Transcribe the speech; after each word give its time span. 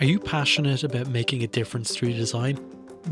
Are 0.00 0.06
you 0.06 0.18
passionate 0.18 0.82
about 0.82 1.08
making 1.08 1.42
a 1.42 1.46
difference 1.46 1.94
through 1.94 2.14
design? 2.14 2.58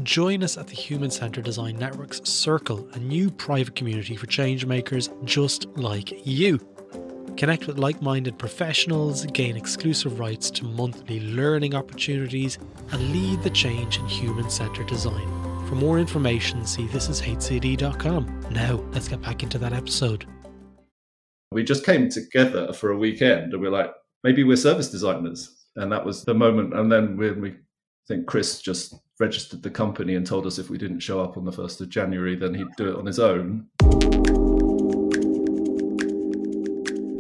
Join 0.04 0.42
us 0.42 0.56
at 0.56 0.68
the 0.68 0.74
Human 0.74 1.10
Centered 1.10 1.44
Design 1.44 1.76
Network's 1.76 2.26
Circle, 2.26 2.88
a 2.94 2.98
new 2.98 3.30
private 3.30 3.76
community 3.76 4.16
for 4.16 4.26
changemakers 4.26 5.12
just 5.26 5.66
like 5.76 6.26
you. 6.26 6.58
Connect 7.36 7.66
with 7.66 7.78
like 7.78 8.00
minded 8.00 8.38
professionals, 8.38 9.26
gain 9.26 9.54
exclusive 9.54 10.18
rights 10.18 10.50
to 10.52 10.64
monthly 10.64 11.20
learning 11.20 11.74
opportunities, 11.74 12.58
and 12.90 13.12
lead 13.12 13.42
the 13.42 13.50
change 13.50 13.98
in 13.98 14.06
human 14.06 14.48
centered 14.48 14.86
design. 14.86 15.28
For 15.68 15.74
more 15.74 15.98
information, 15.98 16.64
see 16.64 16.86
thisishcd.com. 16.86 18.46
Now, 18.50 18.76
let's 18.92 19.08
get 19.08 19.20
back 19.20 19.42
into 19.42 19.58
that 19.58 19.74
episode. 19.74 20.24
We 21.52 21.64
just 21.64 21.84
came 21.84 22.08
together 22.08 22.72
for 22.72 22.92
a 22.92 22.96
weekend 22.96 23.52
and 23.52 23.60
we're 23.60 23.70
like, 23.70 23.92
maybe 24.24 24.42
we're 24.42 24.56
service 24.56 24.90
designers. 24.90 25.57
And 25.78 25.92
that 25.92 26.04
was 26.04 26.24
the 26.24 26.34
moment. 26.34 26.74
And 26.74 26.90
then 26.90 27.16
when 27.16 27.40
we 27.40 27.54
think 28.08 28.26
Chris 28.26 28.60
just 28.60 28.94
registered 29.20 29.62
the 29.62 29.70
company 29.70 30.16
and 30.16 30.26
told 30.26 30.44
us 30.44 30.58
if 30.58 30.70
we 30.70 30.76
didn't 30.76 30.98
show 30.98 31.22
up 31.22 31.36
on 31.36 31.44
the 31.44 31.52
1st 31.52 31.82
of 31.82 31.88
January, 31.88 32.34
then 32.34 32.52
he'd 32.52 32.66
do 32.76 32.88
it 32.88 32.96
on 32.96 33.06
his 33.06 33.20
own. 33.20 33.68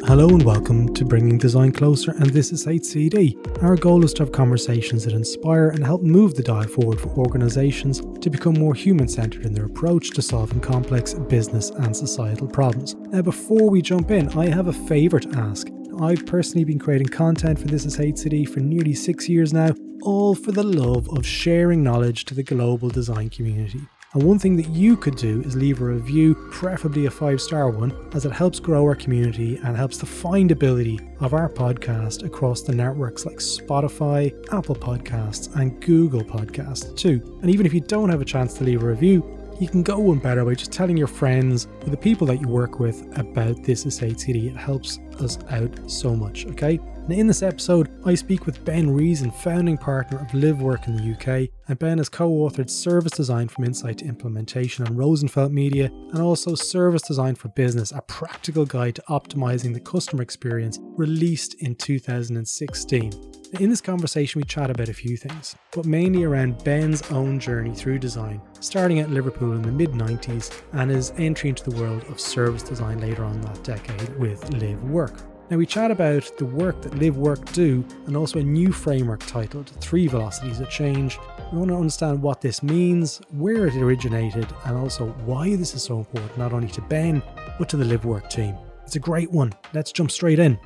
Hello 0.08 0.26
and 0.30 0.42
welcome 0.42 0.92
to 0.94 1.04
Bringing 1.04 1.38
Design 1.38 1.70
Closer, 1.70 2.10
and 2.12 2.30
this 2.30 2.50
is 2.50 2.66
HCD. 2.66 3.62
Our 3.62 3.76
goal 3.76 4.04
is 4.04 4.12
to 4.14 4.24
have 4.24 4.32
conversations 4.32 5.04
that 5.04 5.12
inspire 5.12 5.68
and 5.68 5.84
help 5.84 6.02
move 6.02 6.34
the 6.34 6.42
dial 6.42 6.66
forward 6.66 7.00
for 7.00 7.10
organisations 7.10 8.00
to 8.22 8.28
become 8.28 8.54
more 8.54 8.74
human 8.74 9.06
centred 9.06 9.46
in 9.46 9.54
their 9.54 9.66
approach 9.66 10.10
to 10.10 10.22
solving 10.22 10.60
complex 10.60 11.14
business 11.14 11.70
and 11.70 11.96
societal 11.96 12.48
problems. 12.48 12.96
Now, 13.10 13.22
before 13.22 13.70
we 13.70 13.82
jump 13.82 14.10
in, 14.10 14.30
I 14.30 14.46
have 14.46 14.66
a 14.66 14.72
favour 14.72 15.20
to 15.20 15.38
ask. 15.38 15.68
I've 16.00 16.26
personally 16.26 16.64
been 16.64 16.78
creating 16.78 17.08
content 17.08 17.58
for 17.58 17.66
This 17.66 17.84
Is 17.84 17.98
HCD 17.98 18.48
for 18.48 18.60
nearly 18.60 18.94
six 18.94 19.28
years 19.28 19.52
now, 19.52 19.70
all 20.02 20.32
for 20.32 20.52
the 20.52 20.62
love 20.62 21.08
of 21.10 21.26
sharing 21.26 21.82
knowledge 21.82 22.24
to 22.26 22.34
the 22.34 22.44
global 22.44 22.88
design 22.88 23.30
community. 23.30 23.80
And 24.14 24.22
one 24.22 24.38
thing 24.38 24.56
that 24.58 24.68
you 24.68 24.96
could 24.96 25.16
do 25.16 25.42
is 25.42 25.56
leave 25.56 25.80
a 25.80 25.86
review, 25.86 26.36
preferably 26.52 27.06
a 27.06 27.10
five 27.10 27.40
star 27.40 27.68
one, 27.68 27.92
as 28.14 28.24
it 28.24 28.32
helps 28.32 28.60
grow 28.60 28.84
our 28.84 28.94
community 28.94 29.56
and 29.56 29.76
helps 29.76 29.98
the 29.98 30.06
findability 30.06 31.00
of 31.20 31.34
our 31.34 31.48
podcast 31.48 32.24
across 32.24 32.62
the 32.62 32.74
networks 32.74 33.26
like 33.26 33.38
Spotify, 33.38 34.32
Apple 34.52 34.76
Podcasts, 34.76 35.52
and 35.56 35.82
Google 35.82 36.22
Podcasts 36.22 36.96
too. 36.96 37.20
And 37.42 37.50
even 37.50 37.66
if 37.66 37.74
you 37.74 37.80
don't 37.80 38.08
have 38.08 38.20
a 38.20 38.24
chance 38.24 38.54
to 38.54 38.64
leave 38.64 38.84
a 38.84 38.86
review, 38.86 39.24
you 39.60 39.66
can 39.66 39.82
go 39.82 39.98
one 39.98 40.20
better 40.20 40.44
by 40.44 40.54
just 40.54 40.70
telling 40.70 40.96
your 40.96 41.08
friends 41.08 41.66
or 41.82 41.90
the 41.90 41.96
people 41.96 42.28
that 42.28 42.40
you 42.40 42.46
work 42.46 42.78
with 42.78 43.04
about 43.18 43.64
This 43.64 43.84
Is 43.84 43.98
HCD. 43.98 44.46
It 44.46 44.56
helps 44.56 45.00
us 45.22 45.38
out 45.50 45.90
so 45.90 46.14
much, 46.14 46.46
okay? 46.46 46.78
Now, 47.08 47.16
in 47.16 47.26
this 47.26 47.42
episode, 47.42 47.88
I 48.04 48.14
speak 48.14 48.44
with 48.44 48.64
Ben 48.66 48.90
Reason, 48.90 49.30
founding 49.30 49.78
partner 49.78 50.18
of 50.18 50.28
LiveWork 50.28 50.88
in 50.88 50.96
the 50.96 51.12
UK, 51.14 51.48
and 51.66 51.78
Ben 51.78 51.96
has 51.98 52.10
co 52.10 52.28
authored 52.28 52.68
Service 52.68 53.12
Design 53.12 53.48
from 53.48 53.64
Insight 53.64 53.98
to 53.98 54.04
Implementation 54.04 54.86
on 54.86 54.94
Rosenfeld 54.94 55.50
Media, 55.50 55.86
and 55.86 56.20
also 56.20 56.54
Service 56.54 57.02
Design 57.02 57.34
for 57.34 57.48
Business, 57.48 57.92
a 57.92 58.02
practical 58.02 58.66
guide 58.66 58.96
to 58.96 59.02
optimizing 59.08 59.72
the 59.72 59.80
customer 59.80 60.22
experience, 60.22 60.78
released 60.82 61.54
in 61.62 61.74
2016. 61.76 63.12
In 63.60 63.70
this 63.70 63.80
conversation, 63.80 64.40
we 64.40 64.44
chat 64.44 64.70
about 64.70 64.90
a 64.90 64.92
few 64.92 65.16
things, 65.16 65.56
but 65.72 65.86
mainly 65.86 66.24
around 66.24 66.62
Ben's 66.64 67.00
own 67.10 67.40
journey 67.40 67.74
through 67.74 67.98
design, 67.98 68.42
starting 68.60 68.98
at 68.98 69.08
Liverpool 69.08 69.52
in 69.52 69.62
the 69.62 69.72
mid 69.72 69.92
90s 69.92 70.52
and 70.72 70.90
his 70.90 71.14
entry 71.16 71.48
into 71.48 71.70
the 71.70 71.80
world 71.80 72.04
of 72.10 72.20
service 72.20 72.62
design 72.62 73.00
later 73.00 73.24
on 73.24 73.40
that 73.40 73.64
decade 73.64 74.18
with 74.18 74.44
LiveWork. 74.50 75.07
Now, 75.50 75.56
we 75.56 75.64
chat 75.64 75.90
about 75.90 76.30
the 76.36 76.44
work 76.44 76.82
that 76.82 76.92
LiveWork 76.92 77.54
do 77.54 77.82
and 78.06 78.14
also 78.14 78.38
a 78.38 78.42
new 78.42 78.70
framework 78.70 79.20
titled 79.20 79.70
Three 79.80 80.06
Velocities 80.06 80.60
of 80.60 80.68
Change. 80.68 81.18
We 81.50 81.58
want 81.58 81.70
to 81.70 81.76
understand 81.76 82.20
what 82.20 82.42
this 82.42 82.62
means, 82.62 83.22
where 83.30 83.66
it 83.66 83.74
originated, 83.74 84.46
and 84.66 84.76
also 84.76 85.06
why 85.24 85.56
this 85.56 85.74
is 85.74 85.82
so 85.82 85.96
important, 85.96 86.36
not 86.36 86.52
only 86.52 86.68
to 86.68 86.82
Ben, 86.82 87.22
but 87.58 87.66
to 87.70 87.78
the 87.78 87.84
LiveWork 87.84 88.28
team. 88.28 88.56
It's 88.84 88.96
a 88.96 89.00
great 89.00 89.30
one. 89.30 89.54
Let's 89.72 89.90
jump 89.90 90.10
straight 90.10 90.38
in. 90.38 90.58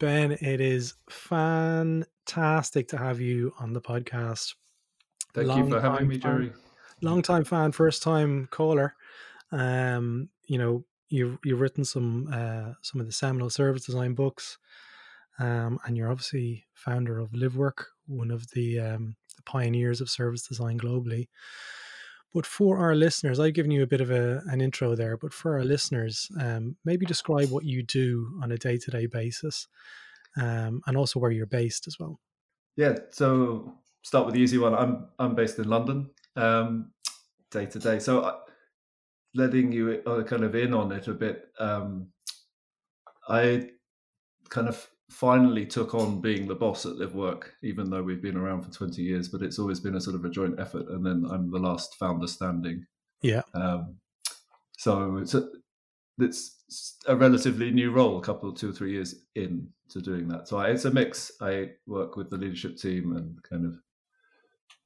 Ben, 0.00 0.32
it 0.32 0.60
is 0.60 0.92
fantastic 1.08 2.88
to 2.88 2.98
have 2.98 3.22
you 3.22 3.54
on 3.58 3.72
the 3.72 3.80
podcast. 3.80 4.54
Thank 5.32 5.48
Long 5.48 5.64
you 5.64 5.70
for 5.70 5.80
having 5.80 6.08
me, 6.08 6.18
Gerry. 6.18 6.52
Long 7.00 7.22
time 7.22 7.44
fan, 7.44 7.72
first 7.72 8.02
time 8.02 8.48
caller. 8.50 8.94
Um, 9.50 10.28
you 10.46 10.58
know, 10.58 10.84
you've 11.08 11.38
you've 11.44 11.60
written 11.60 11.84
some 11.84 12.28
uh, 12.32 12.74
some 12.82 13.00
of 13.00 13.06
the 13.06 13.12
seminal 13.12 13.50
service 13.50 13.86
design 13.86 14.14
books, 14.14 14.58
um, 15.38 15.78
and 15.84 15.96
you're 15.96 16.10
obviously 16.10 16.64
founder 16.74 17.18
of 17.18 17.30
LiveWork, 17.32 17.84
one 18.06 18.30
of 18.30 18.50
the 18.50 18.80
um, 18.80 19.16
the 19.36 19.42
pioneers 19.42 20.00
of 20.00 20.10
service 20.10 20.46
design 20.46 20.78
globally. 20.78 21.28
But 22.32 22.46
for 22.46 22.78
our 22.78 22.96
listeners, 22.96 23.38
I've 23.38 23.54
given 23.54 23.70
you 23.70 23.84
a 23.84 23.86
bit 23.86 24.00
of 24.00 24.10
a, 24.10 24.42
an 24.48 24.60
intro 24.60 24.96
there. 24.96 25.16
But 25.16 25.32
for 25.32 25.54
our 25.54 25.64
listeners, 25.64 26.28
um, 26.40 26.76
maybe 26.84 27.06
describe 27.06 27.50
what 27.50 27.64
you 27.64 27.84
do 27.84 28.40
on 28.42 28.50
a 28.50 28.58
day 28.58 28.76
to 28.76 28.90
day 28.90 29.06
basis, 29.06 29.68
um, 30.36 30.82
and 30.86 30.96
also 30.96 31.20
where 31.20 31.30
you're 31.30 31.46
based 31.46 31.86
as 31.86 31.98
well. 31.98 32.18
Yeah. 32.76 32.96
So 33.10 33.74
start 34.02 34.26
with 34.26 34.34
the 34.34 34.40
easy 34.40 34.58
one. 34.58 34.74
I'm 34.74 35.06
I'm 35.18 35.34
based 35.36 35.58
in 35.58 35.68
London, 35.68 36.10
um, 36.34 36.90
day 37.50 37.66
to 37.66 37.78
day. 37.78 38.00
So 38.00 38.20
uh, 38.22 38.38
letting 39.34 39.72
you 39.72 40.02
uh, 40.06 40.22
kind 40.22 40.44
of 40.44 40.54
in 40.54 40.72
on 40.72 40.92
it 40.92 41.08
a 41.08 41.14
bit, 41.14 41.48
um, 41.58 42.08
I 43.28 43.70
kind 44.48 44.68
of 44.68 44.86
finally 45.10 45.66
took 45.66 45.94
on 45.94 46.20
being 46.20 46.46
the 46.46 46.54
boss 46.54 46.86
at 46.86 46.96
LiveWork, 46.96 47.44
even 47.62 47.90
though 47.90 48.02
we've 48.02 48.22
been 48.22 48.36
around 48.36 48.62
for 48.62 48.70
20 48.70 49.02
years, 49.02 49.28
but 49.28 49.42
it's 49.42 49.58
always 49.58 49.80
been 49.80 49.96
a 49.96 50.00
sort 50.00 50.16
of 50.16 50.24
a 50.24 50.30
joint 50.30 50.58
effort. 50.58 50.88
And 50.88 51.04
then 51.04 51.24
I'm 51.30 51.50
the 51.50 51.58
last 51.58 51.94
founder 51.96 52.26
standing. 52.26 52.84
Yeah. 53.22 53.42
Um, 53.54 53.96
so 54.78 55.18
it's 55.18 55.34
a, 55.34 55.48
it's 56.18 56.96
a 57.06 57.16
relatively 57.16 57.70
new 57.70 57.90
role, 57.90 58.18
a 58.18 58.22
couple, 58.22 58.52
two 58.52 58.70
or 58.70 58.72
three 58.72 58.92
years 58.92 59.14
in 59.34 59.68
to 59.90 60.00
doing 60.00 60.28
that. 60.28 60.48
So 60.48 60.58
I, 60.58 60.68
it's 60.68 60.84
a 60.84 60.90
mix. 60.90 61.32
I 61.40 61.70
work 61.86 62.16
with 62.16 62.30
the 62.30 62.36
leadership 62.36 62.76
team 62.76 63.16
and 63.16 63.42
kind 63.42 63.66
of, 63.66 63.74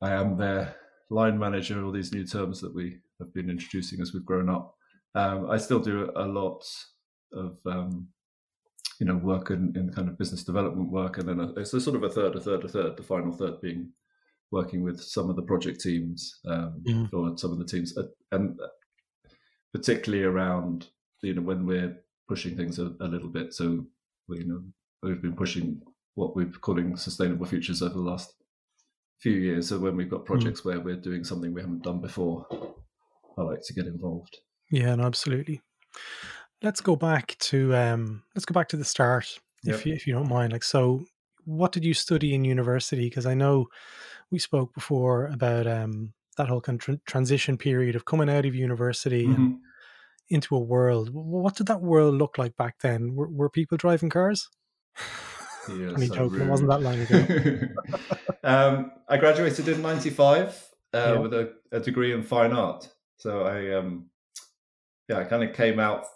I 0.00 0.12
am 0.12 0.36
their 0.36 0.76
line 1.10 1.38
manager, 1.38 1.84
all 1.84 1.92
these 1.92 2.12
new 2.12 2.26
terms 2.26 2.60
that 2.60 2.74
we 2.74 2.98
have 3.18 3.32
been 3.34 3.50
introducing 3.50 4.00
as 4.00 4.12
we've 4.12 4.24
grown 4.24 4.48
up. 4.48 4.74
Um, 5.14 5.50
I 5.50 5.56
still 5.56 5.80
do 5.80 6.10
a 6.14 6.26
lot 6.26 6.64
of 7.32 7.58
um, 7.66 8.08
you 9.00 9.06
know 9.06 9.16
work 9.16 9.50
in, 9.50 9.72
in 9.76 9.92
kind 9.92 10.08
of 10.08 10.18
business 10.18 10.44
development 10.44 10.90
work, 10.90 11.18
and 11.18 11.28
then 11.28 11.40
a, 11.40 11.52
it's 11.54 11.72
a 11.74 11.80
sort 11.80 11.96
of 11.96 12.02
a 12.02 12.10
third, 12.10 12.36
a 12.36 12.40
third, 12.40 12.64
a 12.64 12.68
third. 12.68 12.96
The 12.96 13.02
final 13.02 13.32
third 13.32 13.60
being 13.60 13.92
working 14.50 14.82
with 14.82 15.00
some 15.00 15.28
of 15.28 15.36
the 15.36 15.42
project 15.42 15.80
teams 15.80 16.40
um, 16.46 16.82
mm. 16.86 17.12
or 17.12 17.36
some 17.36 17.52
of 17.52 17.58
the 17.58 17.64
teams, 17.64 17.96
uh, 17.96 18.04
and 18.32 18.58
particularly 19.72 20.24
around 20.24 20.88
you 21.22 21.34
know 21.34 21.42
when 21.42 21.66
we're 21.66 21.96
pushing 22.28 22.56
things 22.56 22.78
a, 22.78 22.94
a 23.00 23.08
little 23.08 23.28
bit. 23.28 23.54
So 23.54 23.86
we, 24.28 24.38
you 24.38 24.46
know 24.46 24.62
we've 25.02 25.22
been 25.22 25.36
pushing 25.36 25.80
what 26.14 26.34
we're 26.34 26.46
calling 26.46 26.96
sustainable 26.96 27.46
futures 27.46 27.82
over 27.82 27.94
the 27.94 28.00
last 28.00 28.34
few 29.20 29.32
years. 29.32 29.68
So 29.68 29.78
when 29.78 29.96
we've 29.96 30.10
got 30.10 30.22
mm. 30.22 30.26
projects 30.26 30.60
mm. 30.60 30.66
where 30.66 30.80
we're 30.80 30.96
doing 30.96 31.24
something 31.24 31.52
we 31.52 31.60
haven't 31.60 31.82
done 31.82 32.00
before, 32.00 32.46
I 33.38 33.42
like 33.42 33.62
to 33.64 33.74
get 33.74 33.86
involved. 33.86 34.38
Yeah, 34.70 34.94
no, 34.94 35.04
absolutely. 35.04 35.60
Let's 36.62 36.80
go 36.80 36.96
back 36.96 37.36
to 37.38 37.74
um, 37.74 38.22
let's 38.34 38.44
go 38.44 38.52
back 38.52 38.68
to 38.70 38.76
the 38.76 38.84
start, 38.84 39.38
yep. 39.62 39.76
if 39.76 39.86
you, 39.86 39.94
if 39.94 40.06
you 40.06 40.12
don't 40.12 40.28
mind. 40.28 40.52
Like, 40.52 40.64
so 40.64 41.04
what 41.44 41.72
did 41.72 41.84
you 41.84 41.94
study 41.94 42.34
in 42.34 42.44
university? 42.44 43.08
Because 43.08 43.26
I 43.26 43.34
know 43.34 43.66
we 44.30 44.38
spoke 44.38 44.74
before 44.74 45.26
about 45.26 45.66
um, 45.66 46.12
that 46.36 46.48
whole 46.48 46.60
kind 46.60 46.82
of 46.88 47.04
transition 47.04 47.56
period 47.56 47.96
of 47.96 48.04
coming 48.04 48.28
out 48.28 48.44
of 48.44 48.54
university 48.54 49.24
mm-hmm. 49.24 49.42
and 49.42 49.58
into 50.30 50.54
a 50.54 50.60
world. 50.60 51.10
What 51.12 51.56
did 51.56 51.68
that 51.68 51.80
world 51.80 52.14
look 52.14 52.36
like 52.38 52.56
back 52.56 52.80
then? 52.80 53.14
Were, 53.14 53.28
were 53.28 53.48
people 53.48 53.78
driving 53.78 54.10
cars? 54.10 54.48
Yeah, 55.68 55.96
so 55.96 56.14
joke, 56.14 56.34
it 56.34 56.46
wasn't 56.46 56.70
that 56.70 56.82
long 56.82 57.00
ago. 57.00 57.68
um, 58.44 58.92
I 59.08 59.16
graduated 59.16 59.68
in 59.68 59.82
'95 59.82 60.68
uh, 60.94 60.98
yeah. 60.98 61.18
with 61.18 61.34
a, 61.34 61.52
a, 61.72 61.80
degree 61.80 62.12
in 62.12 62.22
fine 62.22 62.52
art. 62.52 62.88
So 63.16 63.42
I, 63.42 63.74
um, 63.74 64.10
yeah, 65.08 65.18
I 65.18 65.24
kind 65.24 65.42
of 65.42 65.54
came 65.54 65.78
out 65.78 66.06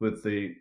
with 0.00 0.22
the 0.22 0.54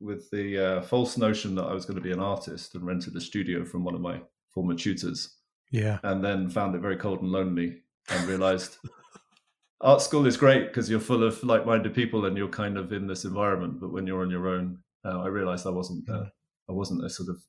with 0.00 0.30
the 0.30 0.58
uh, 0.58 0.82
false 0.82 1.16
notion 1.16 1.54
that 1.56 1.64
I 1.64 1.74
was 1.74 1.84
going 1.84 1.96
to 1.96 2.02
be 2.02 2.12
an 2.12 2.20
artist 2.20 2.74
and 2.74 2.86
rented 2.86 3.16
a 3.16 3.20
studio 3.20 3.64
from 3.64 3.84
one 3.84 3.94
of 3.94 4.00
my 4.00 4.20
former 4.50 4.74
tutors. 4.74 5.36
Yeah, 5.70 5.98
and 6.02 6.24
then 6.24 6.48
found 6.48 6.74
it 6.74 6.80
very 6.80 6.96
cold 6.96 7.20
and 7.20 7.30
lonely, 7.30 7.82
and 8.08 8.28
realized 8.28 8.78
art 9.80 10.00
school 10.00 10.26
is 10.26 10.36
great 10.36 10.68
because 10.68 10.90
you're 10.90 11.00
full 11.00 11.22
of 11.22 11.42
like-minded 11.44 11.94
people 11.94 12.24
and 12.24 12.36
you're 12.36 12.48
kind 12.48 12.76
of 12.76 12.92
in 12.92 13.06
this 13.06 13.24
environment. 13.24 13.80
But 13.80 13.92
when 13.92 14.06
you're 14.06 14.22
on 14.22 14.30
your 14.30 14.48
own, 14.48 14.78
uh, 15.04 15.20
I 15.20 15.28
realized 15.28 15.66
I 15.66 15.70
wasn't 15.70 16.08
uh, 16.08 16.26
I 16.68 16.72
wasn't 16.72 17.04
a 17.04 17.10
sort 17.10 17.28
of 17.28 17.42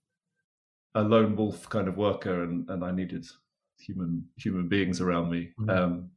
a 0.96 1.04
lone 1.04 1.36
wolf 1.36 1.70
kind 1.70 1.88
of 1.88 1.98
worker, 1.98 2.44
and, 2.44 2.70
and 2.70 2.84
I 2.84 2.92
needed 2.92 3.26
human 3.80 4.26
human 4.38 4.68
beings 4.68 5.02
around 5.02 5.32
me. 5.32 5.52
Mm-hmm. 5.60 5.70
Um, 5.70 6.10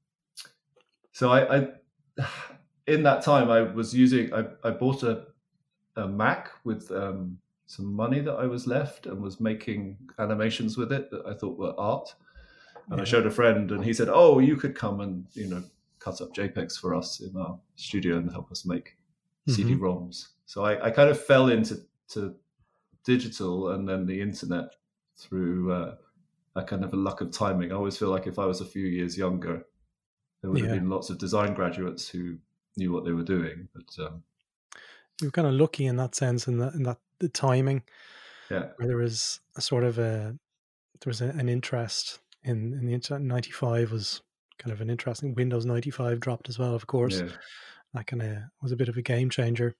so 1.12 1.30
I, 1.30 1.58
I, 1.58 1.68
in 2.86 3.02
that 3.02 3.22
time 3.22 3.50
I 3.50 3.62
was 3.62 3.94
using 3.94 4.32
I, 4.32 4.44
I 4.64 4.70
bought 4.70 5.02
a 5.02 5.26
a 5.96 6.08
Mac 6.08 6.50
with 6.64 6.90
um, 6.90 7.38
some 7.66 7.94
money 7.94 8.20
that 8.20 8.34
I 8.34 8.46
was 8.46 8.66
left 8.66 9.06
and 9.06 9.20
was 9.20 9.40
making 9.40 9.98
animations 10.18 10.76
with 10.76 10.92
it 10.92 11.10
that 11.10 11.26
I 11.26 11.34
thought 11.34 11.58
were 11.58 11.74
art. 11.78 12.14
And 12.88 12.98
yeah. 12.98 13.02
I 13.02 13.04
showed 13.04 13.26
a 13.26 13.30
friend, 13.30 13.70
and 13.70 13.84
he 13.84 13.92
said, 13.92 14.08
"Oh, 14.10 14.40
you 14.40 14.56
could 14.56 14.74
come 14.74 15.00
and 15.00 15.26
you 15.34 15.48
know 15.48 15.62
cut 15.98 16.20
up 16.20 16.34
JPEGs 16.34 16.80
for 16.80 16.94
us 16.94 17.20
in 17.20 17.36
our 17.36 17.58
studio 17.76 18.16
and 18.16 18.30
help 18.30 18.50
us 18.50 18.64
make 18.64 18.96
mm-hmm. 19.48 19.52
CD-ROMs." 19.52 20.28
So 20.46 20.64
I, 20.64 20.86
I, 20.86 20.90
kind 20.90 21.08
of 21.08 21.22
fell 21.24 21.48
into 21.48 21.78
to 22.08 22.34
digital 23.04 23.70
and 23.70 23.88
then 23.88 24.06
the 24.06 24.20
internet 24.20 24.74
through 25.16 25.72
uh, 25.72 25.94
a 26.54 26.62
kind 26.62 26.84
of 26.84 26.92
a 26.92 26.96
luck 26.96 27.20
of 27.20 27.30
timing. 27.30 27.72
I 27.72 27.74
always 27.74 27.96
feel 27.96 28.10
like 28.10 28.26
if 28.26 28.38
I 28.38 28.46
was 28.46 28.60
a 28.60 28.66
few 28.66 28.86
years 28.86 29.16
younger, 29.16 29.66
there 30.40 30.50
would 30.50 30.60
yeah. 30.60 30.68
have 30.68 30.78
been 30.78 30.90
lots 30.90 31.10
of 31.10 31.18
design 31.18 31.54
graduates 31.54 32.08
who 32.08 32.38
knew 32.76 32.92
what 32.92 33.04
they 33.04 33.12
were 33.12 33.22
doing. 33.22 33.68
But 33.74 34.04
um, 34.04 34.22
you 35.20 35.28
were 35.28 35.32
kind 35.32 35.48
of 35.48 35.54
lucky 35.54 35.86
in 35.86 35.96
that 35.96 36.14
sense, 36.14 36.48
in 36.48 36.58
that 36.58 36.74
in 36.74 36.82
that 36.84 36.98
the 37.18 37.28
timing. 37.28 37.82
Yeah, 38.50 38.68
where 38.76 38.88
there 38.88 38.96
was 38.96 39.40
a 39.56 39.60
sort 39.60 39.84
of 39.84 39.98
a 39.98 40.36
there 41.00 41.10
was 41.10 41.20
a, 41.20 41.28
an 41.28 41.48
interest 41.48 42.18
in 42.42 42.74
in 42.74 42.86
the 42.86 42.94
internet. 42.94 43.22
Ninety 43.22 43.50
five 43.50 43.92
was 43.92 44.22
kind 44.58 44.72
of 44.72 44.80
an 44.80 44.90
interesting. 44.90 45.34
Windows 45.34 45.64
ninety 45.64 45.90
five 45.90 46.20
dropped 46.20 46.48
as 46.48 46.58
well, 46.58 46.74
of 46.74 46.86
course. 46.86 47.20
Yeah. 47.20 47.28
That 47.94 48.06
kind 48.06 48.22
of 48.22 48.38
was 48.62 48.72
a 48.72 48.76
bit 48.76 48.88
of 48.88 48.96
a 48.96 49.02
game 49.02 49.28
changer. 49.30 49.76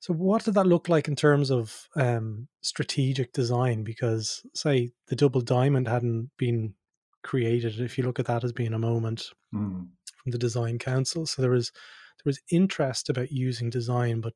So, 0.00 0.12
what 0.14 0.44
did 0.44 0.54
that 0.54 0.66
look 0.66 0.88
like 0.88 1.08
in 1.08 1.16
terms 1.16 1.50
of 1.50 1.88
um, 1.96 2.48
strategic 2.60 3.32
design? 3.32 3.82
Because, 3.82 4.44
say, 4.54 4.92
the 5.08 5.16
double 5.16 5.40
diamond 5.40 5.88
hadn't 5.88 6.30
been 6.36 6.74
created. 7.22 7.80
If 7.80 7.98
you 7.98 8.04
look 8.04 8.18
at 8.18 8.26
that 8.26 8.44
as 8.44 8.52
being 8.52 8.74
a 8.74 8.78
moment 8.78 9.30
mm. 9.54 9.86
from 10.22 10.32
the 10.32 10.38
design 10.38 10.78
council, 10.78 11.26
so 11.26 11.42
there 11.42 11.50
was 11.50 11.72
there 12.18 12.30
was 12.30 12.40
interest 12.50 13.08
about 13.08 13.32
using 13.32 13.70
design, 13.70 14.20
but 14.20 14.34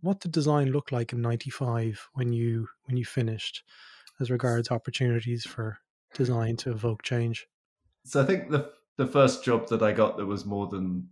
what 0.00 0.20
did 0.20 0.32
design 0.32 0.70
look 0.70 0.92
like 0.92 1.12
in 1.12 1.20
'95 1.20 2.08
when 2.14 2.32
you 2.32 2.68
when 2.84 2.96
you 2.96 3.04
finished, 3.04 3.62
as 4.20 4.30
regards 4.30 4.70
opportunities 4.70 5.44
for 5.44 5.78
design 6.14 6.56
to 6.58 6.70
evoke 6.70 7.02
change? 7.02 7.46
So, 8.04 8.22
I 8.22 8.26
think 8.26 8.50
the 8.50 8.70
the 8.96 9.06
first 9.06 9.44
job 9.44 9.68
that 9.68 9.82
I 9.82 9.92
got 9.92 10.16
that 10.16 10.26
was 10.26 10.44
more 10.44 10.68
than 10.68 11.08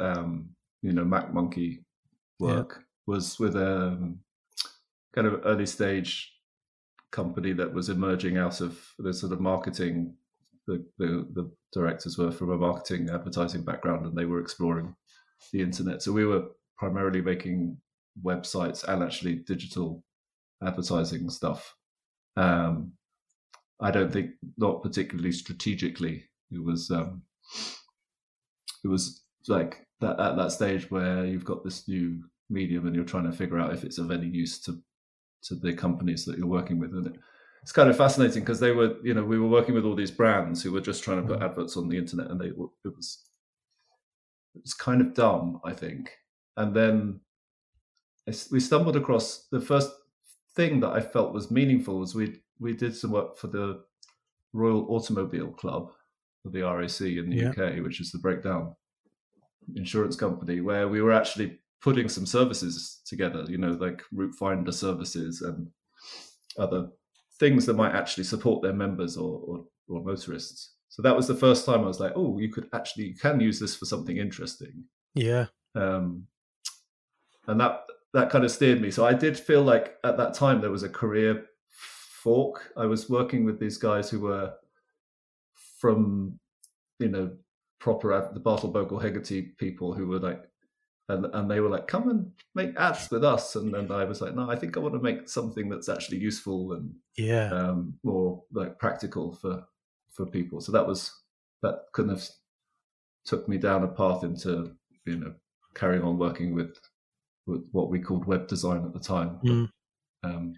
um, 0.00 0.50
you 0.82 0.92
know 0.92 1.04
Mac 1.04 1.32
Monkey 1.32 1.80
work. 2.38 2.85
Was 3.06 3.38
with 3.38 3.56
a 3.56 4.14
kind 5.14 5.26
of 5.26 5.40
early 5.44 5.66
stage 5.66 6.32
company 7.12 7.52
that 7.52 7.72
was 7.72 7.88
emerging 7.88 8.36
out 8.36 8.60
of 8.60 8.78
the 8.98 9.12
sort 9.12 9.32
of 9.32 9.40
marketing 9.40 10.14
the, 10.66 10.84
the, 10.98 11.26
the 11.32 11.50
directors 11.72 12.18
were 12.18 12.32
from 12.32 12.50
a 12.50 12.56
marketing 12.56 13.08
advertising 13.10 13.62
background 13.62 14.04
and 14.04 14.16
they 14.16 14.24
were 14.24 14.40
exploring 14.40 14.94
the 15.52 15.60
internet. 15.60 16.02
So 16.02 16.12
we 16.12 16.26
were 16.26 16.44
primarily 16.76 17.22
making 17.22 17.76
websites 18.24 18.84
and 18.84 19.02
actually 19.02 19.36
digital 19.36 20.02
advertising 20.62 21.28
stuff. 21.30 21.74
Um, 22.36 22.92
I 23.80 23.90
don't 23.90 24.12
think 24.12 24.30
not 24.56 24.82
particularly 24.82 25.32
strategically. 25.32 26.24
It 26.50 26.62
was 26.62 26.90
um, 26.90 27.22
it 28.84 28.88
was 28.88 29.22
like 29.48 29.86
that 30.00 30.18
at 30.18 30.36
that 30.36 30.52
stage 30.52 30.90
where 30.90 31.24
you've 31.24 31.44
got 31.44 31.62
this 31.62 31.86
new 31.88 32.22
medium 32.48 32.86
and 32.86 32.94
you're 32.94 33.04
trying 33.04 33.30
to 33.30 33.36
figure 33.36 33.58
out 33.58 33.72
if 33.72 33.84
it's 33.84 33.98
of 33.98 34.10
any 34.10 34.26
use 34.26 34.60
to 34.60 34.80
to 35.42 35.54
the 35.54 35.72
companies 35.72 36.24
that 36.24 36.38
you're 36.38 36.46
working 36.46 36.78
with. 36.78 36.92
And 36.92 37.18
it's 37.62 37.72
kind 37.72 37.88
of 37.88 37.96
fascinating 37.96 38.42
because 38.42 38.60
they 38.60 38.72
were, 38.72 38.96
you 39.02 39.14
know, 39.14 39.24
we 39.24 39.38
were 39.38 39.48
working 39.48 39.74
with 39.74 39.84
all 39.84 39.94
these 39.94 40.10
brands 40.10 40.62
who 40.62 40.72
were 40.72 40.80
just 40.80 41.02
trying 41.04 41.20
to 41.22 41.26
put 41.26 41.40
mm. 41.40 41.44
adverts 41.44 41.76
on 41.76 41.88
the 41.88 41.98
internet, 41.98 42.30
and 42.30 42.40
they 42.40 42.46
it 42.48 42.56
was 42.96 43.24
it 44.54 44.62
was 44.62 44.74
kind 44.74 45.00
of 45.00 45.14
dumb, 45.14 45.60
I 45.64 45.72
think. 45.72 46.10
And 46.56 46.74
then 46.74 47.20
we 48.50 48.60
stumbled 48.60 48.96
across 48.96 49.46
the 49.50 49.60
first 49.60 49.90
thing 50.54 50.80
that 50.80 50.90
I 50.90 51.00
felt 51.00 51.34
was 51.34 51.50
meaningful 51.50 51.98
was 51.98 52.14
we 52.14 52.40
we 52.58 52.72
did 52.72 52.96
some 52.96 53.12
work 53.12 53.36
for 53.36 53.48
the 53.48 53.82
Royal 54.52 54.86
Automobile 54.88 55.48
Club 55.48 55.90
of 56.44 56.52
the 56.52 56.62
RAC 56.62 57.00
in 57.00 57.30
the 57.30 57.36
yeah. 57.36 57.50
UK, 57.50 57.82
which 57.82 58.00
is 58.00 58.10
the 58.10 58.18
breakdown 58.18 58.74
insurance 59.74 60.16
company, 60.16 60.60
where 60.60 60.88
we 60.88 61.02
were 61.02 61.12
actually 61.12 61.58
putting 61.80 62.08
some 62.08 62.26
services 62.26 63.00
together, 63.06 63.44
you 63.48 63.58
know, 63.58 63.72
like 63.72 64.02
route 64.12 64.34
finder 64.34 64.72
services 64.72 65.42
and 65.42 65.68
other 66.58 66.88
things 67.38 67.66
that 67.66 67.74
might 67.74 67.94
actually 67.94 68.24
support 68.24 68.62
their 68.62 68.72
members 68.72 69.16
or, 69.16 69.40
or, 69.46 69.64
or 69.88 70.02
motorists. 70.02 70.74
So 70.88 71.02
that 71.02 71.14
was 71.14 71.28
the 71.28 71.34
first 71.34 71.66
time 71.66 71.80
I 71.80 71.86
was 71.86 72.00
like, 72.00 72.12
oh, 72.16 72.38
you 72.38 72.50
could 72.50 72.68
actually 72.72 73.04
you 73.04 73.14
can 73.16 73.40
use 73.40 73.60
this 73.60 73.76
for 73.76 73.84
something 73.84 74.16
interesting. 74.16 74.84
Yeah. 75.14 75.46
Um, 75.74 76.26
and 77.46 77.60
that 77.60 77.82
that 78.14 78.30
kind 78.30 78.44
of 78.44 78.50
steered 78.50 78.80
me. 78.80 78.90
So 78.90 79.04
I 79.04 79.12
did 79.12 79.38
feel 79.38 79.62
like 79.62 79.96
at 80.04 80.16
that 80.16 80.32
time 80.32 80.60
there 80.60 80.70
was 80.70 80.84
a 80.84 80.88
career 80.88 81.44
fork. 81.68 82.72
I 82.76 82.86
was 82.86 83.10
working 83.10 83.44
with 83.44 83.60
these 83.60 83.76
guys 83.76 84.08
who 84.08 84.20
were 84.20 84.54
from, 85.78 86.38
you 86.98 87.08
know, 87.08 87.36
proper 87.78 88.30
the 88.32 88.40
Bartle 88.40 88.70
Bogle 88.70 88.98
Hegarty 88.98 89.54
people 89.58 89.92
who 89.92 90.06
were 90.06 90.18
like 90.18 90.42
and 91.08 91.26
and 91.26 91.50
they 91.50 91.60
were 91.60 91.68
like, 91.68 91.86
"Come 91.86 92.08
and 92.08 92.32
make 92.54 92.76
ads 92.76 93.10
with 93.10 93.24
us," 93.24 93.54
and 93.56 93.72
then 93.72 93.90
I 93.92 94.04
was 94.04 94.20
like, 94.20 94.34
"No, 94.34 94.50
I 94.50 94.56
think 94.56 94.76
I 94.76 94.80
want 94.80 94.94
to 94.94 95.00
make 95.00 95.28
something 95.28 95.68
that's 95.68 95.88
actually 95.88 96.18
useful 96.18 96.72
and 96.72 96.94
yeah, 97.16 97.48
um, 97.50 97.94
more 98.02 98.42
like 98.52 98.78
practical 98.78 99.32
for 99.32 99.64
for 100.10 100.26
people." 100.26 100.60
So 100.60 100.72
that 100.72 100.86
was 100.86 101.12
that 101.62 101.84
kind 101.92 102.10
of 102.10 102.28
took 103.24 103.48
me 103.48 103.58
down 103.58 103.84
a 103.84 103.88
path 103.88 104.24
into 104.24 104.72
you 105.04 105.16
know 105.16 105.34
carrying 105.74 106.02
on 106.02 106.18
working 106.18 106.54
with 106.54 106.76
with 107.46 107.64
what 107.70 107.90
we 107.90 108.00
called 108.00 108.26
web 108.26 108.48
design 108.48 108.84
at 108.84 108.92
the 108.92 109.00
time. 109.00 109.38
Mm. 109.44 109.70
Um, 110.24 110.54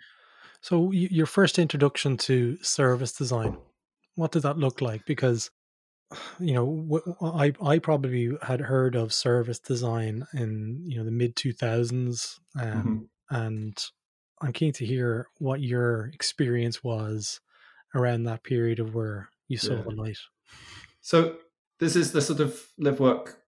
so 0.61 0.91
your 0.91 1.27
first 1.27 1.59
introduction 1.59 2.17
to 2.19 2.57
service 2.63 3.13
design, 3.13 3.57
what 4.17 4.33
did 4.33 4.43
that 4.43 4.59
look 4.59 4.81
like? 4.81 5.05
Because 5.07 5.51
you 6.39 6.55
know, 6.55 7.01
I 7.21 7.53
I 7.63 7.79
probably 7.79 8.31
had 8.43 8.61
heard 8.61 8.95
of 8.95 9.13
service 9.13 9.59
design 9.59 10.27
in 10.33 10.83
you 10.87 10.99
know 10.99 11.05
the 11.05 11.11
mid 11.11 11.37
two 11.37 11.53
thousands, 11.53 12.41
um, 12.59 13.11
mm-hmm. 13.31 13.35
and 13.35 13.85
I'm 14.41 14.53
keen 14.53 14.73
to 14.75 14.87
hear 14.87 15.29
what 15.39 15.61
your 15.61 16.11
experience 16.15 16.83
was 16.83 17.41
around 17.95 18.25
that 18.25 18.45
period 18.45 18.79
of 18.79 18.95
where 18.95 19.29
you 19.49 19.59
saw 19.59 19.75
yeah. 19.75 19.83
the 19.83 19.91
light. 19.91 20.19
So 21.01 21.37
this 21.79 21.97
is 21.97 22.13
the 22.13 22.21
sort 22.21 22.41
of 22.41 22.61
live 22.79 23.01
work 23.01 23.39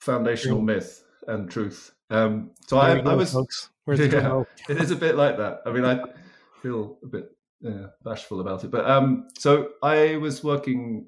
foundational 0.00 0.58
yeah. 0.58 0.64
myth 0.64 1.04
and 1.26 1.50
truth. 1.50 1.92
Um, 2.10 2.52
so 2.66 2.78
I, 2.78 3.00
go, 3.00 3.10
I, 3.10 3.14
was, 3.14 3.32
folks. 3.32 3.70
Where's 3.84 4.00
yeah, 4.00 4.42
it 4.68 4.80
is 4.80 4.90
a 4.90 4.96
bit 4.96 5.16
like 5.16 5.38
that. 5.38 5.60
I 5.66 5.70
mean, 5.70 5.84
I 5.84 6.00
feel 6.62 6.98
a 7.02 7.06
bit 7.06 7.30
yeah, 7.60 7.86
bashful 8.04 8.40
about 8.40 8.64
it, 8.64 8.70
but 8.70 8.88
um, 8.88 9.28
so 9.38 9.70
I 9.82 10.16
was 10.16 10.44
working 10.44 11.06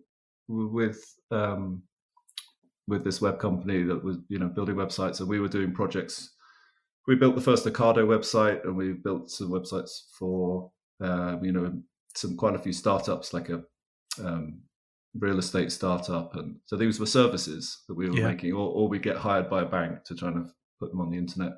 with 0.48 1.14
um, 1.30 1.82
with 2.86 3.04
this 3.04 3.20
web 3.20 3.38
company 3.38 3.82
that 3.82 4.02
was 4.02 4.16
you 4.28 4.38
know 4.38 4.48
building 4.48 4.76
websites, 4.76 5.20
and 5.20 5.28
we 5.28 5.40
were 5.40 5.48
doing 5.48 5.72
projects. 5.72 6.34
We 7.06 7.14
built 7.14 7.36
the 7.36 7.40
first 7.40 7.66
Ocado 7.66 8.06
website, 8.06 8.64
and 8.64 8.76
we 8.76 8.92
built 8.92 9.30
some 9.30 9.50
websites 9.50 9.90
for 10.18 10.70
um, 11.00 11.44
you 11.44 11.52
know 11.52 11.72
some 12.14 12.36
quite 12.36 12.54
a 12.54 12.58
few 12.58 12.72
startups, 12.72 13.32
like 13.32 13.50
a 13.50 13.62
um, 14.22 14.62
real 15.18 15.38
estate 15.38 15.70
startup, 15.70 16.34
and 16.36 16.56
so 16.64 16.76
these 16.76 16.98
were 16.98 17.06
services 17.06 17.84
that 17.88 17.94
we 17.94 18.08
were 18.08 18.16
yeah. 18.16 18.28
making, 18.28 18.52
or, 18.52 18.68
or 18.70 18.88
we 18.88 18.98
get 18.98 19.16
hired 19.16 19.48
by 19.48 19.62
a 19.62 19.66
bank 19.66 20.04
to 20.04 20.14
try 20.14 20.28
and 20.28 20.50
put 20.80 20.90
them 20.90 21.00
on 21.00 21.10
the 21.10 21.18
internet. 21.18 21.52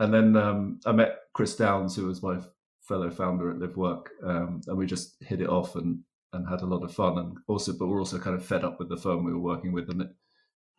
And 0.00 0.14
then 0.14 0.36
um, 0.36 0.80
I 0.86 0.92
met 0.92 1.16
Chris 1.34 1.56
Downs, 1.56 1.96
who 1.96 2.06
was 2.06 2.22
my 2.22 2.38
fellow 2.82 3.10
founder 3.10 3.50
at 3.50 3.58
LiveWork, 3.58 4.06
um, 4.24 4.60
and 4.66 4.76
we 4.76 4.86
just 4.86 5.16
hit 5.20 5.40
it 5.40 5.48
off 5.48 5.74
and 5.74 6.00
and 6.32 6.48
had 6.48 6.62
a 6.62 6.66
lot 6.66 6.82
of 6.82 6.94
fun 6.94 7.18
and 7.18 7.36
also 7.46 7.72
but 7.72 7.86
we're 7.86 8.00
also 8.00 8.18
kind 8.18 8.36
of 8.36 8.44
fed 8.44 8.64
up 8.64 8.78
with 8.78 8.88
the 8.88 8.96
firm 8.96 9.24
we 9.24 9.32
were 9.32 9.38
working 9.38 9.72
with 9.72 9.88
and 9.90 10.02
it 10.02 10.08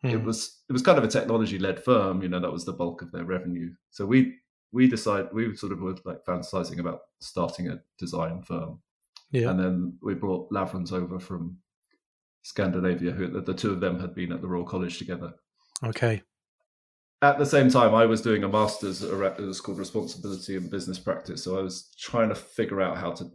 hmm. 0.02 0.08
it 0.08 0.22
was 0.22 0.62
it 0.68 0.72
was 0.72 0.82
kind 0.82 0.98
of 0.98 1.04
a 1.04 1.08
technology 1.08 1.58
led 1.58 1.82
firm 1.82 2.22
you 2.22 2.28
know 2.28 2.40
that 2.40 2.52
was 2.52 2.64
the 2.64 2.72
bulk 2.72 3.02
of 3.02 3.10
their 3.12 3.24
revenue 3.24 3.70
so 3.90 4.06
we 4.06 4.34
we 4.72 4.86
decided 4.88 5.28
we 5.32 5.54
sort 5.56 5.72
of 5.72 5.80
were 5.80 5.96
like 6.04 6.24
fantasizing 6.24 6.78
about 6.78 7.00
starting 7.20 7.68
a 7.68 7.80
design 7.98 8.42
firm 8.42 8.78
yeah 9.32 9.50
and 9.50 9.58
then 9.58 9.98
we 10.02 10.14
brought 10.14 10.50
lavrans 10.50 10.92
over 10.92 11.18
from 11.18 11.56
scandinavia 12.42 13.10
who 13.10 13.26
the, 13.26 13.40
the 13.40 13.54
two 13.54 13.72
of 13.72 13.80
them 13.80 13.98
had 13.98 14.14
been 14.14 14.32
at 14.32 14.40
the 14.40 14.48
royal 14.48 14.64
college 14.64 14.98
together 14.98 15.32
okay 15.84 16.22
at 17.22 17.38
the 17.38 17.44
same 17.44 17.68
time, 17.68 17.94
I 17.94 18.06
was 18.06 18.22
doing 18.22 18.44
a 18.44 18.48
master's. 18.48 19.02
It 19.02 19.12
was 19.12 19.60
called 19.60 19.78
Responsibility 19.78 20.56
and 20.56 20.70
Business 20.70 20.98
Practice. 20.98 21.44
So 21.44 21.58
I 21.58 21.60
was 21.60 21.94
trying 21.98 22.30
to 22.30 22.34
figure 22.34 22.80
out 22.80 22.96
how 22.96 23.12
to 23.12 23.30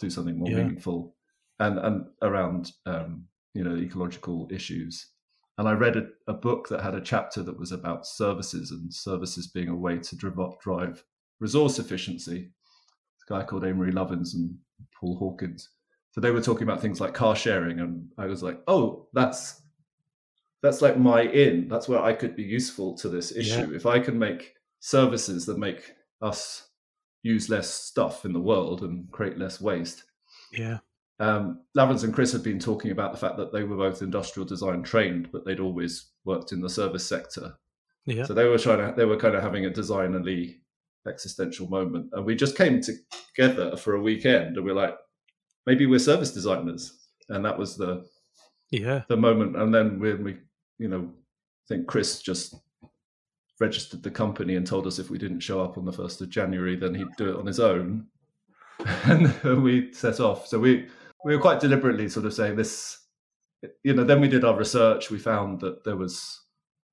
do 0.00 0.10
something 0.10 0.38
more 0.38 0.50
yeah. 0.50 0.58
meaningful 0.58 1.13
and 1.60 1.78
and 1.78 2.06
around 2.22 2.72
um, 2.86 3.24
you 3.54 3.64
know 3.64 3.76
ecological 3.76 4.48
issues. 4.50 5.10
And 5.56 5.68
I 5.68 5.72
read 5.72 5.96
a, 5.96 6.06
a, 6.26 6.34
book 6.34 6.68
that 6.68 6.82
had 6.82 6.96
a 6.96 7.00
chapter 7.00 7.40
that 7.44 7.56
was 7.56 7.70
about 7.70 8.08
services 8.08 8.72
and 8.72 8.92
services 8.92 9.46
being 9.46 9.68
a 9.68 9.76
way 9.76 9.98
to 9.98 10.16
drive, 10.16 10.58
drive 10.60 11.04
resource 11.38 11.78
efficiency. 11.78 12.50
a 13.28 13.32
guy 13.32 13.44
called 13.44 13.64
Amory 13.64 13.92
Lovins 13.92 14.34
and 14.34 14.58
Paul 14.98 15.16
Hawken. 15.20 15.64
So 16.10 16.20
they 16.20 16.32
were 16.32 16.40
talking 16.40 16.64
about 16.64 16.80
things 16.80 17.00
like 17.00 17.14
car 17.14 17.36
sharing, 17.36 17.78
and 17.78 18.08
I 18.18 18.26
was 18.26 18.42
like, 18.42 18.60
oh, 18.66 19.08
that's 19.12 19.62
that's 20.62 20.82
like 20.82 20.98
my 20.98 21.22
in. 21.22 21.68
That's 21.68 21.88
where 21.88 22.02
I 22.02 22.14
could 22.14 22.34
be 22.34 22.42
useful 22.42 22.96
to 22.98 23.08
this 23.08 23.30
issue. 23.30 23.70
Yeah. 23.70 23.76
If 23.76 23.86
I 23.86 24.00
can 24.00 24.18
make 24.18 24.54
services 24.80 25.46
that 25.46 25.58
make 25.58 25.92
us 26.20 26.68
use 27.22 27.48
less 27.48 27.68
stuff 27.68 28.24
in 28.24 28.32
the 28.32 28.40
world 28.40 28.82
and 28.82 29.10
create 29.10 29.38
less 29.38 29.60
waste. 29.60 30.04
Yeah. 30.52 30.78
Um, 31.20 31.60
and 31.76 32.14
Chris 32.14 32.32
had 32.32 32.42
been 32.42 32.58
talking 32.58 32.90
about 32.90 33.12
the 33.12 33.18
fact 33.18 33.36
that 33.36 33.52
they 33.52 33.62
were 33.62 33.76
both 33.76 34.02
industrial 34.02 34.46
design 34.46 34.82
trained, 34.82 35.30
but 35.30 35.44
they'd 35.44 35.60
always 35.60 36.10
worked 36.24 36.52
in 36.52 36.60
the 36.60 36.68
service 36.68 37.06
sector. 37.06 37.54
Yeah. 38.06 38.24
So 38.24 38.34
they 38.34 38.44
were 38.44 38.58
trying 38.58 38.78
to, 38.78 38.94
they 38.96 39.04
were 39.04 39.16
kind 39.16 39.34
of 39.34 39.42
having 39.42 39.66
a 39.66 39.70
designerly 39.70 40.56
existential 41.06 41.68
moment. 41.68 42.10
And 42.12 42.24
we 42.24 42.34
just 42.34 42.56
came 42.56 42.80
together 42.80 43.76
for 43.76 43.94
a 43.94 44.00
weekend 44.00 44.56
and 44.56 44.64
we're 44.64 44.74
like, 44.74 44.96
maybe 45.66 45.86
we're 45.86 45.98
service 45.98 46.32
designers. 46.32 46.98
And 47.28 47.44
that 47.44 47.58
was 47.58 47.76
the, 47.76 48.04
yeah, 48.70 49.02
the 49.08 49.16
moment. 49.16 49.56
And 49.56 49.74
then 49.74 49.98
when 49.98 50.24
we, 50.24 50.36
you 50.78 50.88
know, 50.88 51.10
I 51.10 51.66
think 51.68 51.86
Chris 51.86 52.20
just 52.20 52.54
registered 53.60 54.02
the 54.02 54.10
company 54.10 54.56
and 54.56 54.66
told 54.66 54.86
us 54.86 54.98
if 54.98 55.10
we 55.10 55.18
didn't 55.18 55.40
show 55.40 55.62
up 55.62 55.78
on 55.78 55.84
the 55.84 55.92
1st 55.92 56.22
of 56.22 56.30
January, 56.30 56.76
then 56.76 56.94
he'd 56.94 57.16
do 57.16 57.30
it 57.30 57.36
on 57.36 57.46
his 57.46 57.60
own. 57.60 58.06
and 59.04 59.62
we 59.62 59.92
set 59.92 60.20
off. 60.20 60.46
So 60.46 60.58
we, 60.58 60.88
we 61.24 61.34
were 61.34 61.40
quite 61.40 61.60
deliberately 61.60 62.08
sort 62.08 62.26
of 62.26 62.34
saying 62.34 62.56
this, 62.56 62.98
you 63.82 63.94
know, 63.94 64.04
then 64.04 64.20
we 64.20 64.28
did 64.28 64.44
our 64.44 64.56
research. 64.56 65.10
We 65.10 65.18
found 65.18 65.60
that 65.60 65.82
there 65.84 65.96
was, 65.96 66.42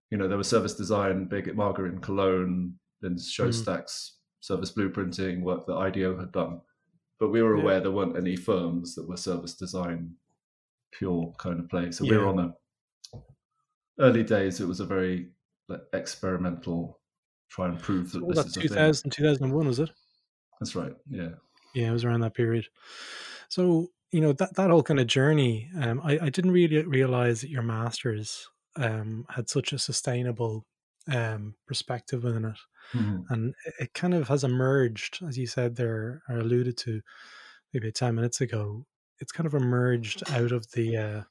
you 0.09 0.17
know, 0.17 0.27
there 0.27 0.37
was 0.37 0.47
service 0.47 0.73
design 0.73 1.27
Birgit 1.27 1.55
Mager 1.55 1.87
in 1.87 1.99
Cologne, 1.99 2.75
then 3.01 3.15
Shostack's, 3.15 4.13
mm. 4.13 4.45
service 4.45 4.71
blueprinting, 4.71 5.41
work 5.41 5.65
that 5.67 5.75
IDEO 5.75 6.17
had 6.17 6.31
done. 6.31 6.61
But 7.19 7.29
we 7.29 7.41
were 7.41 7.55
aware 7.55 7.75
yeah. 7.75 7.81
there 7.81 7.91
weren't 7.91 8.17
any 8.17 8.35
firms 8.35 8.95
that 8.95 9.07
were 9.07 9.17
service 9.17 9.53
design 9.53 10.15
pure 10.91 11.33
kind 11.37 11.59
of 11.59 11.69
play. 11.69 11.91
So 11.91 12.05
yeah. 12.05 12.11
we 12.11 12.17
were 12.17 12.27
on 12.27 12.39
a 12.39 12.53
early 13.99 14.23
days. 14.23 14.61
It 14.61 14.67
was 14.67 14.79
a 14.79 14.85
very 14.85 15.29
like, 15.67 15.81
experimental, 15.93 16.99
try 17.49 17.67
and 17.67 17.79
prove 17.79 18.11
that 18.13 18.21
so 18.21 18.43
this 18.43 18.45
is 18.45 18.53
2000, 18.53 19.09
2001, 19.11 19.67
was 19.67 19.79
it? 19.79 19.91
That's 20.59 20.75
right. 20.75 20.95
Yeah. 21.09 21.29
Yeah, 21.73 21.89
it 21.89 21.91
was 21.91 22.05
around 22.05 22.21
that 22.21 22.33
period. 22.33 22.67
So 23.49 23.89
you 24.11 24.21
know 24.21 24.33
that 24.33 24.55
that 24.55 24.69
whole 24.69 24.83
kind 24.83 24.99
of 24.99 25.07
journey. 25.07 25.69
Um, 25.79 26.01
I 26.03 26.19
I 26.19 26.29
didn't 26.29 26.51
really 26.51 26.83
realize 26.83 27.41
that 27.41 27.49
your 27.49 27.63
masters 27.63 28.47
um 28.77 29.25
had 29.29 29.49
such 29.49 29.73
a 29.73 29.79
sustainable 29.79 30.65
um 31.11 31.55
perspective 31.67 32.23
within 32.23 32.45
it. 32.45 32.57
Mm-hmm. 32.93 33.33
And 33.33 33.53
it 33.79 33.93
kind 33.93 34.13
of 34.13 34.27
has 34.27 34.43
emerged, 34.43 35.19
as 35.27 35.37
you 35.37 35.47
said 35.47 35.75
there, 35.75 36.21
or 36.29 36.39
alluded 36.39 36.77
to 36.79 37.01
maybe 37.73 37.91
10 37.91 38.15
minutes 38.15 38.41
ago, 38.41 38.85
it's 39.19 39.31
kind 39.31 39.47
of 39.47 39.53
emerged 39.53 40.23
out 40.31 40.51
of 40.51 40.71
the, 40.71 40.97
uh, 40.97 41.21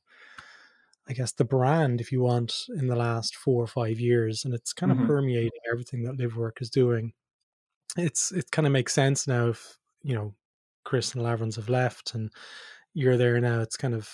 I 1.08 1.12
guess, 1.12 1.32
the 1.32 1.44
brand, 1.44 2.00
if 2.00 2.12
you 2.12 2.22
want, 2.22 2.54
in 2.78 2.87
the 2.87 2.96
last 2.96 3.37
four 3.37 3.62
or 3.62 3.66
five 3.66 4.00
years. 4.00 4.44
And 4.44 4.54
it's 4.54 4.72
kind 4.72 4.92
mm-hmm. 4.92 5.02
of 5.02 5.08
permeating 5.08 5.50
everything 5.70 6.04
that 6.04 6.16
LiveWork 6.16 6.62
is 6.62 6.70
doing. 6.70 7.12
It's 7.96 8.32
It 8.32 8.50
kind 8.50 8.66
of 8.66 8.72
makes 8.72 8.94
sense 8.94 9.26
now 9.26 9.49
if, 9.49 9.76
you 10.02 10.14
know, 10.14 10.34
Chris 10.84 11.14
and 11.14 11.25
Lavrans 11.25 11.56
have 11.56 11.68
left 11.68 12.14
and 12.14 12.30
you're 12.94 13.16
there 13.16 13.40
now. 13.40 13.60
It's 13.60 13.76
kind 13.76 13.94
of, 13.94 14.10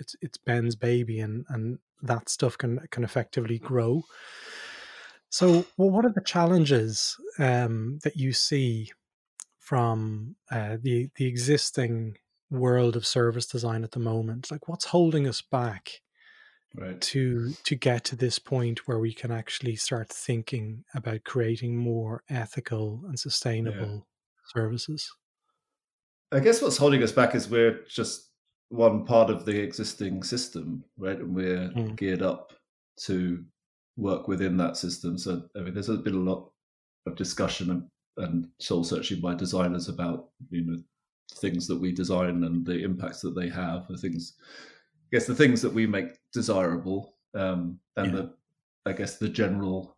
it's 0.00 0.16
it's 0.20 0.38
Ben's 0.38 0.74
baby 0.74 1.20
and 1.20 1.44
and 1.48 1.78
that 2.02 2.28
stuff 2.28 2.58
can 2.58 2.80
can 2.90 3.04
effectively 3.04 3.58
grow 3.58 4.02
so, 5.34 5.66
well, 5.76 5.90
what 5.90 6.04
are 6.04 6.12
the 6.12 6.20
challenges 6.20 7.16
um, 7.40 7.98
that 8.04 8.14
you 8.14 8.32
see 8.32 8.92
from 9.58 10.36
uh, 10.48 10.76
the 10.80 11.10
the 11.16 11.26
existing 11.26 12.18
world 12.52 12.94
of 12.94 13.04
service 13.04 13.44
design 13.44 13.82
at 13.82 13.90
the 13.90 13.98
moment? 13.98 14.52
Like, 14.52 14.68
what's 14.68 14.84
holding 14.84 15.26
us 15.26 15.42
back 15.42 16.02
right. 16.76 17.00
to 17.00 17.50
to 17.50 17.74
get 17.74 18.04
to 18.04 18.14
this 18.14 18.38
point 18.38 18.86
where 18.86 19.00
we 19.00 19.12
can 19.12 19.32
actually 19.32 19.74
start 19.74 20.08
thinking 20.08 20.84
about 20.94 21.24
creating 21.24 21.78
more 21.78 22.22
ethical 22.30 23.02
and 23.08 23.18
sustainable 23.18 24.06
yeah. 24.06 24.52
services? 24.54 25.10
I 26.34 26.40
guess 26.40 26.60
what's 26.60 26.76
holding 26.76 27.02
us 27.02 27.12
back 27.12 27.36
is 27.36 27.48
we're 27.48 27.84
just 27.88 28.30
one 28.68 29.04
part 29.04 29.30
of 29.30 29.44
the 29.44 29.56
existing 29.56 30.24
system, 30.24 30.84
right? 30.98 31.18
And 31.18 31.34
we're 31.34 31.70
mm. 31.70 31.96
geared 31.96 32.22
up 32.22 32.52
to 33.04 33.44
work 33.96 34.26
within 34.26 34.56
that 34.56 34.76
system. 34.76 35.16
So 35.16 35.42
I 35.56 35.60
mean, 35.60 35.74
there's 35.74 35.86
been 35.86 36.14
a 36.14 36.30
lot 36.30 36.50
of 37.06 37.14
discussion 37.14 37.70
and, 37.70 37.84
and 38.16 38.48
soul 38.58 38.82
searching 38.82 39.20
by 39.20 39.34
designers 39.34 39.88
about 39.88 40.30
you 40.50 40.64
know 40.64 40.78
things 41.34 41.68
that 41.68 41.80
we 41.80 41.92
design 41.92 42.42
and 42.42 42.66
the 42.66 42.82
impacts 42.82 43.20
that 43.20 43.36
they 43.36 43.48
have, 43.48 43.86
the 43.88 43.96
things, 43.96 44.34
I 44.42 45.08
guess, 45.12 45.26
the 45.26 45.34
things 45.36 45.62
that 45.62 45.72
we 45.72 45.86
make 45.86 46.18
desirable, 46.32 47.14
um, 47.34 47.78
and 47.96 48.12
yeah. 48.12 48.20
the 48.22 48.34
I 48.86 48.92
guess 48.92 49.18
the 49.18 49.28
general 49.28 49.96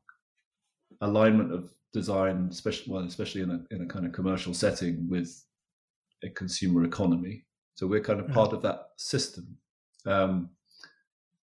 alignment 1.00 1.52
of 1.52 1.72
design, 1.94 2.48
especially 2.50 2.92
well, 2.92 3.04
especially 3.04 3.40
in 3.40 3.50
a 3.50 3.74
in 3.74 3.82
a 3.82 3.86
kind 3.86 4.04
of 4.04 4.12
commercial 4.12 4.52
setting 4.52 5.08
with 5.08 5.42
a 6.24 6.30
consumer 6.30 6.84
economy. 6.84 7.44
So 7.74 7.86
we're 7.86 8.00
kind 8.00 8.20
of 8.20 8.28
part 8.28 8.52
of 8.52 8.62
that 8.62 8.88
system. 8.96 9.56
Um, 10.06 10.50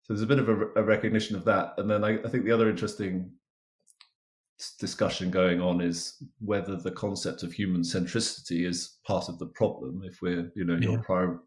so 0.03 0.13
there's 0.13 0.23
a 0.23 0.27
bit 0.27 0.39
of 0.39 0.49
a, 0.49 0.67
a 0.77 0.83
recognition 0.83 1.37
of 1.37 1.45
that, 1.45 1.75
and 1.79 1.89
then 1.89 2.05
I, 2.05 2.19
I, 2.19 2.29
think 2.29 2.45
the 2.45 2.53
other 2.53 2.69
interesting 2.69 3.31
discussion 4.79 5.31
going 5.31 5.61
on 5.61 5.81
is 5.81 6.23
whether 6.41 6.77
the 6.77 6.91
concept 6.91 7.43
of 7.43 7.53
human 7.53 7.83
centricity 7.83 8.67
is 8.67 8.99
part 9.07 9.29
of 9.29 9.39
the 9.39 9.47
problem. 9.47 10.03
If 10.05 10.21
we're, 10.21 10.51
you 10.57 10.65
know, 10.65 10.75
yeah. 10.75 10.91
your 10.91 10.99
prior, 10.99 11.39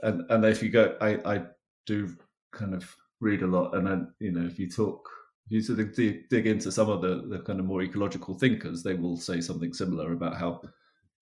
and 0.00 0.22
and 0.30 0.44
if 0.46 0.62
you 0.62 0.70
go, 0.70 0.96
I 1.00 1.18
I 1.24 1.42
do 1.86 2.16
kind 2.52 2.74
of 2.74 2.96
read 3.20 3.42
a 3.42 3.46
lot, 3.46 3.74
and 3.74 3.86
then 3.86 4.14
you 4.18 4.32
know, 4.32 4.46
if 4.46 4.58
you 4.58 4.68
talk 4.68 5.06
if 5.46 5.52
you 5.52 5.60
sort 5.60 5.80
of 5.80 5.94
dig, 5.94 6.28
dig 6.28 6.46
into 6.46 6.70
some 6.70 6.88
of 6.88 7.02
the, 7.02 7.26
the 7.28 7.40
kind 7.40 7.60
of 7.60 7.66
more 7.66 7.82
ecological 7.82 8.38
thinkers, 8.38 8.82
they 8.82 8.94
will 8.94 9.16
say 9.16 9.40
something 9.40 9.72
similar 9.72 10.12
about 10.12 10.36
how 10.36 10.62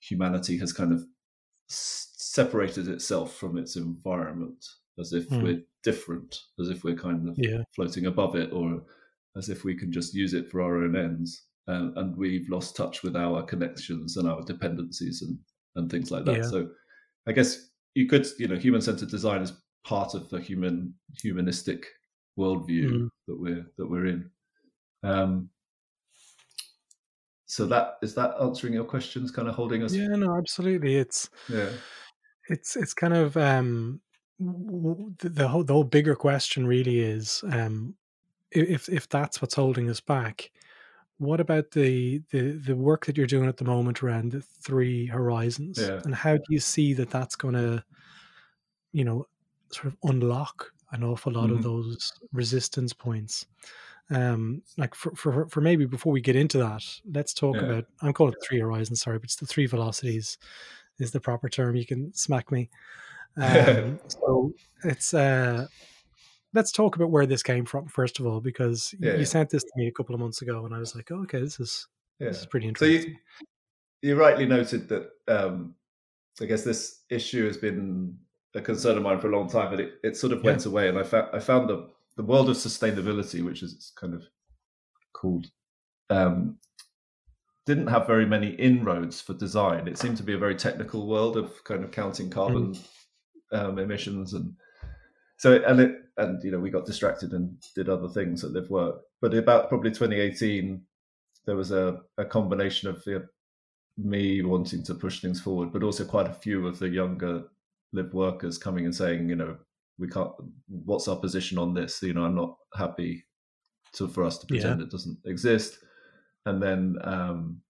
humanity 0.01 0.59
has 0.59 0.73
kind 0.73 0.93
of 0.93 1.05
separated 1.69 2.89
itself 2.89 3.37
from 3.37 3.57
its 3.57 3.77
environment 3.77 4.65
as 4.99 5.13
if 5.13 5.29
mm. 5.29 5.43
we're 5.43 5.63
different, 5.83 6.41
as 6.61 6.69
if 6.69 6.85
we're 6.85 6.97
kind 6.97 7.29
of 7.29 7.35
yeah. 7.39 7.63
floating 7.75 8.07
above 8.07 8.37
it, 8.37 8.53
or 8.53 8.83
as 9.37 9.49
if 9.49 9.65
we 9.65 9.77
can 9.77 9.93
just 9.93 10.15
use 10.15 10.35
it 10.35 10.51
for 10.51 10.61
our 10.61 10.83
own 10.83 10.97
ends. 10.97 11.45
And, 11.67 11.97
and 11.97 12.17
we've 12.17 12.49
lost 12.49 12.77
touch 12.77 13.03
with 13.03 13.17
our 13.17 13.43
connections 13.43 14.17
and 14.17 14.29
our 14.29 14.43
dependencies 14.43 15.23
and, 15.23 15.39
and 15.77 15.91
things 15.91 16.11
like 16.11 16.25
that. 16.25 16.39
Yeah. 16.39 16.43
So 16.43 16.69
I 17.29 17.33
guess 17.33 17.71
you 17.95 18.09
could, 18.09 18.27
you 18.39 18.49
know, 18.49 18.57
human 18.57 18.81
centered 18.81 19.11
design 19.11 19.43
is 19.43 19.53
part 19.85 20.15
of 20.15 20.29
the 20.31 20.41
human 20.41 20.95
humanistic 21.23 21.87
worldview 22.39 22.91
mm. 22.91 23.09
that 23.29 23.39
we're 23.39 23.67
that 23.79 23.89
we're 23.89 24.07
in. 24.07 24.31
Um, 25.03 25.51
so 27.51 27.67
that 27.67 27.99
is 28.03 28.15
that 28.15 28.35
answering 28.41 28.75
your 28.75 28.85
questions, 28.85 29.31
kind 29.31 29.49
of 29.49 29.55
holding 29.55 29.83
us. 29.83 29.93
Yeah, 29.93 30.07
no, 30.09 30.37
absolutely. 30.37 30.97
It's 30.97 31.29
yeah, 31.49 31.71
it's 32.49 32.77
it's 32.77 32.95
kind 32.95 33.15
of 33.15 33.37
um 33.37 34.01
the 34.39 35.49
whole 35.49 35.65
the 35.65 35.73
whole 35.73 35.85
bigger 35.85 36.15
question 36.15 36.67
really 36.67 37.01
is 37.01 37.45
um, 37.53 37.95
if 38.51 38.89
if 38.89 39.09
that's 39.09 39.43
what's 39.43 39.55
holding 39.55 39.91
us 39.91 40.01
back 40.01 40.51
what 41.19 41.41
about 41.41 41.71
the 41.73 42.23
the 42.31 42.53
the 42.53 42.75
work 42.75 43.05
that 43.05 43.19
you're 43.19 43.27
doing 43.27 43.49
at 43.49 43.59
the 43.59 43.65
moment 43.65 44.03
around 44.03 44.33
the 44.33 44.41
three 44.41 45.05
horizons 45.07 45.79
yeah. 45.79 46.01
and 46.05 46.15
how 46.15 46.35
do 46.35 46.43
you 46.49 46.59
see 46.59 46.95
that 46.95 47.11
that's 47.11 47.37
going 47.37 47.53
to 47.53 47.85
you 48.93 49.05
know 49.05 49.27
sort 49.71 49.87
of 49.87 49.97
unlock 50.05 50.73
an 50.93 51.05
awful 51.05 51.33
lot 51.33 51.49
mm-hmm. 51.49 51.57
of 51.57 51.63
those 51.63 52.11
resistance 52.33 52.95
points 52.95 53.45
um 54.11 54.63
like 54.77 54.95
for, 54.95 55.15
for 55.15 55.49
for 55.49 55.61
maybe 55.61 55.85
before 55.85 56.13
we 56.13 56.21
get 56.21 56.37
into 56.37 56.59
that 56.59 56.85
let's 57.13 57.33
talk 57.33 57.55
yeah. 57.57 57.63
about 57.63 57.85
i'm 58.03 58.13
calling 58.13 58.33
it 58.33 58.45
three 58.45 58.59
horizons 58.59 59.01
sorry 59.01 59.19
but 59.19 59.25
it's 59.25 59.37
the 59.37 59.47
three 59.47 59.67
velocities 59.67 60.37
is 60.99 61.13
the 61.13 61.21
proper 61.21 61.49
term 61.49 61.77
you 61.77 61.87
can 61.87 62.13
smack 62.13 62.51
me 62.51 62.69
um, 63.37 63.99
so 64.09 64.53
it's 64.85 65.15
uh, 65.15 65.67
let's 66.55 66.73
talk 66.73 66.97
about 66.97 67.11
where 67.11 67.27
this 67.27 67.43
came 67.43 67.65
from 67.65 67.87
first 67.87 68.21
of 68.21 68.27
all, 68.27 68.41
because 68.41 68.95
yeah, 68.99 69.13
you 69.13 69.19
yeah. 69.21 69.25
sent 69.25 69.51
this 69.51 69.63
to 69.63 69.71
me 69.77 69.87
a 69.87 69.93
couple 69.93 70.15
of 70.15 70.21
months 70.21 70.43
ago, 70.43 70.65
and 70.65 70.75
I 70.75 70.79
was 70.79 70.95
like, 70.95 71.11
oh, 71.11 71.23
okay, 71.23 71.41
this 71.41 71.61
is 71.61 71.87
this 72.19 72.41
is 72.41 72.47
pretty 72.47 72.69
interesting. 72.69 73.03
So 73.03 73.09
you, 74.03 74.15
you 74.15 74.21
rightly 74.21 74.47
noted 74.47 74.89
that 74.89 75.11
um, 75.29 75.75
I 76.41 76.47
guess 76.47 76.65
this 76.65 77.03
issue 77.11 77.47
has 77.47 77.57
been 77.57 78.17
a 78.55 78.61
concern 78.61 78.97
of 78.97 79.03
mine 79.03 79.21
for 79.21 79.31
a 79.31 79.37
long 79.37 79.49
time, 79.49 79.71
but 79.71 79.81
it, 79.81 79.95
it 80.03 80.17
sort 80.17 80.33
of 80.33 80.43
went 80.43 80.67
away, 80.67 80.89
and 80.89 80.99
I 80.99 81.03
found 81.03 81.29
I 81.33 81.39
found 81.39 81.69
the 81.69 81.89
the 82.21 82.27
world 82.27 82.51
of 82.51 82.57
sustainability, 82.57 83.43
which 83.43 83.63
is 83.63 83.93
kind 83.97 84.13
of 84.13 84.25
called. 85.15 85.47
Um, 86.11 86.59
didn't 87.65 87.87
have 87.87 88.07
very 88.07 88.27
many 88.27 88.49
inroads 88.49 89.23
for 89.23 89.33
design. 89.33 89.89
It 89.89 89.97
seemed 89.97 90.19
to 90.19 90.23
be 90.23 90.35
a 90.35 90.39
very 90.39 90.55
technical 90.55 91.07
world 91.07 91.39
of 91.39 91.65
kind 91.65 91.83
of 91.83 91.93
counting 91.93 92.29
carbon 92.29 92.75
mm 92.75 92.85
um, 93.53 93.79
emissions 93.79 94.35
and 94.35 94.55
so 95.37 95.61
and 95.67 95.81
it 95.81 95.97
and 96.19 96.43
you 96.45 96.51
know 96.51 96.59
we 96.59 96.71
got 96.71 96.87
distracted 96.87 97.33
and 97.33 97.57
did 97.75 97.89
other 97.89 98.09
things 98.09 98.45
at 98.45 98.53
live 98.53 98.71
work 98.71 99.01
but 99.21 99.35
about 99.35 99.69
probably 99.69 99.91
2018 99.91 100.81
there 101.47 101.57
was 101.57 101.73
a, 101.73 102.01
a 102.19 102.25
combination 102.25 102.89
of 102.89 103.03
the, 103.05 103.27
me 103.97 104.43
wanting 104.43 104.85
to 104.85 104.95
push 104.95 105.21
things 105.21 105.41
forward 105.41 105.73
but 105.73 105.83
also 105.83 106.05
quite 106.05 106.29
a 106.29 106.35
few 106.35 106.67
of 106.67 106.79
the 106.79 106.89
younger 106.89 107.43
live 107.93 108.13
workers 108.15 108.59
coming 108.59 108.85
and 108.85 108.95
saying 108.95 109.29
you 109.29 109.37
know 109.37 109.57
we 110.01 110.09
can't 110.09 110.33
what's 110.69 111.09
our 111.09 111.17
position 111.17 111.59
on 111.59 111.75
this 111.75 112.03
you 112.03 112.13
know 112.13 112.25
i'm 112.25 112.35
not 112.35 112.57
happy 112.75 113.25
to 113.93 114.09
for 114.09 114.25
us 114.25 114.39
to 114.39 114.47
pretend 114.47 114.81
yeah. 114.81 114.87
it 114.87 114.91
doesn't 114.91 115.19
exist 115.25 115.79
and 116.47 116.63
then 116.63 116.97
um 117.03 117.61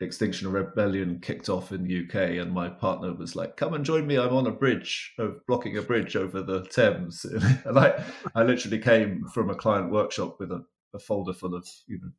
Extinction 0.00 0.50
Rebellion 0.50 1.20
kicked 1.20 1.48
off 1.48 1.70
in 1.72 1.84
the 1.84 2.04
UK, 2.04 2.38
and 2.42 2.52
my 2.52 2.68
partner 2.68 3.14
was 3.14 3.36
like, 3.36 3.56
"Come 3.56 3.74
and 3.74 3.84
join 3.84 4.06
me. 4.06 4.18
I'm 4.18 4.34
on 4.34 4.46
a 4.46 4.52
bridge, 4.52 5.14
of 5.18 5.44
blocking 5.46 5.76
a 5.76 5.82
bridge 5.82 6.16
over 6.16 6.42
the 6.42 6.64
Thames." 6.64 7.24
and 7.64 7.78
I, 7.78 8.04
I 8.34 8.42
literally 8.42 8.78
came 8.78 9.24
from 9.32 9.50
a 9.50 9.54
client 9.54 9.92
workshop 9.92 10.40
with 10.40 10.50
a, 10.50 10.64
a 10.94 10.98
folder 10.98 11.32
full 11.32 11.54
of 11.54 11.66
you 11.86 12.00
know 12.00 12.10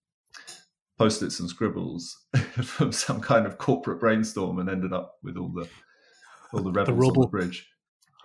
post-its 0.97 1.41
and 1.41 1.49
scribbles 1.49 2.25
from 2.63 2.93
some 2.93 3.19
kind 3.19 3.45
of 3.45 3.57
corporate 3.57 3.99
brainstorm, 3.99 4.59
and 4.59 4.69
ended 4.69 4.93
up 4.93 5.15
with 5.21 5.35
all 5.35 5.49
the 5.49 5.67
all 6.53 6.61
the 6.61 6.71
rebels 6.71 6.97
the 6.97 7.07
on 7.07 7.21
the 7.21 7.27
bridge, 7.27 7.67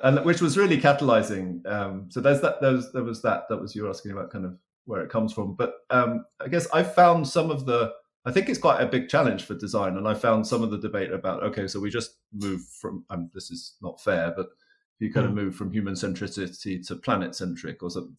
and 0.03 0.25
which 0.25 0.41
was 0.41 0.57
really 0.57 0.81
catalyzing. 0.81 1.67
Um, 1.67 2.07
so 2.11 2.21
there's 2.21 2.41
that. 2.41 2.61
There 2.61 2.73
was, 2.73 2.93
there 2.93 3.05
was 3.05 3.23
that. 3.23 3.49
That 3.49 3.61
was 3.61 3.75
you 3.75 3.89
asking 3.89 4.13
about 4.13 4.31
kind 4.31 4.45
of 4.45 4.57
where 4.87 5.03
it 5.03 5.11
comes 5.11 5.33
from, 5.33 5.55
but 5.55 5.75
um, 5.91 6.25
I 6.41 6.49
guess 6.49 6.67
I 6.73 6.83
found 6.83 7.29
some 7.29 7.51
of 7.51 7.67
the 7.67 7.93
I 8.25 8.33
think 8.33 8.49
it's 8.49 8.59
quite 8.59 8.83
a 8.83 8.87
big 8.87 9.09
challenge 9.09 9.45
for 9.45 9.55
design. 9.55 9.97
And 9.97 10.07
I 10.07 10.15
found 10.15 10.47
some 10.47 10.63
of 10.63 10.71
the 10.71 10.79
debate 10.79 11.13
about, 11.13 11.43
okay, 11.43 11.67
so 11.67 11.81
we 11.81 11.91
just 11.91 12.19
move 12.33 12.61
from, 12.81 13.05
um, 13.09 13.31
this 13.33 13.51
is 13.51 13.77
not 13.81 14.01
fair, 14.01 14.33
but 14.37 14.47
if 14.47 15.07
you 15.07 15.13
kind 15.13 15.27
mm. 15.27 15.31
of 15.31 15.35
move 15.37 15.55
from 15.55 15.73
human 15.73 15.95
centricity 15.95 16.87
to 16.87 16.97
planet 16.97 17.35
centric 17.35 17.83
or 17.83 17.91
something. 17.91 18.17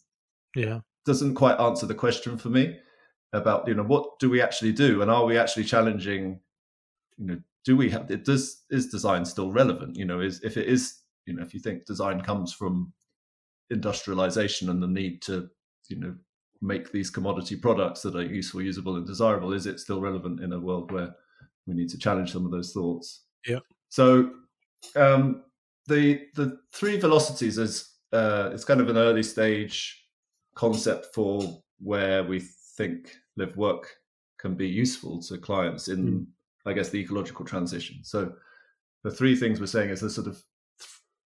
Yeah. 0.55 0.79
Doesn't 1.05 1.35
quite 1.35 1.59
answer 1.59 1.85
the 1.85 1.95
question 1.95 2.37
for 2.37 2.49
me 2.49 2.79
about, 3.31 3.67
you 3.67 3.75
know, 3.75 3.83
what 3.83 4.17
do 4.19 4.29
we 4.29 4.41
actually 4.41 4.71
do? 4.71 5.01
And 5.01 5.11
are 5.11 5.25
we 5.25 5.37
actually 5.37 5.65
challenging, 5.65 6.39
you 7.17 7.25
know, 7.25 7.39
do 7.63 7.77
we 7.77 7.91
have, 7.91 8.09
it 8.09 8.25
does, 8.25 8.63
is 8.71 8.89
design 8.89 9.23
still 9.23 9.51
relevant? 9.51 9.95
You 9.95 10.05
know, 10.05 10.19
is, 10.19 10.41
if 10.41 10.57
it 10.57 10.67
is, 10.67 10.97
you 11.31 11.37
know, 11.37 11.43
if 11.43 11.53
you 11.53 11.59
think 11.59 11.85
design 11.85 12.21
comes 12.21 12.53
from 12.53 12.91
industrialization 13.69 14.69
and 14.69 14.83
the 14.83 14.87
need 14.87 15.21
to, 15.23 15.49
you 15.87 15.97
know, 15.97 16.15
make 16.61 16.91
these 16.91 17.09
commodity 17.09 17.55
products 17.55 18.01
that 18.01 18.15
are 18.15 18.23
useful, 18.23 18.61
usable, 18.61 18.97
and 18.97 19.07
desirable? 19.07 19.53
Is 19.53 19.65
it 19.65 19.79
still 19.79 20.01
relevant 20.01 20.41
in 20.41 20.53
a 20.53 20.59
world 20.59 20.91
where 20.91 21.15
we 21.65 21.73
need 21.73 21.89
to 21.89 21.97
challenge 21.97 22.33
some 22.33 22.45
of 22.45 22.51
those 22.51 22.73
thoughts? 22.73 23.23
Yeah. 23.47 23.59
So 23.89 24.31
um, 24.95 25.43
the 25.87 26.27
the 26.35 26.59
three 26.73 26.99
velocities 26.99 27.57
is 27.57 27.89
uh, 28.11 28.49
it's 28.53 28.65
kind 28.65 28.81
of 28.81 28.89
an 28.89 28.97
early 28.97 29.23
stage 29.23 30.05
concept 30.55 31.13
for 31.15 31.61
where 31.79 32.23
we 32.23 32.41
think 32.77 33.15
live 33.37 33.55
work 33.55 33.95
can 34.37 34.53
be 34.53 34.67
useful 34.67 35.21
to 35.21 35.37
clients 35.37 35.87
in 35.87 36.05
mm. 36.05 36.25
I 36.65 36.73
guess 36.73 36.89
the 36.89 36.99
ecological 36.99 37.45
transition. 37.45 38.03
So 38.03 38.33
the 39.03 39.11
three 39.11 39.35
things 39.35 39.59
we're 39.59 39.65
saying 39.65 39.89
is 39.89 40.01
the 40.01 40.09
sort 40.09 40.27
of 40.27 40.43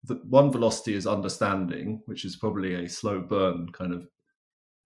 the 0.04 0.16
one 0.28 0.52
velocity 0.52 0.94
is 0.94 1.06
understanding, 1.06 2.02
which 2.06 2.26
is 2.26 2.36
probably 2.36 2.76
a 2.76 2.90
slow 2.90 3.20
burn 3.20 3.70
kind 3.72 3.94
of 3.94 4.08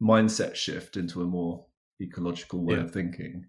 mindset 0.01 0.55
shift 0.55 0.97
into 0.97 1.21
a 1.21 1.25
more 1.25 1.65
ecological 2.01 2.63
way 2.65 2.75
yeah. 2.75 2.81
of 2.81 2.91
thinking. 2.91 3.45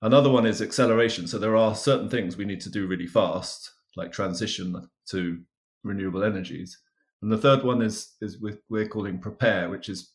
Another 0.00 0.30
one 0.30 0.46
is 0.46 0.62
acceleration. 0.62 1.26
So 1.26 1.38
there 1.38 1.56
are 1.56 1.74
certain 1.74 2.08
things 2.08 2.36
we 2.36 2.44
need 2.44 2.60
to 2.62 2.70
do 2.70 2.86
really 2.86 3.06
fast, 3.06 3.72
like 3.96 4.12
transition 4.12 4.88
to 5.10 5.40
renewable 5.82 6.22
energies. 6.22 6.78
And 7.20 7.32
the 7.32 7.38
third 7.38 7.64
one 7.64 7.82
is 7.82 8.14
is 8.20 8.38
we're 8.68 8.88
calling 8.88 9.18
prepare, 9.18 9.68
which 9.68 9.88
is 9.88 10.12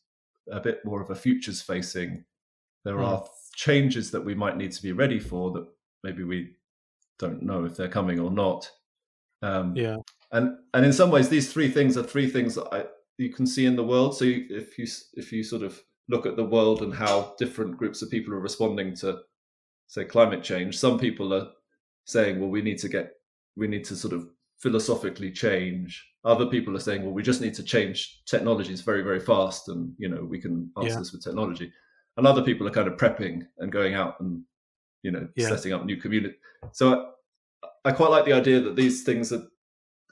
a 0.52 0.62
bit 0.62 0.80
more 0.86 1.02
of 1.02 1.10
a 1.10 1.16
futures 1.16 1.62
facing. 1.62 2.24
There 2.86 2.96
mm. 2.96 3.06
are 3.06 3.26
changes 3.56 4.12
that 4.12 4.24
we 4.24 4.36
might 4.36 4.58
need 4.58 4.72
to 4.72 4.82
be 4.82 4.94
ready 4.94 5.20
for 5.20 5.52
that 5.52 5.68
maybe 6.04 6.24
we 6.24 6.56
don't 7.20 7.44
know 7.44 7.66
if 7.66 7.76
they're 7.76 7.88
coming 7.88 8.20
or 8.20 8.32
not. 8.32 8.70
Um, 9.42 9.76
yeah. 9.76 9.98
And 10.34 10.58
and 10.74 10.84
in 10.84 10.92
some 10.92 11.12
ways, 11.12 11.30
these 11.30 11.54
three 11.54 11.70
things 11.70 11.96
are 11.96 12.04
three 12.04 12.30
things 12.30 12.56
that 12.56 12.68
I, 12.74 12.86
you 13.18 13.32
can 13.32 13.46
see 13.46 13.66
in 13.66 13.76
the 13.76 13.84
world. 13.84 14.18
So 14.18 14.26
you, 14.26 14.46
if 14.50 14.78
you 14.78 14.88
if 15.14 15.32
you 15.32 15.44
sort 15.44 15.62
of 15.62 15.82
look 16.10 16.26
at 16.26 16.36
the 16.36 16.44
world 16.44 16.82
and 16.82 16.94
how 16.94 17.36
different 17.38 17.78
groups 17.78 18.02
of 18.02 18.10
people 18.10 18.34
are 18.34 18.40
responding 18.40 18.96
to, 18.98 19.20
say, 19.88 20.04
climate 20.04 20.44
change, 20.44 20.78
some 20.78 21.00
people 21.00 21.34
are 21.34 21.48
saying, 22.06 22.40
well, 22.40 22.50
we 22.50 22.62
need 22.62 22.80
to 22.80 22.90
get 22.90 23.12
we 23.56 23.68
need 23.68 23.86
to 23.86 23.96
sort 23.96 24.14
of 24.14 24.28
philosophically 24.58 25.32
change. 25.32 26.04
Other 26.26 26.48
people 26.48 26.76
are 26.76 26.80
saying, 26.80 27.04
well, 27.04 27.14
we 27.14 27.22
just 27.22 27.42
need 27.42 27.54
to 27.54 27.64
change 27.64 28.24
technologies 28.26 28.82
very 28.82 29.04
very 29.04 29.20
fast, 29.20 29.70
and 29.70 29.94
you 30.00 30.10
know 30.10 30.24
we 30.24 30.42
can 30.42 30.72
answer 30.78 30.90
yeah. 30.90 30.98
this 30.98 31.12
with 31.12 31.24
technology. 31.24 31.72
And 32.18 32.26
other 32.26 32.44
people 32.44 32.68
are 32.68 32.72
kind 32.72 32.88
of 32.88 32.98
prepping 32.98 33.44
and 33.60 33.72
going 33.72 33.94
out 33.94 34.20
and 34.20 34.42
you 35.04 35.12
know 35.12 35.28
yeah. 35.36 35.50
setting 35.50 35.74
up 35.74 35.86
new 35.86 35.98
community. 35.98 36.36
So 36.72 37.12
I, 37.64 37.90
I 37.90 37.92
quite 37.92 38.10
like 38.10 38.26
the 38.26 38.34
idea 38.34 38.60
that 38.62 38.76
these 38.76 39.04
things 39.04 39.32
are 39.32 39.44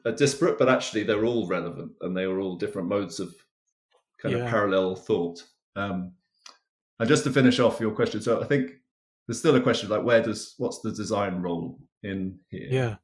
are 0.05 0.11
disparate, 0.11 0.57
but 0.57 0.69
actually 0.69 1.03
they're 1.03 1.25
all 1.25 1.47
relevant 1.47 1.91
and 2.01 2.15
they 2.15 2.23
are 2.23 2.39
all 2.39 2.55
different 2.55 2.87
modes 2.87 3.19
of 3.19 3.33
kind 4.21 4.35
yeah. 4.35 4.43
of 4.43 4.49
parallel 4.49 4.95
thought. 4.95 5.43
Um, 5.75 6.13
and 6.99 7.09
just 7.09 7.23
to 7.23 7.31
finish 7.31 7.59
off 7.59 7.79
your 7.79 7.91
question, 7.91 8.21
so 8.21 8.41
I 8.41 8.45
think 8.45 8.71
there's 9.27 9.39
still 9.39 9.55
a 9.55 9.61
question 9.61 9.89
like 9.89 10.03
where 10.03 10.21
does 10.21 10.55
what's 10.57 10.79
the 10.79 10.91
design 10.91 11.41
role 11.41 11.79
in 12.03 12.39
here? 12.49 12.67
Yeah. 12.69 12.95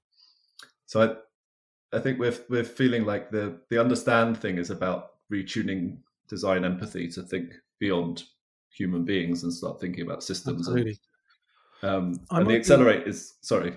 So 0.86 1.02
I 1.02 1.98
I 1.98 2.00
think 2.00 2.20
we're 2.20 2.36
we're 2.50 2.64
feeling 2.64 3.06
like 3.06 3.32
the 3.32 3.60
the 3.70 3.80
understand 3.80 4.38
thing 4.38 4.58
is 4.58 4.70
about 4.70 5.12
retuning 5.32 5.98
design 6.28 6.66
empathy 6.66 7.08
to 7.10 7.24
think 7.24 7.54
beyond 7.80 8.24
human 8.70 9.04
beings 9.04 9.44
and 9.44 9.54
start 9.54 9.80
thinking 9.80 10.06
about 10.06 10.24
systems. 10.24 10.68
Absolutely. 10.68 11.00
And, 11.82 11.92
um, 11.92 12.20
and 12.32 12.48
the 12.48 12.56
accelerate 12.56 13.06
be... 13.06 13.12
is 13.12 13.36
sorry. 13.42 13.76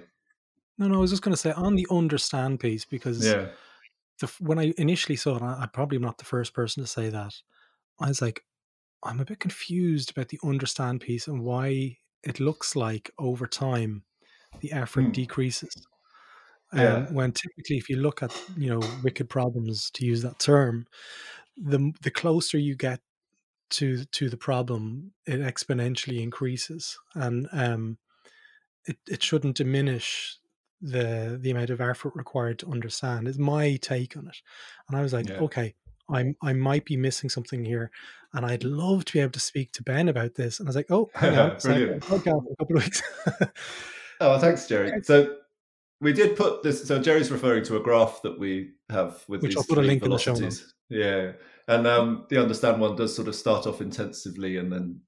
No, 0.80 0.88
no, 0.88 0.96
I 0.96 0.98
was 1.00 1.10
just 1.10 1.22
going 1.22 1.34
to 1.34 1.40
say 1.40 1.52
on 1.52 1.76
the 1.76 1.86
understand 1.90 2.58
piece 2.58 2.86
because 2.86 3.24
yeah. 3.24 3.48
the, 4.18 4.32
when 4.40 4.58
I 4.58 4.72
initially 4.78 5.14
saw 5.14 5.36
it, 5.36 5.42
I, 5.42 5.62
I 5.62 5.66
probably 5.66 5.96
am 5.96 6.02
not 6.02 6.16
the 6.16 6.24
first 6.24 6.54
person 6.54 6.82
to 6.82 6.88
say 6.88 7.10
that. 7.10 7.34
I 8.00 8.08
was 8.08 8.22
like, 8.22 8.42
I'm 9.04 9.20
a 9.20 9.26
bit 9.26 9.40
confused 9.40 10.10
about 10.10 10.28
the 10.28 10.40
understand 10.42 11.02
piece 11.02 11.28
and 11.28 11.42
why 11.42 11.98
it 12.22 12.40
looks 12.40 12.74
like 12.74 13.10
over 13.18 13.46
time 13.46 14.04
the 14.60 14.72
effort 14.72 15.04
hmm. 15.04 15.10
decreases. 15.10 15.86
Yeah. 16.72 16.94
Um, 16.94 17.14
when 17.14 17.32
typically, 17.32 17.76
if 17.76 17.90
you 17.90 17.96
look 17.96 18.22
at 18.22 18.32
you 18.56 18.70
know 18.70 18.80
wicked 19.02 19.28
problems, 19.28 19.90
to 19.90 20.06
use 20.06 20.22
that 20.22 20.38
term, 20.38 20.86
the 21.56 21.92
the 22.02 22.12
closer 22.12 22.58
you 22.58 22.76
get 22.76 23.00
to 23.70 24.04
to 24.04 24.30
the 24.30 24.36
problem, 24.36 25.12
it 25.26 25.40
exponentially 25.40 26.22
increases, 26.22 26.96
and 27.14 27.48
um, 27.52 27.98
it 28.86 28.98
it 29.08 29.20
shouldn't 29.20 29.56
diminish 29.56 30.38
the 30.80 31.38
the 31.40 31.50
amount 31.50 31.70
of 31.70 31.80
effort 31.80 32.12
required 32.14 32.58
to 32.58 32.70
understand 32.70 33.28
is 33.28 33.38
my 33.38 33.76
take 33.76 34.16
on 34.16 34.26
it 34.26 34.36
and 34.88 34.96
i 34.96 35.02
was 35.02 35.12
like 35.12 35.28
yeah. 35.28 35.36
okay 35.36 35.74
i'm 36.08 36.34
i 36.42 36.52
might 36.52 36.84
be 36.84 36.96
missing 36.96 37.28
something 37.28 37.64
here 37.64 37.90
and 38.32 38.46
i'd 38.46 38.64
love 38.64 39.04
to 39.04 39.12
be 39.12 39.20
able 39.20 39.30
to 39.30 39.40
speak 39.40 39.72
to 39.72 39.82
ben 39.82 40.08
about 40.08 40.34
this 40.34 40.58
and 40.58 40.68
i 40.68 40.70
was 40.70 40.76
like 40.76 40.90
oh 40.90 41.10
hang 41.14 41.38
on 41.38 41.56
Brilliant. 41.62 42.04
a 42.04 42.08
couple 42.08 42.76
of 42.76 42.84
weeks 42.84 43.02
oh 44.20 44.38
thanks 44.38 44.66
gerry 44.66 45.02
so 45.02 45.36
we 46.00 46.14
did 46.14 46.34
put 46.34 46.62
this 46.62 46.86
so 46.86 46.98
gerry's 46.98 47.30
referring 47.30 47.62
to 47.64 47.76
a 47.76 47.80
graph 47.80 48.22
that 48.22 48.38
we 48.38 48.70
have 48.88 49.22
with 49.28 49.42
Which 49.42 49.50
these 49.50 49.58
I'll 49.58 49.64
put 49.64 49.78
a 49.78 49.86
link 49.86 50.02
velocities. 50.02 50.38
in 50.90 50.96
the 50.96 51.04
show 51.04 51.08
yeah 51.10 51.32
and 51.68 51.86
um, 51.86 52.26
the 52.30 52.40
understand 52.40 52.80
one 52.80 52.96
does 52.96 53.14
sort 53.14 53.28
of 53.28 53.34
start 53.36 53.66
off 53.66 53.80
intensively 53.80 54.56
and 54.56 54.72
then 54.72 55.00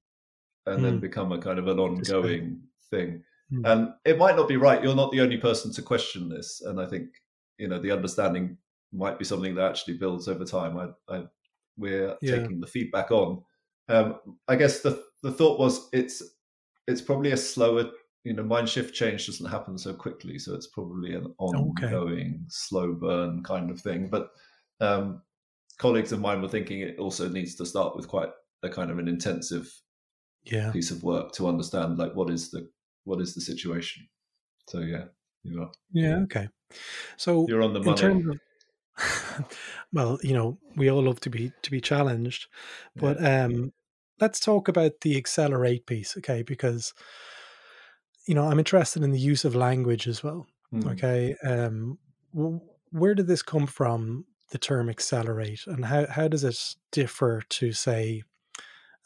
and 0.66 0.78
mm. 0.78 0.82
then 0.82 0.92
hmm. 0.94 1.00
become 1.00 1.32
a 1.32 1.38
kind 1.38 1.58
of 1.58 1.66
an 1.66 1.80
ongoing 1.80 2.60
thing 2.90 3.24
Mm. 3.52 3.70
And 3.70 3.88
it 4.04 4.18
might 4.18 4.36
not 4.36 4.48
be 4.48 4.56
right. 4.56 4.82
You're 4.82 4.94
not 4.94 5.12
the 5.12 5.20
only 5.20 5.36
person 5.36 5.72
to 5.72 5.82
question 5.82 6.28
this. 6.28 6.62
And 6.62 6.80
I 6.80 6.86
think, 6.86 7.08
you 7.58 7.68
know, 7.68 7.78
the 7.78 7.90
understanding 7.90 8.56
might 8.92 9.18
be 9.18 9.24
something 9.24 9.54
that 9.54 9.68
actually 9.68 9.98
builds 9.98 10.28
over 10.28 10.44
time. 10.44 10.78
I, 10.78 11.14
I 11.14 11.24
we're 11.76 12.16
yeah. 12.20 12.36
taking 12.36 12.60
the 12.60 12.66
feedback 12.66 13.10
on. 13.10 13.42
Um, 13.88 14.16
I 14.48 14.56
guess 14.56 14.80
the 14.80 15.02
the 15.22 15.32
thought 15.32 15.58
was 15.58 15.88
it's 15.92 16.22
it's 16.86 17.00
probably 17.00 17.32
a 17.32 17.36
slower, 17.36 17.90
you 18.24 18.32
know, 18.32 18.42
mind 18.42 18.68
shift 18.68 18.94
change 18.94 19.26
doesn't 19.26 19.50
happen 19.50 19.78
so 19.78 19.92
quickly, 19.94 20.38
so 20.38 20.54
it's 20.54 20.68
probably 20.68 21.14
an 21.14 21.32
ongoing, 21.38 22.28
okay. 22.28 22.44
slow 22.48 22.92
burn 22.92 23.42
kind 23.42 23.70
of 23.70 23.80
thing. 23.80 24.08
But 24.08 24.30
um, 24.80 25.22
colleagues 25.78 26.12
of 26.12 26.20
mine 26.20 26.42
were 26.42 26.48
thinking 26.48 26.80
it 26.80 26.98
also 26.98 27.28
needs 27.28 27.54
to 27.56 27.66
start 27.66 27.96
with 27.96 28.08
quite 28.08 28.30
a 28.62 28.68
kind 28.68 28.90
of 28.90 28.98
an 28.98 29.08
intensive 29.08 29.72
yeah. 30.44 30.70
piece 30.70 30.90
of 30.90 31.02
work 31.02 31.32
to 31.32 31.48
understand 31.48 31.98
like 31.98 32.14
what 32.14 32.30
is 32.30 32.50
the 32.50 32.68
what 33.04 33.20
is 33.20 33.34
the 33.34 33.40
situation. 33.40 34.08
So 34.68 34.80
yeah, 34.80 35.06
you 35.42 35.60
are. 35.62 35.70
Yeah. 35.92 36.18
Okay. 36.24 36.48
So 37.16 37.46
you're 37.48 37.62
on 37.62 37.72
the 37.72 37.80
money. 37.80 38.24
Of, 38.96 39.46
well, 39.92 40.18
you 40.22 40.34
know, 40.34 40.58
we 40.76 40.90
all 40.90 41.02
love 41.02 41.20
to 41.20 41.30
be 41.30 41.52
to 41.62 41.70
be 41.70 41.80
challenged, 41.80 42.46
but 42.96 43.20
yeah. 43.20 43.44
um, 43.44 43.72
let's 44.20 44.40
talk 44.40 44.68
about 44.68 44.92
the 45.00 45.16
accelerate 45.16 45.86
piece, 45.86 46.16
okay? 46.18 46.42
Because 46.42 46.94
you 48.26 48.34
know, 48.34 48.44
I'm 48.44 48.58
interested 48.58 49.02
in 49.02 49.10
the 49.10 49.18
use 49.18 49.44
of 49.44 49.56
language 49.56 50.06
as 50.06 50.22
well. 50.22 50.46
Mm. 50.72 50.92
Okay. 50.92 51.34
Um, 51.44 51.98
where 52.90 53.14
did 53.14 53.26
this 53.26 53.42
come 53.42 53.66
from? 53.66 54.26
The 54.50 54.58
term 54.58 54.90
accelerate, 54.90 55.66
and 55.66 55.82
how 55.82 56.06
how 56.06 56.28
does 56.28 56.44
it 56.44 56.58
differ 56.90 57.42
to 57.48 57.72
say 57.72 58.22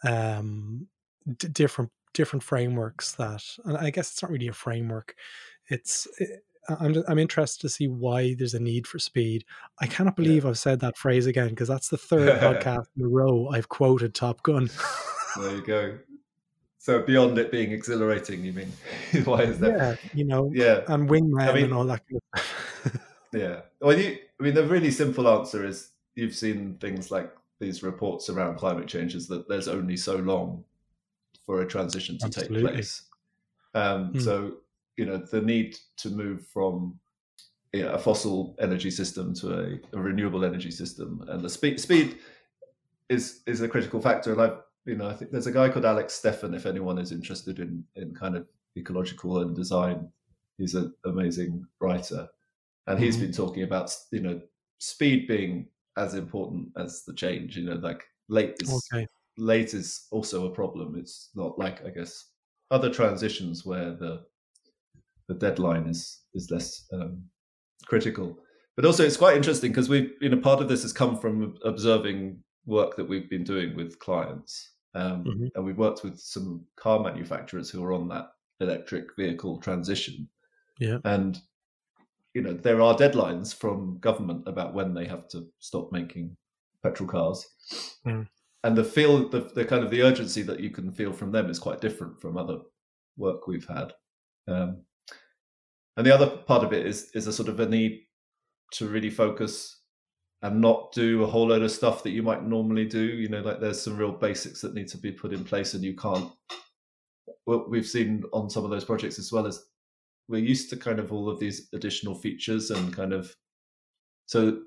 um, 0.02 0.88
d- 1.38 1.48
different 1.48 1.92
different 2.16 2.42
frameworks 2.42 3.12
that 3.12 3.42
and 3.64 3.76
i 3.76 3.90
guess 3.90 4.11
it's 4.11 4.22
not 4.22 4.31
really 4.33 4.48
a 4.48 4.52
framework 4.52 5.14
it's 5.68 6.07
it, 6.18 6.29
eh, 6.33 6.37
I'm 6.68 7.05
I'm 7.07 7.18
interested 7.20 7.61
to 7.61 7.68
see 7.68 7.87
why 7.87 8.35
there's 8.35 8.55
a 8.55 8.59
need 8.59 8.88
for 8.88 8.98
speed. 8.98 9.44
I 9.81 9.87
cannot 9.87 10.16
believe 10.16 10.42
yeah. 10.42 10.50
I've 10.50 10.59
said 10.59 10.81
that 10.81 10.96
phrase 10.96 11.26
again 11.26 11.50
because 11.50 11.68
that's 11.68 11.90
the 11.90 11.96
third 11.96 12.40
podcast 12.40 12.87
in 12.96 13.05
a 13.05 13.09
row 13.09 13.48
I've 13.52 13.68
quoted 13.68 14.14
Top 14.16 14.42
Gun. 14.42 14.68
there 15.38 15.55
you 15.55 15.62
go. 15.64 15.98
So 16.79 17.02
beyond 17.02 17.38
it 17.38 17.52
being 17.52 17.70
exhilarating, 17.70 18.44
you 18.44 18.52
mean? 18.52 18.72
Why 19.24 19.42
is 19.42 19.61
that? 19.61 19.70
Yeah, 19.79 19.94
you 20.12 20.24
know, 20.24 20.50
Yeah. 20.52 20.81
and 20.88 21.09
wingman 21.09 21.48
I 21.48 21.52
mean- 21.55 21.64
and 21.66 21.72
all 21.74 21.85
that 21.85 22.02
kind 22.09 22.20
of 22.35 23.00
Yeah. 23.33 23.61
Well, 23.81 23.96
you, 23.98 24.18
I 24.40 24.42
mean, 24.42 24.55
the 24.55 24.64
really 24.64 24.90
simple 24.90 25.29
answer 25.29 25.64
is 25.64 25.90
you've 26.16 26.35
seen 26.35 26.79
things 26.81 27.12
like 27.12 27.31
these 27.61 27.83
reports 27.85 28.29
around 28.29 28.57
climate 28.57 28.88
change 28.88 29.14
is 29.14 29.29
that 29.29 29.48
there's 29.48 29.68
only 29.68 29.96
so 29.96 30.16
long 30.16 30.64
for 31.46 31.62
a 31.62 31.66
transition 31.68 32.18
to 32.18 32.24
Absolutely. 32.26 32.61
take 32.62 32.72
place. 32.74 33.09
Um, 33.74 34.14
Hmm. 34.14 34.20
So, 34.20 34.59
you 34.96 35.06
know, 35.06 35.18
the 35.18 35.42
need 35.42 35.76
to 35.98 36.11
move 36.11 36.46
from 36.48 37.00
you 37.72 37.82
know, 37.82 37.92
a 37.92 37.98
fossil 37.98 38.56
energy 38.61 38.90
system 38.90 39.35
to 39.35 39.61
a, 39.61 39.98
a 39.98 40.00
renewable 40.00 40.44
energy 40.44 40.70
system 40.70 41.24
and 41.28 41.42
the 41.42 41.50
speed 41.50 41.80
speed 41.80 42.20
is 43.09 43.42
is 43.46 43.61
a 43.61 43.68
critical 43.68 44.00
factor. 44.00 44.32
And 44.32 44.40
I, 44.40 44.59
you 44.85 44.96
know, 44.96 45.09
I 45.09 45.14
think 45.14 45.30
there's 45.30 45.46
a 45.46 45.52
guy 45.52 45.68
called 45.68 45.85
Alex 45.85 46.20
Steffen. 46.20 46.54
If 46.54 46.66
anyone 46.66 46.98
is 46.98 47.12
interested 47.12 47.59
in 47.59 47.85
in 47.96 48.14
kind 48.14 48.37
of 48.37 48.48
ecological 48.76 49.40
and 49.40 49.54
design, 49.54 50.12
he's 50.59 50.74
an 50.74 50.94
amazing 51.04 51.66
writer, 51.80 52.28
and 52.87 52.98
he's 52.98 53.16
Mhm. 53.16 53.20
been 53.20 53.32
talking 53.32 53.62
about 53.64 53.94
you 54.12 54.20
know 54.20 54.40
speed 54.78 55.28
being 55.28 55.68
as 55.96 56.14
important 56.14 56.72
as 56.76 57.04
the 57.04 57.14
change. 57.14 57.56
You 57.56 57.64
know, 57.66 57.76
like 57.76 58.04
late 58.28 58.56
is 58.61 58.92
Okay. 58.92 59.06
Late 59.38 59.75
is 59.75 60.07
also 60.11 60.46
a 60.46 60.55
problem. 60.55 60.96
It's 60.99 61.31
not 61.35 61.59
like 61.59 61.85
I 61.85 61.90
guess 61.90 62.31
other 62.70 62.90
transitions 62.90 63.64
where 63.64 63.92
the 63.94 64.25
the 65.29 65.35
deadline 65.35 65.87
is 65.87 66.22
is 66.35 66.51
less 66.51 66.87
um, 66.92 67.22
critical. 67.87 68.38
But 68.77 68.85
also, 68.85 69.05
it's 69.05 69.16
quite 69.16 69.37
interesting 69.37 69.70
because 69.72 69.88
we've 69.88 70.12
you 70.20 70.29
know 70.29 70.38
part 70.40 70.61
of 70.61 70.68
this 70.68 70.83
has 70.83 70.92
come 70.92 71.18
from 71.18 71.57
observing 71.64 72.42
work 72.66 72.96
that 72.96 73.09
we've 73.09 73.31
been 73.31 73.44
doing 73.44 73.77
with 73.77 73.99
clients, 74.01 74.72
um, 74.94 75.25
Mhm. 75.25 75.51
and 75.55 75.64
we've 75.64 75.79
worked 75.79 76.03
with 76.05 76.18
some 76.18 76.66
car 76.77 77.01
manufacturers 77.03 77.70
who 77.70 77.83
are 77.85 77.92
on 77.92 78.09
that 78.09 78.33
electric 78.61 79.14
vehicle 79.16 79.59
transition. 79.61 80.29
Yeah. 80.79 80.99
and 81.05 81.40
you 82.35 82.42
know 82.42 82.53
there 82.53 82.83
are 82.83 82.94
deadlines 82.94 83.55
from 83.55 83.96
government 84.01 84.46
about 84.46 84.75
when 84.75 84.92
they 84.92 85.07
have 85.07 85.27
to 85.29 85.49
stop 85.59 85.90
making 85.90 86.37
petrol 86.83 87.09
cars 87.09 87.46
Mm. 88.05 88.29
And 88.66 88.76
the 88.76 88.83
feel 88.83 89.29
the, 89.29 89.48
the 89.55 89.64
kind 89.64 89.85
of 89.85 89.90
the 89.92 90.02
urgency 90.02 90.42
that 90.42 90.59
you 90.59 90.70
can 90.70 90.90
feel 90.90 91.12
from 91.12 91.31
them 91.31 91.48
is 91.48 91.59
quite 91.59 91.81
different 91.81 92.20
from 92.20 92.37
other 92.37 92.59
work 93.16 93.46
we've 93.46 93.68
had. 93.68 93.92
Um, 94.48 94.83
and 95.96 96.05
the 96.05 96.12
other 96.12 96.26
part 96.26 96.64
of 96.64 96.72
it 96.72 96.85
is 96.85 97.11
is 97.14 97.29
a 97.29 97.33
sort 97.33 97.48
of 97.48 97.61
a 97.61 97.68
need 97.68 98.00
to 98.72 98.88
really 98.88 99.09
focus 99.09 99.83
and 100.42 100.61
not 100.61 100.92
do 100.92 101.22
a 101.22 101.26
whole 101.26 101.46
load 101.48 101.62
of 101.62 101.70
stuff 101.70 102.02
that 102.02 102.11
you 102.11 102.24
might 102.24 102.44
normally 102.44 102.85
do. 102.85 103.05
You 103.05 103.29
know 103.29 103.40
like 103.40 103.61
there's 103.61 103.81
some 103.81 103.96
real 103.96 104.11
basics 104.11 104.61
that 104.62 104.74
need 104.74 104.88
to 104.88 104.98
be 104.98 105.12
put 105.12 105.33
in 105.33 105.44
place 105.44 105.74
and 105.74 105.85
you 105.85 105.94
can't 105.94 106.33
what 107.44 107.70
we've 107.70 107.87
seen 107.87 108.24
on 108.33 108.50
some 108.50 108.64
of 108.64 108.70
those 108.70 108.85
projects 108.85 109.20
as 109.20 109.31
well 109.31 109.46
as 109.46 109.64
we're 110.29 110.42
used 110.42 110.70
to 110.70 110.76
kind 110.76 110.98
of 110.98 111.12
all 111.12 111.31
of 111.31 111.38
these 111.38 111.68
additional 111.72 112.16
features 112.16 112.72
and 112.72 112.92
kind 112.92 113.12
of 113.12 113.33
so 114.26 114.62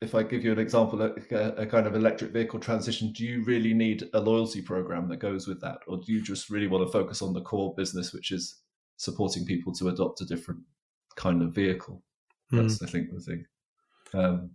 if 0.00 0.14
I 0.14 0.22
give 0.22 0.44
you 0.44 0.52
an 0.52 0.58
example, 0.58 0.98
like 0.98 1.32
a, 1.32 1.54
a 1.56 1.66
kind 1.66 1.86
of 1.86 1.94
electric 1.94 2.32
vehicle 2.32 2.60
transition, 2.60 3.12
do 3.12 3.24
you 3.24 3.42
really 3.44 3.74
need 3.74 4.08
a 4.12 4.20
loyalty 4.20 4.62
program 4.62 5.08
that 5.08 5.16
goes 5.16 5.46
with 5.46 5.60
that, 5.62 5.78
or 5.86 5.98
do 5.98 6.12
you 6.12 6.22
just 6.22 6.50
really 6.50 6.66
want 6.66 6.86
to 6.86 6.92
focus 6.92 7.22
on 7.22 7.32
the 7.32 7.40
core 7.40 7.74
business, 7.76 8.12
which 8.12 8.30
is 8.30 8.62
supporting 8.96 9.44
people 9.44 9.72
to 9.74 9.88
adopt 9.88 10.20
a 10.20 10.26
different 10.26 10.60
kind 11.16 11.42
of 11.42 11.54
vehicle? 11.54 12.02
Mm. 12.52 12.62
That's 12.62 12.82
I 12.82 12.86
think 12.86 13.10
the 13.12 13.20
thing. 13.20 13.46
Um, 14.12 14.50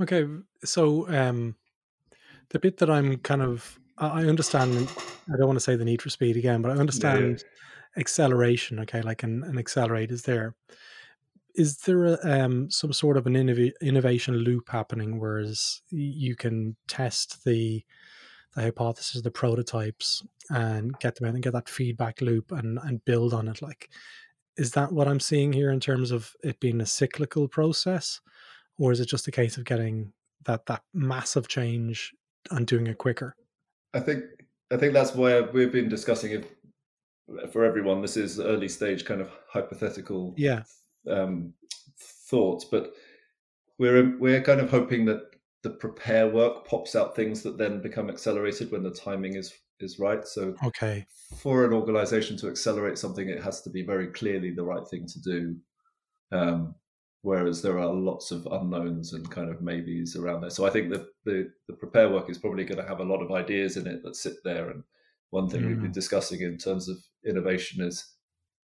Okay, 0.00 0.26
so 0.62 1.08
um, 1.08 1.54
the 2.50 2.58
bit 2.58 2.76
that 2.78 2.90
I'm 2.90 3.16
kind 3.18 3.42
of 3.42 3.78
I 3.98 4.24
understand. 4.24 4.88
I 5.32 5.36
don't 5.38 5.46
want 5.46 5.56
to 5.56 5.64
say 5.64 5.74
the 5.74 5.86
need 5.86 6.02
for 6.02 6.10
speed 6.10 6.36
again, 6.36 6.60
but 6.60 6.70
I 6.70 6.74
understand 6.74 7.42
acceleration. 7.96 8.78
Okay, 8.80 9.00
like 9.00 9.22
an, 9.22 9.42
an 9.44 9.58
accelerate 9.58 10.10
is 10.10 10.22
there. 10.22 10.54
Is 11.56 11.78
there 11.78 12.04
a, 12.04 12.18
um, 12.22 12.70
some 12.70 12.92
sort 12.92 13.16
of 13.16 13.26
an 13.26 13.34
innov- 13.34 13.72
innovation 13.80 14.36
loop 14.36 14.68
happening, 14.68 15.18
whereas 15.18 15.82
you 15.90 16.36
can 16.36 16.76
test 16.88 17.44
the 17.44 17.84
the 18.54 18.62
hypothesis, 18.62 19.20
the 19.20 19.30
prototypes, 19.30 20.22
and 20.48 20.98
get 20.98 21.14
them 21.14 21.28
out 21.28 21.34
and 21.34 21.42
get 21.42 21.52
that 21.52 21.68
feedback 21.68 22.20
loop 22.20 22.52
and 22.52 22.78
and 22.84 23.04
build 23.04 23.34
on 23.34 23.48
it? 23.48 23.62
Like, 23.62 23.90
is 24.56 24.70
that 24.72 24.92
what 24.92 25.08
I'm 25.08 25.20
seeing 25.20 25.52
here 25.52 25.70
in 25.70 25.80
terms 25.80 26.10
of 26.10 26.32
it 26.42 26.60
being 26.60 26.80
a 26.80 26.86
cyclical 26.86 27.48
process? 27.48 28.20
or 28.78 28.92
is 28.92 29.00
it 29.00 29.08
just 29.08 29.28
a 29.28 29.30
case 29.30 29.56
of 29.56 29.64
getting 29.64 30.12
that 30.44 30.66
that 30.66 30.82
massive 30.92 31.48
change 31.48 32.12
and 32.50 32.66
doing 32.66 32.86
it 32.86 32.98
quicker? 32.98 33.34
I 33.94 34.00
think 34.00 34.24
I 34.70 34.76
think 34.76 34.92
that's 34.92 35.14
why 35.14 35.40
we've 35.40 35.72
been 35.72 35.88
discussing 35.88 36.32
it 36.32 36.56
for 37.52 37.64
everyone. 37.64 38.02
This 38.02 38.16
is 38.16 38.38
early 38.38 38.68
stage 38.68 39.04
kind 39.04 39.20
of 39.20 39.30
hypothetical 39.48 40.34
Yeah. 40.36 40.62
Um, 41.08 41.54
thoughts, 41.98 42.64
but 42.64 42.94
we're 43.78 44.16
we're 44.18 44.42
kind 44.42 44.60
of 44.60 44.70
hoping 44.70 45.04
that 45.06 45.22
the 45.62 45.70
prepare 45.70 46.28
work 46.28 46.66
pops 46.66 46.94
out 46.94 47.16
things 47.16 47.42
that 47.42 47.58
then 47.58 47.82
become 47.82 48.08
accelerated 48.08 48.70
when 48.70 48.82
the 48.82 48.90
timing 48.90 49.34
is 49.34 49.52
is 49.80 49.98
right. 49.98 50.26
So 50.26 50.54
Okay. 50.64 51.06
for 51.36 51.64
an 51.64 51.72
organization 51.72 52.36
to 52.38 52.48
accelerate 52.48 52.98
something, 52.98 53.28
it 53.28 53.42
has 53.42 53.62
to 53.62 53.70
be 53.70 53.82
very 53.82 54.06
clearly 54.08 54.50
the 54.52 54.64
right 54.64 54.86
thing 54.88 55.06
to 55.06 55.20
do. 55.20 55.56
Um, 56.32 56.74
whereas 57.22 57.60
there 57.60 57.78
are 57.78 57.92
lots 57.92 58.30
of 58.30 58.46
unknowns 58.46 59.12
and 59.12 59.28
kind 59.30 59.50
of 59.50 59.60
maybes 59.60 60.14
around 60.16 60.40
there. 60.42 60.50
So 60.50 60.64
I 60.64 60.70
think 60.70 60.90
that 60.92 61.06
the, 61.24 61.52
the 61.66 61.74
prepare 61.74 62.08
work 62.08 62.30
is 62.30 62.38
probably 62.38 62.64
going 62.64 62.80
to 62.80 62.86
have 62.86 63.00
a 63.00 63.04
lot 63.04 63.20
of 63.20 63.32
ideas 63.32 63.76
in 63.76 63.86
it 63.86 64.02
that 64.04 64.14
sit 64.16 64.36
there. 64.44 64.70
And 64.70 64.84
one 65.30 65.48
thing 65.48 65.66
we've 65.66 65.80
been 65.80 65.92
discussing 65.92 66.40
in 66.40 66.56
terms 66.56 66.88
of 66.88 66.98
innovation 67.24 67.82
is, 67.82 68.14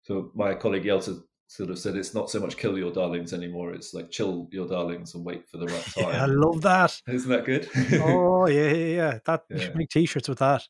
so 0.02 0.30
my 0.34 0.54
colleague 0.54 0.84
Yelta 0.84 1.20
sort 1.46 1.70
of 1.70 1.78
said, 1.78 1.94
it's 1.96 2.14
not 2.14 2.30
so 2.30 2.40
much 2.40 2.56
kill 2.56 2.76
your 2.78 2.92
darlings 2.92 3.32
anymore. 3.32 3.72
It's 3.74 3.94
like 3.94 4.10
chill 4.10 4.48
your 4.50 4.66
darlings 4.66 5.14
and 5.14 5.24
wait 5.24 5.48
for 5.48 5.58
the 5.58 5.66
right 5.66 5.84
time. 5.84 6.04
Yeah, 6.14 6.22
I 6.24 6.26
love 6.26 6.62
that. 6.62 7.00
Isn't 7.08 7.30
that 7.30 7.44
good? 7.44 7.68
oh 8.02 8.46
yeah, 8.48 8.72
yeah, 8.72 8.96
yeah. 8.96 9.18
That 9.26 9.44
you 9.50 9.56
Yeah. 9.56 9.62
should 9.62 9.76
make 9.76 9.90
t-shirts 9.90 10.28
with 10.28 10.38
that. 10.38 10.62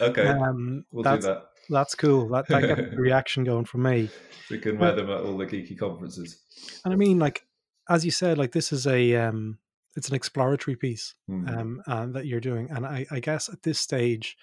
okay, 0.00 0.26
Um, 0.28 0.84
we'll 0.90 1.02
that's 1.04 1.24
do 1.24 1.32
that. 1.32 1.46
that's 1.70 1.94
cool. 1.94 2.28
That 2.28 2.48
that 2.48 2.62
gets 2.62 2.90
the 2.90 2.96
reaction 3.00 3.44
going 3.44 3.64
from 3.64 3.82
me. 3.84 4.10
We 4.50 4.58
can 4.58 4.78
wear 4.78 4.92
them 4.94 5.10
at 5.10 5.20
all 5.20 5.36
the 5.36 5.46
geeky 5.46 5.78
conferences. 5.78 6.42
And 6.84 6.92
I 6.92 6.96
mean, 6.96 7.18
like 7.18 7.46
as 7.88 8.04
you 8.04 8.10
said, 8.10 8.36
like 8.38 8.52
this 8.52 8.72
is 8.72 8.86
a 8.86 9.14
um, 9.16 9.58
it's 9.96 10.08
an 10.08 10.14
exploratory 10.16 10.76
piece 10.76 11.14
Hmm. 11.28 11.48
um, 11.48 11.82
uh, 11.86 12.06
that 12.06 12.26
you're 12.26 12.40
doing, 12.40 12.68
and 12.70 12.84
I, 12.84 13.06
I 13.10 13.20
guess 13.20 13.48
at 13.48 13.62
this 13.62 13.78
stage, 13.78 14.36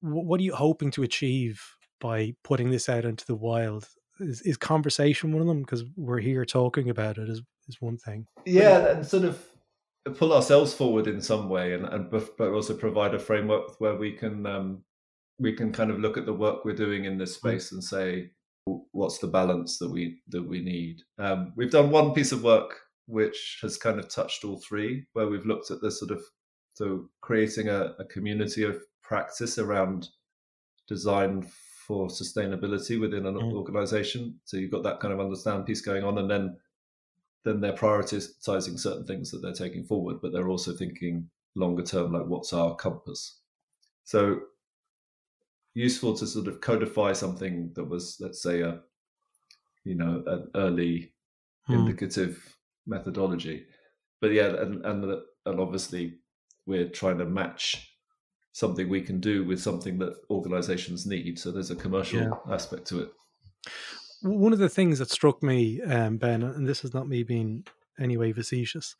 wh- 0.00 0.24
what 0.26 0.40
are 0.40 0.44
you 0.44 0.54
hoping 0.54 0.90
to 0.92 1.02
achieve 1.02 1.62
by 2.00 2.34
putting 2.42 2.70
this 2.70 2.88
out 2.88 3.04
into 3.04 3.24
the 3.26 3.36
wild? 3.36 3.88
Is, 4.20 4.40
is 4.42 4.56
conversation 4.56 5.32
one 5.32 5.42
of 5.42 5.48
them? 5.48 5.60
Because 5.60 5.84
we're 5.96 6.20
here 6.20 6.44
talking 6.44 6.88
about 6.88 7.18
it 7.18 7.28
is 7.28 7.42
is 7.68 7.80
one 7.80 7.96
thing. 7.96 8.26
yeah 8.44 8.90
and 8.90 9.06
sort 9.06 9.24
of 9.24 9.44
pull 10.16 10.32
ourselves 10.32 10.72
forward 10.72 11.06
in 11.06 11.20
some 11.20 11.48
way 11.48 11.72
and, 11.72 11.84
and 11.86 12.10
but 12.10 12.36
but 12.36 12.50
also 12.50 12.74
provide 12.74 13.14
a 13.14 13.18
framework 13.18 13.80
where 13.80 13.96
we 13.96 14.12
can 14.12 14.46
um, 14.46 14.82
we 15.38 15.52
can 15.52 15.72
kind 15.72 15.90
of 15.90 15.98
look 15.98 16.16
at 16.16 16.26
the 16.26 16.32
work 16.32 16.64
we're 16.64 16.74
doing 16.74 17.04
in 17.04 17.18
this 17.18 17.34
space 17.34 17.72
and 17.72 17.82
say 17.82 18.30
what's 18.92 19.18
the 19.18 19.26
balance 19.26 19.78
that 19.78 19.90
we 19.90 20.20
that 20.28 20.46
we 20.46 20.60
need 20.60 21.02
um, 21.18 21.52
we've 21.56 21.70
done 21.70 21.90
one 21.90 22.12
piece 22.12 22.32
of 22.32 22.42
work 22.42 22.80
which 23.06 23.58
has 23.62 23.76
kind 23.76 23.98
of 23.98 24.08
touched 24.08 24.44
all 24.44 24.60
three 24.60 25.04
where 25.12 25.28
we've 25.28 25.46
looked 25.46 25.70
at 25.70 25.80
the 25.80 25.90
sort 25.90 26.10
of 26.10 26.22
so 26.74 27.08
creating 27.20 27.68
a, 27.68 27.94
a 27.98 28.04
community 28.04 28.62
of 28.62 28.80
practice 29.02 29.58
around 29.58 30.08
design 30.88 31.46
for 31.86 32.08
sustainability 32.08 33.00
within 33.00 33.26
an 33.26 33.36
Mm. 33.40 33.52
organization 33.52 34.40
so 34.44 34.56
you've 34.56 34.70
got 34.72 34.82
that 34.82 35.00
kind 35.00 35.14
of 35.14 35.20
understand 35.20 35.66
piece 35.66 35.80
going 35.80 36.04
on 36.04 36.18
and 36.18 36.30
then 36.30 36.56
then 37.44 37.60
they're 37.60 37.72
prioritizing 37.72 38.78
certain 38.78 39.06
things 39.06 39.30
that 39.30 39.38
they're 39.40 39.52
taking 39.52 39.84
forward, 39.84 40.20
but 40.20 40.32
they're 40.32 40.48
also 40.48 40.74
thinking 40.74 41.30
longer 41.54 41.82
term, 41.82 42.12
like 42.12 42.26
what's 42.26 42.52
our 42.52 42.74
compass. 42.76 43.40
So 44.04 44.42
useful 45.74 46.14
to 46.16 46.26
sort 46.26 46.48
of 46.48 46.60
codify 46.60 47.12
something 47.12 47.72
that 47.74 47.84
was, 47.84 48.16
let's 48.20 48.42
say, 48.42 48.62
a 48.62 48.82
you 49.84 49.94
know, 49.94 50.22
an 50.26 50.50
early 50.54 51.12
Hmm. 51.66 51.74
indicative 51.76 52.58
methodology. 52.86 53.66
But 54.20 54.32
yeah, 54.32 54.48
and 54.62 54.84
and 54.84 55.04
and 55.46 55.60
obviously 55.60 56.20
we're 56.66 56.88
trying 56.88 57.18
to 57.18 57.24
match 57.26 57.95
something 58.56 58.88
we 58.88 59.02
can 59.02 59.20
do 59.20 59.44
with 59.44 59.60
something 59.60 59.98
that 59.98 60.16
organizations 60.30 61.06
need. 61.06 61.38
So 61.38 61.52
there's 61.52 61.70
a 61.70 61.76
commercial 61.76 62.20
Yeah. 62.20 62.30
aspect 62.50 62.86
to 62.86 63.00
it. 63.02 63.12
One 64.22 64.54
of 64.54 64.58
the 64.58 64.70
things 64.70 64.98
that 64.98 65.10
struck 65.10 65.42
me, 65.42 65.82
um, 65.82 66.16
Ben, 66.16 66.42
and 66.42 66.66
this 66.66 66.82
is 66.82 66.94
not 66.94 67.06
me 67.06 67.22
being 67.22 67.66
anyway 67.98 68.32
facetious, 68.32 68.96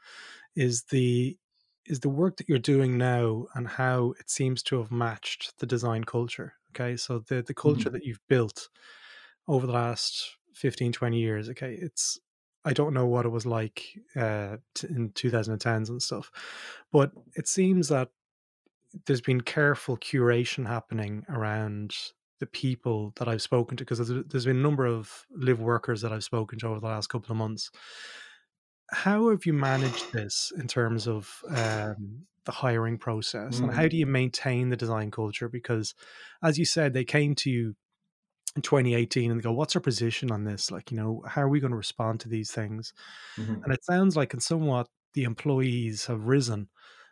is 0.55 0.85
the 0.85 1.39
is 1.87 2.01
the 2.01 2.11
work 2.11 2.37
that 2.37 2.49
you're 2.49 2.59
doing 2.59 2.99
now 2.99 3.47
and 3.55 3.67
how 3.67 4.13
it 4.19 4.29
seems 4.29 4.63
to 4.65 4.77
have 4.79 4.91
matched 4.91 5.57
the 5.59 5.67
design 5.67 6.05
culture. 6.05 6.53
Okay, 6.73 6.97
so 6.99 7.21
the 7.21 7.41
the 7.43 7.55
culture 7.55 7.89
that 7.89 8.05
you've 8.05 8.27
built 8.29 8.69
over 9.49 9.67
the 9.67 9.73
last 9.73 10.37
15, 10.55 10.93
20 10.93 11.19
years. 11.19 11.49
Okay, 11.49 11.75
it's 11.81 12.21
I 12.65 12.75
don't 12.75 12.93
know 12.95 13.07
what 13.07 13.25
it 13.25 13.31
was 13.31 13.47
like 13.47 13.99
uh, 14.17 14.59
t- 14.75 14.89
in 14.89 15.13
2010s 15.13 15.89
and 15.89 16.03
stuff, 16.03 16.31
but 16.93 17.13
it 17.37 17.49
seems 17.49 17.89
that 17.89 18.11
there's 19.07 19.21
been 19.21 19.41
careful 19.41 19.97
curation 19.97 20.67
happening 20.67 21.25
around 21.29 21.95
the 22.39 22.47
people 22.47 23.13
that 23.17 23.29
I've 23.29 23.43
spoken 23.43 23.77
to 23.77 23.85
because 23.85 24.09
there's 24.09 24.45
been 24.45 24.57
a 24.57 24.61
number 24.61 24.87
of 24.87 25.27
live 25.31 25.61
workers 25.61 26.03
that 26.03 26.13
I've 26.13 26.25
spoken 26.25 26.59
to 26.61 26.69
over 26.69 26.81
the 26.81 26.87
last 26.87 27.09
couple 27.09 27.33
of 27.33 27.39
months. 27.39 27.71
How 28.91 29.31
have 29.31 29.47
you 29.47 29.53
managed 29.53 30.13
this 30.13 30.53
in 30.59 30.69
terms 30.69 31.09
of 31.09 31.43
um, 31.49 32.27
the 32.45 32.53
hiring 32.53 32.99
process, 32.99 33.59
mm. 33.59 33.65
and 33.65 33.73
how 33.73 33.83
mm. 33.83 33.91
do 33.91 33.97
you 33.97 34.07
maintain 34.07 34.71
the 34.71 34.77
design 34.77 35.11
culture? 35.11 35.49
Because, 35.49 35.95
as 36.43 36.59
you 36.59 36.65
said, 36.65 36.93
they 36.93 37.05
came 37.05 37.35
to 37.37 37.51
you 37.51 37.75
in 38.55 38.63
2018 38.63 39.31
and 39.31 39.41
they 39.41 39.43
go, 39.43 39.53
"What's 39.53 39.75
our 39.75 39.83
position 39.83 40.31
on 40.31 40.45
this? 40.45 40.71
Like, 40.71 40.91
you 40.91 40.97
know, 40.97 41.23
how 41.27 41.43
are 41.43 41.49
we 41.49 41.59
going 41.59 41.73
to 41.73 41.77
respond 41.77 42.21
to 42.21 42.29
these 42.29 42.53
things?" 42.53 42.93
Mm-hmm. 43.37 43.65
And 43.65 43.73
it 43.73 43.85
sounds 43.85 44.17
like, 44.17 44.35
in 44.35 44.41
somewhat, 44.41 44.89
the 45.15 45.25
employees 45.25 46.07
have 46.07 46.29
risen. 46.29 46.69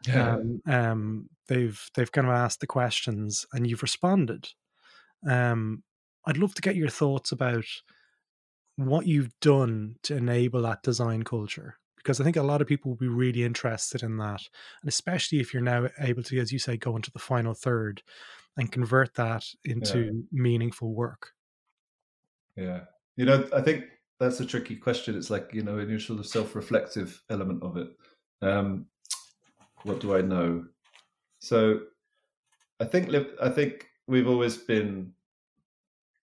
Yeah. 0.06 0.36
Um, 0.36 0.60
um, 0.66 1.30
they've 1.48 1.80
they've 1.94 2.12
kind 2.12 2.26
of 2.26 2.34
asked 2.34 2.60
the 2.60 2.66
questions, 2.66 3.46
and 3.52 3.66
you've 3.66 3.82
responded. 3.82 4.48
Um, 5.28 5.82
I'd 6.26 6.38
love 6.38 6.54
to 6.54 6.62
get 6.62 6.76
your 6.76 6.88
thoughts 6.88 7.32
about 7.32 7.64
what 8.76 9.06
you've 9.06 9.32
done 9.40 9.96
to 10.02 10.16
enable 10.16 10.62
that 10.62 10.82
design 10.82 11.22
culture 11.22 11.78
because 12.04 12.20
I 12.20 12.24
think 12.24 12.36
a 12.36 12.42
lot 12.42 12.60
of 12.60 12.66
people 12.66 12.90
will 12.90 12.96
be 12.96 13.08
really 13.08 13.44
interested 13.44 14.02
in 14.02 14.18
that, 14.18 14.42
and 14.82 14.88
especially 14.88 15.40
if 15.40 15.54
you're 15.54 15.62
now 15.62 15.88
able 15.98 16.22
to, 16.24 16.38
as 16.38 16.52
you 16.52 16.58
say, 16.58 16.76
go 16.76 16.94
into 16.96 17.10
the 17.10 17.18
final 17.18 17.54
third 17.54 18.02
and 18.58 18.70
convert 18.70 19.14
that 19.14 19.44
into 19.64 20.04
yeah. 20.04 20.10
meaningful 20.30 20.94
work. 20.94 21.30
Yeah, 22.56 22.80
you 23.16 23.24
know, 23.24 23.48
I 23.54 23.62
think 23.62 23.86
that's 24.20 24.38
a 24.40 24.46
tricky 24.46 24.76
question. 24.76 25.16
It's 25.16 25.30
like 25.30 25.50
you 25.54 25.62
know, 25.62 25.78
a 25.78 26.00
sort 26.00 26.20
of 26.20 26.26
self-reflective 26.26 27.22
element 27.30 27.62
of 27.62 27.78
it. 27.78 27.88
Um, 28.42 28.86
what 29.84 30.00
do 30.00 30.16
I 30.16 30.20
know? 30.20 30.64
So, 31.38 31.80
I 32.80 32.84
think 32.84 33.14
I 33.40 33.48
think 33.48 33.86
we've 34.06 34.28
always 34.28 34.56
been 34.56 35.12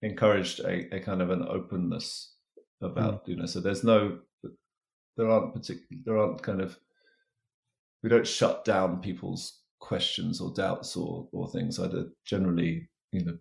encouraged 0.04 0.60
a, 0.60 0.94
a 0.96 1.00
kind 1.00 1.22
of 1.22 1.30
an 1.30 1.44
openness 1.50 2.34
about 2.82 3.26
mm. 3.26 3.30
you 3.30 3.36
know 3.38 3.46
so 3.46 3.60
there's 3.60 3.84
no 3.84 4.20
there 5.18 5.30
aren't 5.30 5.54
particular 5.54 6.02
there 6.06 6.18
aren't 6.18 6.44
kind 6.44 6.62
of 6.62 6.78
we 8.04 8.10
don't 8.10 8.28
shut 8.28 8.66
down 8.66 9.02
people's 9.02 9.62
questions 9.80 10.42
or 10.42 10.54
doubts 10.54 10.96
or 10.96 11.28
or 11.32 11.50
things 11.50 11.80
i 11.80 11.88
generally 12.26 12.88
you 13.12 13.24
know 13.24 13.38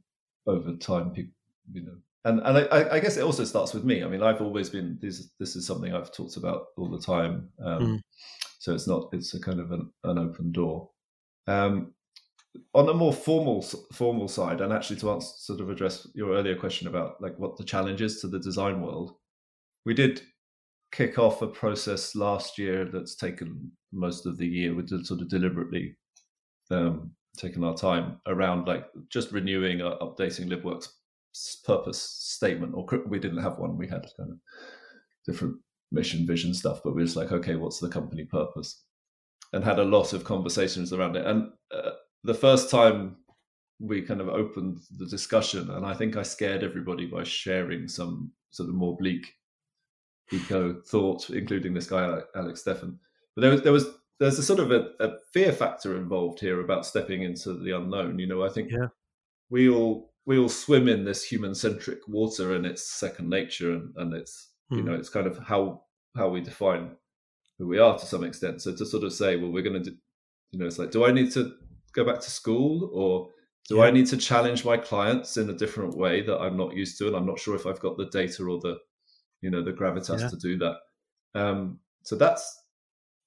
over 0.46 0.74
time 0.76 1.10
people 1.10 1.34
you 1.72 1.82
know 1.82 1.96
and 2.24 2.40
and 2.40 2.68
I, 2.72 2.96
I 2.96 3.00
guess 3.00 3.16
it 3.16 3.24
also 3.24 3.44
starts 3.44 3.74
with 3.74 3.84
me 3.84 4.04
i 4.04 4.06
mean 4.06 4.22
i've 4.22 4.40
always 4.40 4.70
been 4.70 4.98
this 5.00 5.30
this 5.40 5.56
is 5.56 5.66
something 5.66 5.92
i've 5.92 6.12
talked 6.12 6.36
about 6.36 6.66
all 6.76 6.88
the 6.88 7.00
time 7.00 7.48
um, 7.64 7.82
mm. 7.82 8.00
So 8.62 8.72
it's 8.72 8.86
not 8.86 9.08
it's 9.12 9.34
a 9.34 9.40
kind 9.40 9.58
of 9.58 9.72
an, 9.72 9.90
an 10.04 10.18
open 10.18 10.52
door 10.52 10.88
um, 11.48 11.92
on 12.74 12.88
a 12.88 12.94
more 12.94 13.12
formal 13.12 13.60
formal 13.92 14.28
side, 14.28 14.60
and 14.60 14.72
actually 14.72 15.00
to 15.00 15.10
answer, 15.10 15.32
sort 15.36 15.60
of 15.60 15.68
address 15.68 16.06
your 16.14 16.36
earlier 16.36 16.54
question 16.54 16.86
about 16.86 17.20
like 17.20 17.36
what 17.40 17.56
the 17.56 17.64
challenges 17.64 18.20
to 18.20 18.28
the 18.28 18.38
design 18.38 18.80
world, 18.80 19.16
we 19.84 19.94
did 19.94 20.22
kick 20.92 21.18
off 21.18 21.42
a 21.42 21.46
process 21.48 22.14
last 22.14 22.58
year 22.58 22.84
that's 22.84 23.16
taken 23.16 23.72
most 23.92 24.26
of 24.26 24.38
the 24.38 24.46
year. 24.46 24.76
We 24.76 24.84
did 24.84 25.06
sort 25.06 25.22
of 25.22 25.28
deliberately 25.28 25.96
um, 26.70 27.10
taken 27.36 27.64
our 27.64 27.74
time 27.74 28.20
around 28.28 28.68
like 28.68 28.84
just 29.08 29.32
renewing 29.32 29.80
or 29.80 29.98
updating 29.98 30.48
LiveWorks 30.48 30.88
purpose 31.64 32.00
statement. 32.00 32.74
Or 32.76 32.86
we 33.08 33.18
didn't 33.18 33.42
have 33.42 33.58
one. 33.58 33.76
We 33.76 33.88
had 33.88 34.06
kind 34.16 34.32
of 34.32 34.38
different 35.26 35.56
mission, 35.92 36.26
vision 36.26 36.54
stuff, 36.54 36.80
but 36.82 36.94
we're 36.94 37.04
just 37.04 37.16
like, 37.16 37.32
okay, 37.32 37.56
what's 37.56 37.78
the 37.78 37.88
company 37.88 38.24
purpose? 38.24 38.82
And 39.52 39.62
had 39.62 39.78
a 39.78 39.84
lot 39.84 40.12
of 40.12 40.24
conversations 40.24 40.92
around 40.92 41.16
it. 41.16 41.26
And 41.26 41.50
uh, 41.74 41.90
the 42.24 42.34
first 42.34 42.70
time 42.70 43.16
we 43.78 44.00
kind 44.00 44.20
of 44.20 44.28
opened 44.28 44.78
the 44.96 45.06
discussion, 45.06 45.70
and 45.70 45.84
I 45.84 45.94
think 45.94 46.16
I 46.16 46.22
scared 46.22 46.62
everybody 46.62 47.06
by 47.06 47.24
sharing 47.24 47.88
some 47.88 48.32
sort 48.50 48.68
of 48.68 48.74
more 48.74 48.96
bleak 48.96 49.34
eco 50.32 50.80
thought, 50.86 51.30
including 51.30 51.74
this 51.74 51.88
guy 51.88 52.20
Alex 52.34 52.62
Steffen. 52.62 52.96
But 53.34 53.42
there 53.42 53.50
was 53.50 53.62
there 53.62 53.72
was 53.72 53.86
there's 54.20 54.38
a 54.38 54.42
sort 54.42 54.60
of 54.60 54.70
a, 54.70 54.90
a 55.00 55.14
fear 55.32 55.52
factor 55.52 55.96
involved 55.96 56.40
here 56.40 56.60
about 56.60 56.86
stepping 56.86 57.22
into 57.22 57.54
the 57.54 57.76
unknown. 57.76 58.18
You 58.18 58.28
know, 58.28 58.44
I 58.44 58.48
think 58.48 58.70
yeah. 58.70 58.86
we 59.50 59.68
all 59.68 60.12
we 60.24 60.38
all 60.38 60.48
swim 60.48 60.88
in 60.88 61.04
this 61.04 61.24
human 61.24 61.54
centric 61.54 61.98
water, 62.06 62.54
and 62.54 62.64
it's 62.64 62.92
second 62.92 63.28
nature, 63.28 63.72
and, 63.72 63.92
and 63.96 64.14
it's 64.14 64.51
mm. 64.70 64.76
you 64.76 64.82
hmm. 64.82 64.88
know 64.88 64.94
it's 64.94 65.08
kind 65.08 65.26
of 65.26 65.38
how 65.38 65.82
how 66.14 66.28
we 66.28 66.40
define 66.40 66.96
who 67.58 67.68
we 67.68 67.78
are 67.78 67.98
to 67.98 68.06
some 68.06 68.24
extent. 68.24 68.62
So 68.62 68.74
to 68.74 68.84
sort 68.84 69.04
of 69.04 69.12
say, 69.12 69.36
well, 69.36 69.50
we're 69.50 69.62
going 69.62 69.82
to, 69.82 69.90
do, 69.90 69.96
you 70.50 70.58
know, 70.58 70.66
it's 70.66 70.78
like, 70.78 70.90
do 70.90 71.04
I 71.04 71.12
need 71.12 71.30
to 71.32 71.52
go 71.92 72.04
back 72.04 72.20
to 72.20 72.30
school 72.30 72.90
or 72.92 73.28
do 73.68 73.76
yeah. 73.76 73.84
I 73.84 73.90
need 73.90 74.06
to 74.08 74.16
challenge 74.16 74.64
my 74.64 74.76
clients 74.76 75.36
in 75.36 75.48
a 75.48 75.54
different 75.54 75.96
way 75.96 76.22
that 76.22 76.38
I'm 76.38 76.56
not 76.56 76.74
used 76.74 76.98
to? 76.98 77.06
And 77.06 77.16
I'm 77.16 77.26
not 77.26 77.38
sure 77.38 77.54
if 77.54 77.66
I've 77.66 77.80
got 77.80 77.96
the 77.96 78.06
data 78.06 78.44
or 78.44 78.58
the, 78.60 78.78
you 79.40 79.50
know, 79.50 79.62
the 79.62 79.72
gravitas 79.72 80.20
yeah. 80.20 80.28
to 80.28 80.36
do 80.36 80.58
that. 80.58 80.76
Um, 81.34 81.78
so 82.02 82.16
that's 82.16 82.64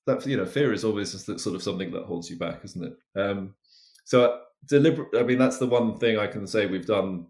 that. 0.06 0.26
You 0.26 0.38
know, 0.38 0.46
fear 0.46 0.74
is 0.74 0.84
always 0.84 1.14
just 1.14 1.26
sort 1.40 1.56
of 1.56 1.64
something 1.64 1.92
that 1.92 2.04
holds 2.04 2.30
you 2.30 2.38
back, 2.38 2.60
isn't 2.64 2.84
it? 2.84 3.20
Um, 3.20 3.56
so 4.04 4.42
deliberate. 4.68 5.18
I 5.18 5.24
mean, 5.24 5.40
that's 5.40 5.58
the 5.58 5.66
one 5.66 5.98
thing 5.98 6.20
I 6.20 6.28
can 6.28 6.46
say 6.46 6.66
we've 6.66 6.86
done 6.86 7.28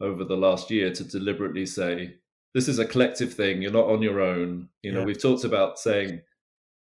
over 0.00 0.24
the 0.24 0.36
last 0.36 0.70
year 0.70 0.92
to 0.92 1.04
deliberately 1.04 1.66
say 1.66 2.16
this 2.54 2.68
is 2.68 2.78
a 2.78 2.86
collective 2.86 3.32
thing. 3.34 3.62
You're 3.62 3.72
not 3.72 3.88
on 3.88 4.02
your 4.02 4.20
own. 4.20 4.68
You 4.82 4.92
know, 4.92 5.00
yeah. 5.00 5.06
we've 5.06 5.20
talked 5.20 5.44
about 5.44 5.78
saying 5.78 6.20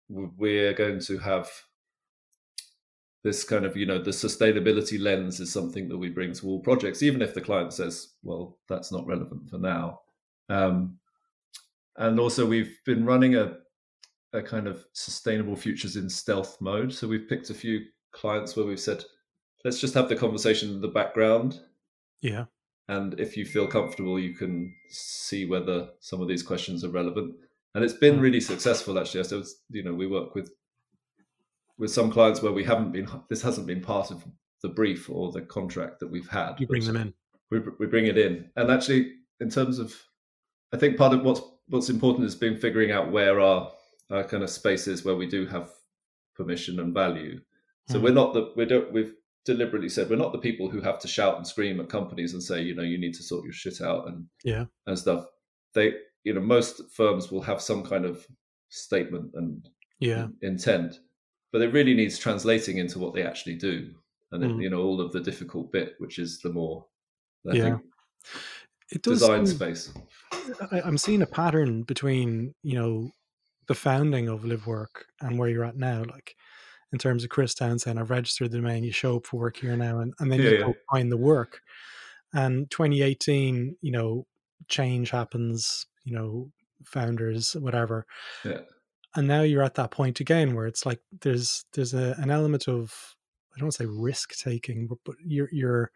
we're 0.09 0.75
going 0.75 1.01
to 1.01 1.19
have 1.19 1.51
this 3.25 3.43
kind 3.43 3.65
of 3.65 3.77
you 3.77 3.87
know 3.87 4.01
the 4.01 4.11
sustainability 4.11 5.01
lens 5.01 5.41
is 5.41 5.51
something 5.51 5.89
that 5.89 5.97
we 5.97 6.11
bring 6.11 6.33
to 6.33 6.47
all 6.47 6.61
projects 6.61 7.03
even 7.03 7.23
if 7.23 7.35
the 7.35 7.41
client 7.41 7.73
says 7.73 8.13
well 8.23 8.59
that's 8.69 8.93
not 8.93 9.07
relevant 9.07 9.49
for 9.49 9.59
now 9.59 9.99
um, 10.51 10.99
and 11.97 12.21
also 12.21 12.45
we've 12.45 12.79
been 12.85 13.05
running 13.05 13.35
a, 13.37 13.55
a 14.35 14.43
kind 14.43 14.69
of 14.69 14.85
sustainable 14.93 15.57
futures 15.57 15.97
in 15.97 16.09
stealth 16.09 16.61
mode 16.61 16.93
so 16.93 17.09
we've 17.09 17.29
picked 17.29 17.49
a 17.51 17.55
few 17.55 17.81
clients 18.13 18.55
where 18.55 18.67
we've 18.67 18.79
said 18.79 19.03
let's 19.65 19.81
just 19.81 19.95
have 19.95 20.09
the 20.09 20.17
conversation 20.17 20.71
in 20.71 20.81
the 20.83 20.89
background 20.89 21.61
yeah 22.21 22.45
and 22.89 23.19
if 23.19 23.37
you 23.37 23.45
feel 23.45 23.67
comfortable 23.67 24.19
you 24.19 24.35
can 24.35 24.75
see 24.89 25.45
whether 25.47 25.89
some 26.01 26.21
of 26.21 26.29
these 26.29 26.43
questions 26.43 26.85
are 26.85 26.91
relevant 26.91 27.35
and 27.75 27.85
it's 27.85 27.95
been 27.95 28.17
hmm. 28.17 28.21
really 28.21 28.41
successful 28.41 28.99
actually 28.99 29.25
so 29.25 29.43
you 29.71 29.83
know 29.83 29.95
we 29.95 30.07
work 30.07 30.35
with 30.35 30.51
with 31.79 31.91
some 31.91 32.11
clients 32.11 32.43
where 32.43 32.53
we 32.53 32.65
haven't 32.65 32.93
been 32.93 33.09
this 33.29 33.43
hasn't 33.43 33.67
been 33.67 33.81
part 33.81 34.11
of 34.11 34.25
the 34.65 34.69
brief 34.71 35.11
or 35.11 35.31
the 35.31 35.43
contract 35.43 36.01
that 36.01 36.11
we've 36.11 36.29
had. 36.29 36.55
You 36.59 36.67
bring 36.67 36.87
them 36.87 36.97
in. 36.97 37.13
We, 37.51 37.61
we 37.79 37.87
bring 37.87 38.07
it 38.07 38.17
in, 38.17 38.51
and 38.57 38.71
actually, 38.71 39.13
in 39.39 39.51
terms 39.51 39.79
of, 39.79 39.95
I 40.73 40.79
think 40.79 40.97
part 40.97 41.13
of 41.13 41.23
what's 41.23 41.43
what's 41.69 41.91
important 41.91 42.27
is 42.27 42.35
being 42.35 42.57
figuring 42.57 42.91
out 42.91 43.13
where 43.13 43.41
our, 43.41 43.71
our 44.11 44.25
kind 44.25 44.43
of 44.43 44.49
spaces 44.49 45.05
where 45.05 45.17
we 45.17 45.27
do 45.27 45.47
have 45.47 45.71
permission 46.35 46.81
and 46.81 46.95
value. 46.95 47.41
So 47.89 47.99
mm 47.99 48.03
we're 48.03 48.15
not 48.15 48.33
the 48.33 48.53
we 48.57 48.65
don't 48.65 48.91
we've 48.91 49.13
deliberately 49.45 49.89
said 49.89 50.09
we're 50.09 50.17
not 50.17 50.33
the 50.33 50.39
people 50.39 50.69
who 50.69 50.81
have 50.81 50.99
to 50.99 51.09
shout 51.09 51.37
and 51.37 51.47
scream 51.47 51.81
at 51.81 51.89
companies 51.89 52.33
and 52.33 52.43
say 52.43 52.63
you 52.63 52.75
know 52.75 52.83
you 52.83 52.99
need 52.99 53.15
to 53.15 53.23
sort 53.23 53.45
your 53.45 53.53
shit 53.53 53.81
out 53.81 54.09
and 54.09 54.27
yeah. 54.45 54.65
and 54.87 54.99
stuff. 54.99 55.27
They 55.75 55.95
you 56.25 56.35
know 56.35 56.41
most 56.41 56.83
firms 56.93 57.31
will 57.31 57.43
have 57.43 57.61
some 57.61 57.83
kind 57.83 58.05
of 58.05 58.27
statement 58.71 59.31
and 59.35 59.69
yeah. 60.01 60.27
intent 60.43 60.99
but 61.55 61.63
it 61.63 61.73
really 61.73 61.95
needs 61.95 62.19
translating 62.19 62.79
into 62.79 62.99
what 62.99 63.15
they 63.15 63.23
actually 63.23 63.55
do. 63.55 63.95
And 64.33 64.43
then, 64.43 64.55
mm. 64.55 64.63
you 64.65 64.71
know 64.71 64.83
all 64.83 65.01
of 65.01 65.13
the 65.13 65.21
difficult 65.21 65.71
bit 65.71 65.95
which 65.99 66.19
is 66.19 66.41
the 66.41 66.53
more 66.53 66.85
I 67.49 67.55
yeah. 67.55 67.79
it 68.91 69.03
does 69.03 69.21
design 69.21 69.47
seem, 69.47 69.57
space. 69.57 69.95
I, 70.73 70.81
i'm 70.81 70.99
seeing 70.99 71.23
a 71.23 71.27
pattern 71.27 71.85
between 71.85 72.53
you 72.65 72.75
know 72.75 73.11
the 73.69 73.77
founding 73.77 74.29
of 74.29 74.43
LiveWork 74.43 75.05
and 75.21 75.39
where 75.39 75.49
you're 75.49 75.65
at 75.65 75.77
now 75.77 76.03
like 76.03 76.35
in 76.95 76.99
terms 76.99 77.25
of 77.25 77.29
chris 77.29 77.55
townsend 77.55 77.99
i've 77.99 78.09
registered 78.09 78.51
the 78.51 78.57
domain 78.57 78.85
you 78.85 78.93
show 78.93 79.17
up 79.17 79.27
for 79.27 79.39
work 79.39 79.59
here 79.59 79.77
now 79.77 79.99
and, 79.99 80.15
and 80.21 80.33
then 80.33 80.41
yeah, 80.41 80.49
you 80.49 80.59
yeah. 80.59 80.65
go 80.65 80.75
find 80.91 81.13
the 81.13 81.17
work. 81.19 81.61
And 82.33 82.71
2018 82.71 83.77
you 83.83 83.93
know 83.93 84.27
change 84.69 85.11
happens 85.11 85.87
you 86.05 86.15
know 86.15 86.51
founders 86.85 87.57
whatever. 87.59 88.07
Yeah. 88.45 88.61
And 89.17 89.29
now 89.29 89.43
you're 89.43 89.63
at 89.63 89.75
that 89.75 89.91
point 89.91 90.21
again 90.21 90.55
where 90.55 90.67
it's 90.67 90.85
like 90.85 91.01
there's 91.21 91.65
there's 91.73 91.95
a, 91.95 92.15
an 92.19 92.31
element 92.31 92.69
of 92.69 92.93
I 93.55 93.59
don't 93.59 93.67
want 93.67 93.75
to 93.75 93.85
say 93.85 93.89
risk 93.89 94.37
taking, 94.37 94.87
but, 94.87 94.99
but 95.05 95.17
you're 95.25 95.49
you're 95.53 95.91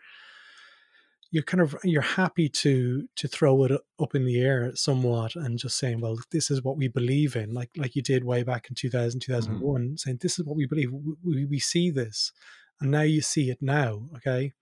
you're 1.30 1.42
kind 1.42 1.60
of 1.60 1.76
you're 1.84 2.00
happy 2.00 2.48
to 2.48 3.06
to 3.16 3.28
throw 3.28 3.64
it 3.64 3.72
up 4.00 4.14
in 4.14 4.24
the 4.24 4.40
air 4.40 4.74
somewhat 4.74 5.36
and 5.36 5.58
just 5.58 5.78
saying 5.78 6.00
well 6.00 6.18
this 6.30 6.50
is 6.50 6.62
what 6.62 6.76
we 6.76 6.88
believe 6.88 7.36
in 7.36 7.52
like 7.52 7.70
like 7.76 7.94
you 7.94 8.02
did 8.02 8.24
way 8.24 8.42
back 8.42 8.68
in 8.68 8.74
2000 8.74 9.20
2001 9.20 9.80
mm-hmm. 9.80 9.96
saying 9.96 10.18
this 10.20 10.38
is 10.38 10.44
what 10.44 10.56
we 10.56 10.66
believe. 10.66 10.90
We, 10.92 11.14
we, 11.24 11.44
we 11.44 11.58
see 11.58 11.90
this 11.90 12.32
and 12.80 12.90
now 12.90 13.02
you 13.02 13.20
see 13.20 13.50
it 13.50 13.58
now 13.60 14.08
okay? 14.16 14.52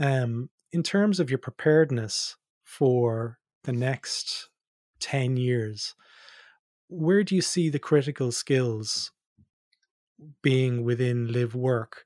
Um 0.00 0.50
in 0.72 0.82
terms 0.82 1.20
of 1.20 1.30
your 1.30 1.38
preparedness 1.38 2.36
for 2.62 3.38
the 3.64 3.72
next 3.72 4.48
10 5.00 5.36
years 5.36 5.94
where 6.88 7.22
do 7.22 7.34
you 7.34 7.42
see 7.42 7.68
the 7.68 7.78
critical 7.78 8.32
skills 8.32 9.12
being 10.42 10.84
within 10.84 11.30
live 11.30 11.54
work? 11.54 12.04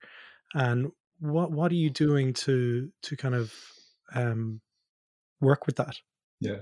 And 0.55 0.91
what 1.21 1.53
what 1.53 1.71
are 1.73 1.77
you 1.77 1.91
doing 1.91 2.33
to 2.33 2.91
to 3.03 3.17
kind 3.17 3.35
of 3.35 3.55
um, 4.15 4.61
work 5.41 5.67
with 5.67 5.77
that? 5.77 5.97
Yeah. 6.41 6.59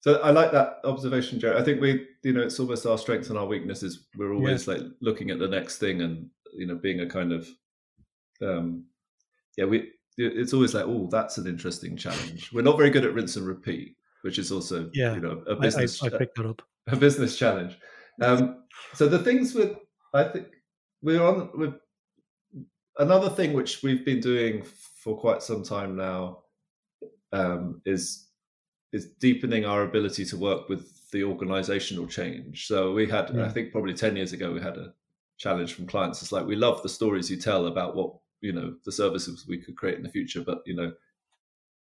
So 0.00 0.20
I 0.20 0.30
like 0.32 0.52
that 0.52 0.80
observation, 0.84 1.40
Joe. 1.40 1.56
I 1.56 1.62
think 1.62 1.80
we, 1.80 2.06
you 2.22 2.34
know, 2.34 2.42
it's 2.42 2.60
almost 2.60 2.84
our 2.84 2.98
strengths 2.98 3.30
and 3.30 3.38
our 3.38 3.46
weaknesses. 3.46 4.06
We're 4.16 4.34
always 4.34 4.66
yeah. 4.66 4.74
like 4.74 4.82
looking 5.00 5.30
at 5.30 5.38
the 5.38 5.48
next 5.48 5.78
thing 5.78 6.02
and 6.02 6.28
you 6.54 6.66
know 6.66 6.74
being 6.74 7.00
a 7.00 7.06
kind 7.06 7.32
of, 7.32 7.48
um, 8.42 8.84
yeah, 9.56 9.64
we. 9.64 9.90
It's 10.16 10.52
always 10.52 10.74
like, 10.74 10.84
oh, 10.86 11.08
that's 11.10 11.38
an 11.38 11.48
interesting 11.48 11.96
challenge. 11.96 12.52
We're 12.52 12.62
not 12.62 12.76
very 12.76 12.90
good 12.90 13.04
at 13.04 13.14
rinse 13.14 13.34
and 13.34 13.46
repeat, 13.46 13.96
which 14.22 14.38
is 14.38 14.52
also, 14.52 14.88
yeah, 14.92 15.14
you 15.14 15.20
know, 15.20 15.42
a 15.48 15.56
business. 15.56 16.00
I, 16.02 16.06
I, 16.06 16.14
I 16.14 16.18
picked 16.18 16.36
that 16.36 16.46
up. 16.46 16.62
A 16.86 16.96
business 16.96 17.38
challenge. 17.38 17.78
Um, 18.20 18.64
so 18.92 19.08
the 19.08 19.18
things 19.18 19.54
with, 19.54 19.74
I 20.12 20.24
think 20.24 20.48
we're 21.02 21.24
on 21.24 21.48
with 21.54 21.74
another 22.98 23.30
thing 23.30 23.54
which 23.54 23.82
we've 23.82 24.04
been 24.04 24.20
doing 24.20 24.64
for 25.02 25.16
quite 25.16 25.42
some 25.42 25.62
time 25.62 25.96
now 25.96 26.43
um, 27.34 27.80
is 27.84 28.28
is 28.92 29.10
deepening 29.18 29.64
our 29.64 29.82
ability 29.82 30.24
to 30.24 30.36
work 30.36 30.68
with 30.68 31.10
the 31.10 31.24
organizational 31.24 32.06
change. 32.06 32.68
So 32.68 32.92
we 32.92 33.08
had, 33.08 33.30
yeah. 33.34 33.44
I 33.44 33.48
think, 33.48 33.72
probably 33.72 33.94
ten 33.94 34.16
years 34.16 34.32
ago, 34.32 34.52
we 34.52 34.60
had 34.60 34.76
a 34.76 34.94
challenge 35.36 35.74
from 35.74 35.86
clients. 35.86 36.22
It's 36.22 36.32
like 36.32 36.46
we 36.46 36.56
love 36.56 36.82
the 36.82 36.88
stories 36.88 37.30
you 37.30 37.36
tell 37.36 37.66
about 37.66 37.96
what 37.96 38.14
you 38.40 38.52
know 38.52 38.74
the 38.84 38.92
services 38.92 39.46
we 39.48 39.58
could 39.58 39.76
create 39.76 39.96
in 39.96 40.04
the 40.04 40.08
future, 40.08 40.42
but 40.42 40.62
you 40.64 40.76
know 40.76 40.92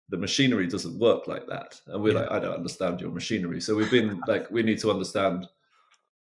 the 0.09 0.17
machinery 0.17 0.67
doesn't 0.67 0.99
work 0.99 1.27
like 1.27 1.47
that. 1.47 1.79
And 1.87 2.01
we're 2.01 2.13
yeah. 2.13 2.21
like, 2.21 2.31
I 2.31 2.39
don't 2.39 2.55
understand 2.55 2.99
your 2.99 3.11
machinery. 3.11 3.61
So 3.61 3.75
we've 3.75 3.91
been 3.91 4.21
like, 4.27 4.51
we 4.51 4.61
need 4.61 4.79
to 4.79 4.91
understand 4.91 5.47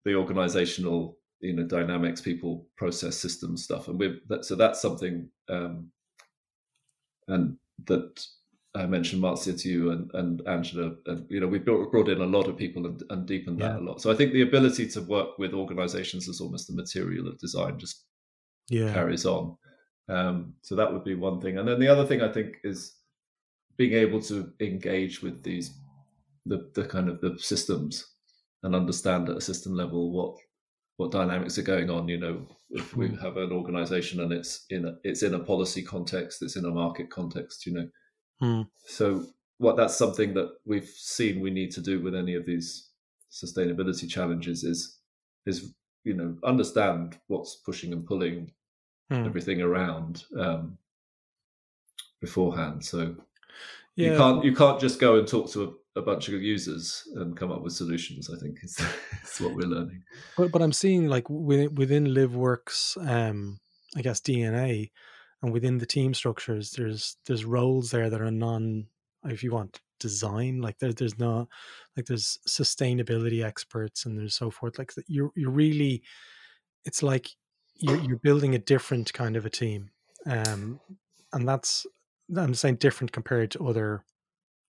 the 0.04 0.14
organizational 0.14 1.18
you 1.40 1.52
know 1.52 1.64
dynamics, 1.64 2.20
people, 2.20 2.66
process, 2.76 3.16
systems 3.16 3.64
stuff, 3.64 3.88
and 3.88 3.98
we 3.98 4.20
that, 4.28 4.44
so 4.44 4.54
that's 4.54 4.80
something 4.80 5.28
um, 5.48 5.90
and 7.28 7.56
that 7.86 8.26
I 8.74 8.86
mentioned 8.86 9.22
Marcia 9.22 9.54
to 9.54 9.68
you 9.68 9.90
and, 9.90 10.10
and 10.14 10.46
Angela, 10.46 10.92
and 11.06 11.26
you 11.30 11.40
know 11.40 11.46
we 11.46 11.58
brought, 11.58 11.90
brought 11.90 12.08
in 12.08 12.20
a 12.20 12.26
lot 12.26 12.48
of 12.48 12.56
people 12.56 12.86
and, 12.86 13.02
and 13.10 13.26
deepened 13.26 13.60
that 13.60 13.76
yeah. 13.76 13.78
a 13.78 13.80
lot. 13.80 14.00
So 14.00 14.12
I 14.12 14.14
think 14.14 14.32
the 14.32 14.42
ability 14.42 14.88
to 14.88 15.02
work 15.02 15.38
with 15.38 15.54
organisations 15.54 16.28
as 16.28 16.40
almost 16.40 16.68
the 16.68 16.74
material 16.74 17.28
of 17.28 17.38
design 17.38 17.78
just 17.78 18.04
yeah. 18.68 18.92
carries 18.92 19.24
on. 19.24 19.56
Um, 20.08 20.54
so 20.62 20.74
that 20.76 20.92
would 20.92 21.04
be 21.04 21.14
one 21.14 21.40
thing, 21.40 21.58
and 21.58 21.66
then 21.66 21.80
the 21.80 21.88
other 21.88 22.06
thing 22.06 22.22
I 22.22 22.32
think 22.32 22.56
is 22.62 22.94
being 23.76 23.94
able 23.94 24.20
to 24.22 24.52
engage 24.60 25.22
with 25.22 25.42
these 25.42 25.78
the 26.44 26.70
the 26.74 26.84
kind 26.84 27.08
of 27.08 27.20
the 27.20 27.38
systems 27.38 28.06
and 28.62 28.74
understand 28.74 29.28
at 29.28 29.36
a 29.36 29.40
system 29.40 29.74
level 29.74 30.12
what 30.12 30.36
what 30.98 31.10
dynamics 31.10 31.56
are 31.56 31.62
going 31.62 31.88
on. 31.88 32.06
You 32.08 32.18
know, 32.18 32.46
if 32.70 32.94
we 32.94 33.08
hmm. 33.08 33.16
have 33.16 33.38
an 33.38 33.50
organisation 33.50 34.20
and 34.20 34.32
it's 34.32 34.66
in 34.68 34.84
a, 34.84 34.96
it's 35.04 35.22
in 35.22 35.34
a 35.34 35.38
policy 35.38 35.82
context, 35.82 36.42
it's 36.42 36.56
in 36.56 36.66
a 36.66 36.70
market 36.70 37.08
context. 37.08 37.64
You 37.64 37.72
know 37.72 37.88
Mm. 38.42 38.68
So, 38.86 39.26
what 39.58 39.76
that's 39.76 39.96
something 39.96 40.34
that 40.34 40.50
we've 40.64 40.88
seen 40.88 41.40
we 41.40 41.50
need 41.50 41.72
to 41.72 41.80
do 41.80 42.00
with 42.00 42.14
any 42.14 42.34
of 42.34 42.46
these 42.46 42.90
sustainability 43.30 44.08
challenges 44.08 44.64
is 44.64 44.98
is 45.46 45.72
you 46.04 46.14
know 46.14 46.36
understand 46.44 47.18
what's 47.26 47.56
pushing 47.56 47.92
and 47.92 48.06
pulling 48.06 48.52
mm. 49.10 49.26
everything 49.26 49.60
around 49.60 50.24
um, 50.38 50.78
beforehand. 52.20 52.84
So 52.84 53.16
yeah. 53.96 54.12
you 54.12 54.16
can't 54.16 54.44
you 54.44 54.54
can't 54.54 54.80
just 54.80 55.00
go 55.00 55.18
and 55.18 55.26
talk 55.26 55.50
to 55.52 55.64
a, 55.64 55.98
a, 56.00 56.02
bunch 56.02 56.28
of 56.28 56.40
users 56.40 57.08
and 57.16 57.36
come 57.36 57.50
up 57.50 57.62
with 57.62 57.72
solutions. 57.72 58.30
I 58.30 58.38
think 58.38 58.58
is, 58.62 58.78
is 59.24 59.40
what 59.40 59.54
we're 59.54 59.68
learning. 59.68 60.02
But 60.36 60.52
but 60.52 60.62
I'm 60.62 60.72
seeing 60.72 61.08
like 61.08 61.28
within 61.28 61.74
within 61.74 62.06
LiveWorks, 62.06 62.96
um, 63.08 63.58
I 63.96 64.02
guess 64.02 64.20
DNA 64.20 64.90
and 65.42 65.52
within 65.52 65.78
the 65.78 65.86
team 65.86 66.14
structures 66.14 66.70
there's 66.72 67.16
there's 67.26 67.44
roles 67.44 67.90
there 67.90 68.10
that 68.10 68.20
are 68.20 68.30
non 68.30 68.86
if 69.24 69.42
you 69.42 69.50
want 69.50 69.80
design 69.98 70.60
like 70.60 70.78
there, 70.78 70.92
there's 70.92 71.18
no 71.18 71.48
like 71.96 72.06
there's 72.06 72.38
sustainability 72.46 73.44
experts 73.44 74.06
and 74.06 74.16
there's 74.16 74.34
so 74.34 74.50
forth 74.50 74.78
like 74.78 74.92
you're 75.06 75.30
you're 75.34 75.50
really 75.50 76.02
it's 76.84 77.02
like 77.02 77.30
you're, 77.74 78.00
you're 78.00 78.18
building 78.18 78.54
a 78.54 78.58
different 78.58 79.12
kind 79.12 79.36
of 79.36 79.44
a 79.44 79.50
team 79.50 79.90
um 80.26 80.80
and 81.32 81.48
that's 81.48 81.86
i'm 82.36 82.54
saying 82.54 82.76
different 82.76 83.12
compared 83.12 83.50
to 83.50 83.66
other 83.66 84.04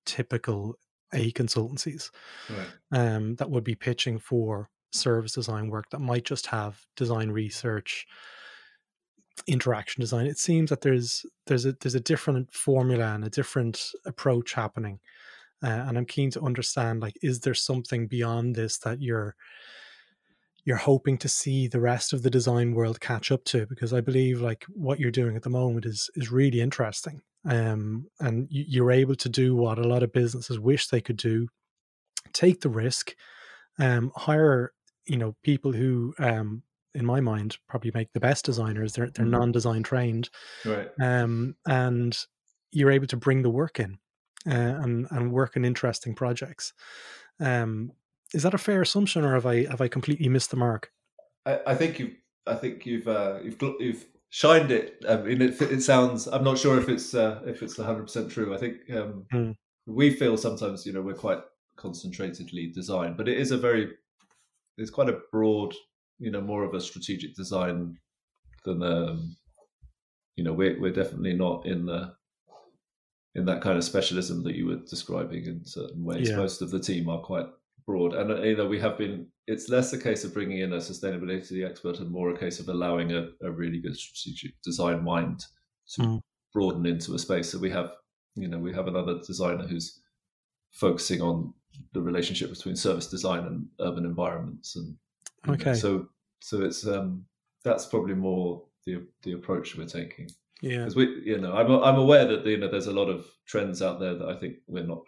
typical 0.06 0.76
a 1.14 1.32
consultancies 1.32 2.10
right. 2.50 2.68
um 2.92 3.36
that 3.36 3.50
would 3.50 3.64
be 3.64 3.76
pitching 3.76 4.18
for 4.18 4.70
service 4.92 5.34
design 5.34 5.70
work 5.70 5.86
that 5.92 6.00
might 6.00 6.26
just 6.26 6.48
have 6.48 6.82
design 6.96 7.30
research 7.30 8.08
interaction 9.48 10.02
design 10.02 10.26
it 10.26 10.38
seems 10.38 10.70
that 10.70 10.82
there's 10.82 11.26
there's 11.48 11.66
a 11.66 11.74
there's 11.82 11.96
a 11.96 12.00
different 12.00 12.52
formula 12.54 13.14
and 13.14 13.24
a 13.24 13.30
different 13.30 13.92
approach 14.06 14.54
happening 14.54 15.00
uh, 15.64 15.86
and 15.88 15.98
i'm 15.98 16.06
keen 16.06 16.30
to 16.32 16.42
understand 16.42 17.02
like 17.02 17.18
is 17.22 17.40
there 17.42 17.54
something 17.54 18.08
beyond 18.08 18.56
this 18.56 18.78
that 18.78 19.02
you're 19.02 19.36
you're 20.66 20.78
hoping 20.78 21.18
to 21.18 21.28
see 21.28 21.68
the 21.68 21.80
rest 21.80 22.14
of 22.14 22.22
the 22.22 22.30
design 22.30 22.76
world 22.76 23.00
catch 23.00 23.32
up 23.32 23.44
to? 23.46 23.66
Because 23.66 23.94
i 23.94 24.02
believe 24.02 24.42
like 24.42 24.66
what 24.70 25.00
you're 25.00 25.12
doing 25.12 25.36
at 25.36 25.44
the 25.44 25.50
moment 25.50 25.86
is 25.86 26.10
is 26.16 26.32
really 26.32 26.62
interesting 26.62 27.22
um, 27.46 28.06
and 28.20 28.48
you're 28.50 28.92
able 28.92 29.16
to 29.16 29.30
do 29.30 29.56
what 29.56 29.80
a 29.80 29.88
lot 29.88 30.04
of 30.04 30.12
businesses 30.12 30.60
wish 30.60 30.88
they 30.88 31.02
could 31.02 31.18
do 31.18 31.48
take 32.34 32.62
the 32.62 32.70
risk 32.70 33.16
um, 33.80 34.12
hire 34.16 34.74
you 35.06 35.18
know 35.18 35.36
people 35.44 35.72
who 35.72 36.14
um, 36.20 36.62
in 36.96 37.06
my 37.06 37.20
mind, 37.20 37.58
probably 37.68 37.92
make 37.94 38.12
the 38.14 38.20
best 38.20 38.46
designers. 38.46 38.94
They're 38.94 39.10
they're 39.10 39.26
mm-hmm. 39.26 39.40
non-design 39.40 39.84
trained, 39.84 40.30
right? 40.66 40.90
Um, 41.02 41.56
and 41.68 42.18
you're 42.72 42.92
able 42.92 43.08
to 43.08 43.18
bring 43.18 43.42
the 43.42 43.50
work 43.50 43.80
in 43.80 43.98
uh, 44.48 44.52
and 44.54 45.08
and 45.12 45.32
work 45.32 45.56
in 45.56 45.66
interesting 45.66 46.16
projects. 46.16 46.74
Um, 47.40 47.92
is 48.34 48.44
that 48.44 48.54
a 48.54 48.60
fair 48.60 48.82
assumption, 48.82 49.24
or 49.24 49.34
have 49.34 49.46
I 49.46 49.66
have 49.66 49.82
I 49.82 49.88
completely 49.88 50.30
missed 50.30 50.52
the 50.52 50.58
mark? 50.58 50.92
I, 51.46 51.60
I 51.68 51.76
think 51.76 52.00
you 52.00 52.16
I 52.46 52.56
think 52.56 52.86
you've 52.86 53.08
uh, 53.08 53.40
you've 53.44 53.62
you've 53.80 54.06
shined 54.30 54.72
it. 54.72 55.04
I 55.08 55.18
mean, 55.18 55.42
it, 55.42 55.62
it 55.62 55.82
sounds. 55.82 56.28
I'm 56.28 56.44
not 56.44 56.58
sure 56.58 56.80
if 56.80 56.90
it's 56.90 57.14
uh, 57.14 57.42
if 57.46 57.62
it's 57.62 57.78
100 57.78 58.04
percent 58.04 58.32
true. 58.32 58.54
I 58.54 58.58
think 58.58 58.78
um, 58.92 59.26
mm. 59.34 59.56
we 59.86 60.12
feel 60.12 60.38
sometimes, 60.38 60.86
you 60.86 60.94
know, 60.94 61.02
we're 61.02 61.14
quite 61.14 61.42
concentratedly 61.78 62.74
designed, 62.74 63.18
but 63.18 63.28
it 63.28 63.38
is 63.38 63.52
a 63.52 63.58
very 63.58 63.92
it's 64.78 64.92
quite 64.92 65.10
a 65.10 65.20
broad 65.32 65.74
you 66.20 66.32
know 66.32 66.42
more 66.42 66.64
of 66.64 66.74
a 66.74 66.82
strategic 66.82 67.36
design 67.36 67.98
than 68.66 68.84
um, 68.84 69.36
you 70.36 70.44
know 70.44 70.54
we're 70.54 70.80
we're 70.80 70.94
definitely 70.94 71.34
not 71.34 71.66
in 71.66 71.86
the 71.86 72.14
in 73.36 73.46
that 73.46 73.62
kind 73.62 73.78
of 73.78 73.84
specialism 73.84 74.44
that 74.44 74.56
you 74.56 74.68
were 74.68 74.80
describing 74.90 75.46
in 75.46 75.66
certain 75.66 76.04
ways. 76.04 76.30
Yeah. 76.30 76.38
Most 76.38 76.62
of 76.62 76.72
the 76.72 76.80
team 76.80 77.10
are 77.10 77.22
quite 77.22 77.46
broad, 77.86 78.14
and 78.14 78.32
uh, 78.32 78.42
you 78.42 78.58
know 78.58 78.68
we 78.68 78.80
have 78.80 78.98
been. 78.98 79.28
It's 79.48 79.70
less 79.70 79.94
a 79.94 79.98
case 79.98 80.24
of 80.24 80.34
bringing 80.34 80.60
in 80.60 80.74
a 80.74 80.78
sustainability 80.78 81.68
expert, 81.68 82.00
and 82.00 82.12
more 82.12 82.32
a 82.32 82.38
case 82.38 82.60
of 82.60 82.70
allowing 82.70 83.14
a, 83.14 83.30
a 83.42 83.52
really 83.52 83.80
good 83.80 83.96
strategic 83.96 84.62
design 84.62 85.04
mind 85.04 85.44
to 85.96 86.02
mm. 86.02 86.22
broaden 86.54 86.86
into 86.86 87.16
a 87.16 87.20
space. 87.20 87.52
So 87.52 87.58
we 87.58 87.72
have, 87.72 87.92
you 88.36 88.48
know, 88.48 88.60
we 88.60 88.74
have 88.74 88.88
another 88.88 89.20
designer 89.26 89.66
who's 89.66 90.02
focusing 90.72 91.22
on 91.22 91.54
the 91.94 92.02
relationship 92.02 92.50
between 92.52 92.76
service 92.76 93.08
design 93.08 93.46
and 93.46 93.66
urban 93.80 94.06
environments, 94.06 94.76
and 94.76 94.96
Okay. 95.48 95.74
So 95.74 96.08
so 96.40 96.62
it's 96.62 96.86
um 96.86 97.26
that's 97.64 97.86
probably 97.86 98.16
more 98.16 98.64
the 98.86 99.06
the 99.24 99.34
approach 99.34 99.76
we're 99.76 99.86
taking. 99.86 100.30
Yeah. 100.62 100.80
Because 100.80 100.96
we 100.96 101.22
you 101.26 101.40
know 101.40 101.54
I'm 101.54 101.72
I'm 101.72 101.98
aware 101.98 102.26
that 102.26 102.46
you 102.46 102.58
know 102.58 102.70
there's 102.70 102.88
a 102.88 102.94
lot 102.94 103.10
of 103.10 103.26
trends 103.48 103.82
out 103.82 104.00
there 104.00 104.16
that 104.16 104.28
I 104.28 104.36
think 104.36 104.58
we're 104.68 104.86
not 104.86 105.04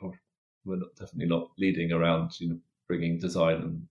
we're 0.66 0.78
not, 0.78 0.96
definitely 0.98 1.28
not 1.28 1.50
leading 1.58 1.92
around 1.92 2.40
you 2.40 2.50
know 2.50 2.60
bringing 2.88 3.20
design 3.20 3.56
and 3.56 3.88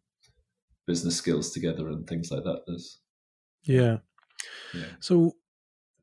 business 0.86 1.16
skills 1.16 1.50
together 1.52 1.88
and 1.88 2.06
things 2.06 2.30
like 2.30 2.44
that. 2.44 2.62
There's 2.66 3.00
yeah. 3.64 3.98
yeah. 4.74 4.86
So 5.00 5.32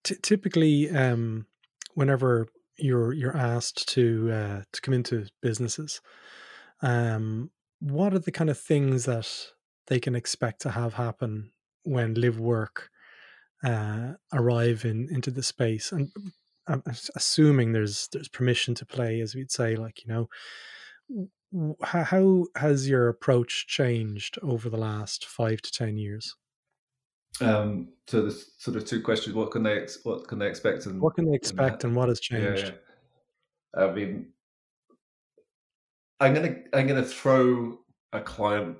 t- 0.03 0.17
typically, 0.21 0.89
um, 0.89 1.47
whenever 1.95 2.47
you're 2.77 3.13
you're 3.13 3.35
asked 3.35 3.89
to 3.89 4.31
uh, 4.31 4.61
to 4.71 4.81
come 4.81 4.93
into 4.93 5.27
businesses, 5.41 6.01
um, 6.81 7.49
what 7.79 8.13
are 8.13 8.19
the 8.19 8.31
kind 8.31 8.49
of 8.49 8.59
things 8.59 9.05
that 9.05 9.27
they 9.87 9.99
can 9.99 10.15
expect 10.15 10.61
to 10.61 10.71
have 10.71 10.93
happen 10.93 11.51
when 11.83 12.15
LiveWork 12.15 12.89
uh, 13.63 14.13
arrive 14.33 14.85
in 14.85 15.07
into 15.11 15.31
the 15.31 15.43
space 15.43 15.91
and 15.91 16.11
I'm 16.67 16.83
assuming 17.15 17.71
there's 17.71 18.09
there's 18.11 18.27
permission 18.27 18.75
to 18.75 18.85
play 18.85 19.21
as 19.21 19.33
we'd 19.33 19.51
say 19.51 19.75
like 19.75 20.03
you 20.05 20.13
know 20.13 20.29
how 21.81 22.45
has 22.55 22.89
your 22.89 23.07
approach 23.07 23.67
changed 23.67 24.37
over 24.43 24.69
the 24.69 24.77
last 24.77 25.25
five 25.25 25.61
to 25.61 25.71
ten 25.71 25.97
years? 25.97 26.35
Um 27.39 27.89
so 28.07 28.21
there's 28.21 28.51
sort 28.57 28.77
of 28.77 28.85
two 28.85 29.01
questions. 29.01 29.35
What 29.35 29.51
can 29.51 29.63
they 29.63 29.87
what 30.03 30.27
can 30.27 30.39
they 30.39 30.47
expect 30.47 30.85
and 30.85 31.01
what 31.01 31.15
can 31.15 31.25
they 31.25 31.35
expect 31.35 31.83
and, 31.83 31.91
and 31.91 31.95
what 31.95 32.09
has 32.09 32.19
changed? 32.19 32.65
yeah, 32.65 32.71
yeah. 33.77 33.85
i 33.85 33.93
mean 33.93 34.27
i'm 36.19 36.33
gonna 36.33 36.55
i'm 36.73 36.87
gonna 36.87 37.03
throw 37.03 37.77
a 38.13 38.21
client 38.21 38.77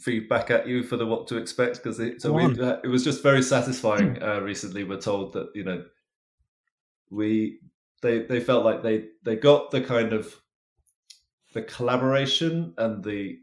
feedback 0.00 0.50
at 0.50 0.66
you 0.66 0.82
for 0.82 0.96
the 0.96 1.06
what 1.06 1.26
to 1.28 1.36
expect 1.36 1.76
because 1.76 2.00
it, 2.00 2.20
so 2.20 2.32
we, 2.32 2.44
it 2.44 2.88
was 2.88 3.04
just 3.04 3.22
very 3.22 3.42
satisfying 3.42 4.22
uh, 4.22 4.40
recently. 4.40 4.84
We're 4.84 5.00
told 5.00 5.32
that 5.34 5.50
you 5.54 5.64
know 5.64 5.84
we 7.10 7.60
they 8.02 8.20
they 8.20 8.40
felt 8.40 8.64
like 8.64 8.82
they 8.82 9.06
they 9.24 9.36
got 9.36 9.70
the 9.70 9.80
kind 9.80 10.12
of 10.12 10.34
the 11.54 11.62
collaboration 11.62 12.74
and 12.78 13.02
the 13.02 13.38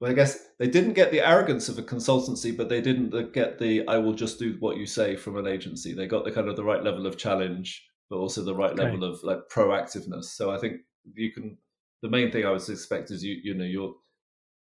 well, 0.00 0.10
I 0.10 0.14
guess 0.14 0.38
they 0.58 0.66
didn't 0.66 0.94
get 0.94 1.10
the 1.10 1.20
arrogance 1.20 1.68
of 1.68 1.78
a 1.78 1.82
consultancy, 1.82 2.56
but 2.56 2.70
they 2.70 2.80
didn't 2.80 3.34
get 3.34 3.58
the 3.58 3.86
"I 3.86 3.98
will 3.98 4.14
just 4.14 4.38
do 4.38 4.56
what 4.58 4.78
you 4.78 4.86
say" 4.86 5.14
from 5.14 5.36
an 5.36 5.46
agency. 5.46 5.92
They 5.92 6.06
got 6.06 6.24
the 6.24 6.32
kind 6.32 6.48
of 6.48 6.56
the 6.56 6.64
right 6.64 6.82
level 6.82 7.06
of 7.06 7.18
challenge, 7.18 7.86
but 8.08 8.16
also 8.16 8.42
the 8.42 8.54
right 8.54 8.72
okay. 8.72 8.84
level 8.84 9.04
of 9.04 9.22
like 9.22 9.40
proactiveness. 9.52 10.24
So 10.24 10.50
I 10.50 10.58
think 10.58 10.80
you 11.14 11.32
can. 11.32 11.58
The 12.02 12.08
main 12.08 12.32
thing 12.32 12.46
I 12.46 12.50
would 12.50 12.66
expect 12.66 13.10
is 13.10 13.22
you 13.22 13.40
you 13.42 13.52
know 13.52 13.64
you're 13.64 13.94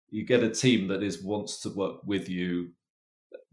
you 0.09 0.25
get 0.25 0.43
a 0.43 0.49
team 0.49 0.87
that 0.87 1.03
is 1.03 1.23
wants 1.23 1.59
to 1.61 1.69
work 1.69 1.99
with 2.05 2.29
you 2.29 2.71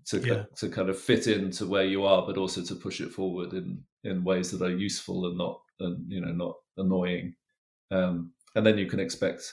to 0.06 0.18
yeah. 0.20 0.44
to 0.56 0.68
kind 0.68 0.88
of 0.88 0.98
fit 0.98 1.26
into 1.26 1.66
where 1.66 1.84
you 1.84 2.04
are, 2.04 2.26
but 2.26 2.36
also 2.36 2.62
to 2.62 2.74
push 2.74 3.00
it 3.00 3.10
forward 3.10 3.52
in 3.52 3.82
in 4.04 4.24
ways 4.24 4.50
that 4.50 4.62
are 4.62 4.76
useful 4.76 5.26
and 5.26 5.38
not 5.38 5.60
and 5.80 6.10
you 6.10 6.20
know 6.20 6.32
not 6.32 6.56
annoying. 6.76 7.34
Um, 7.90 8.32
and 8.54 8.66
then 8.66 8.78
you 8.78 8.86
can 8.86 9.00
expect 9.00 9.52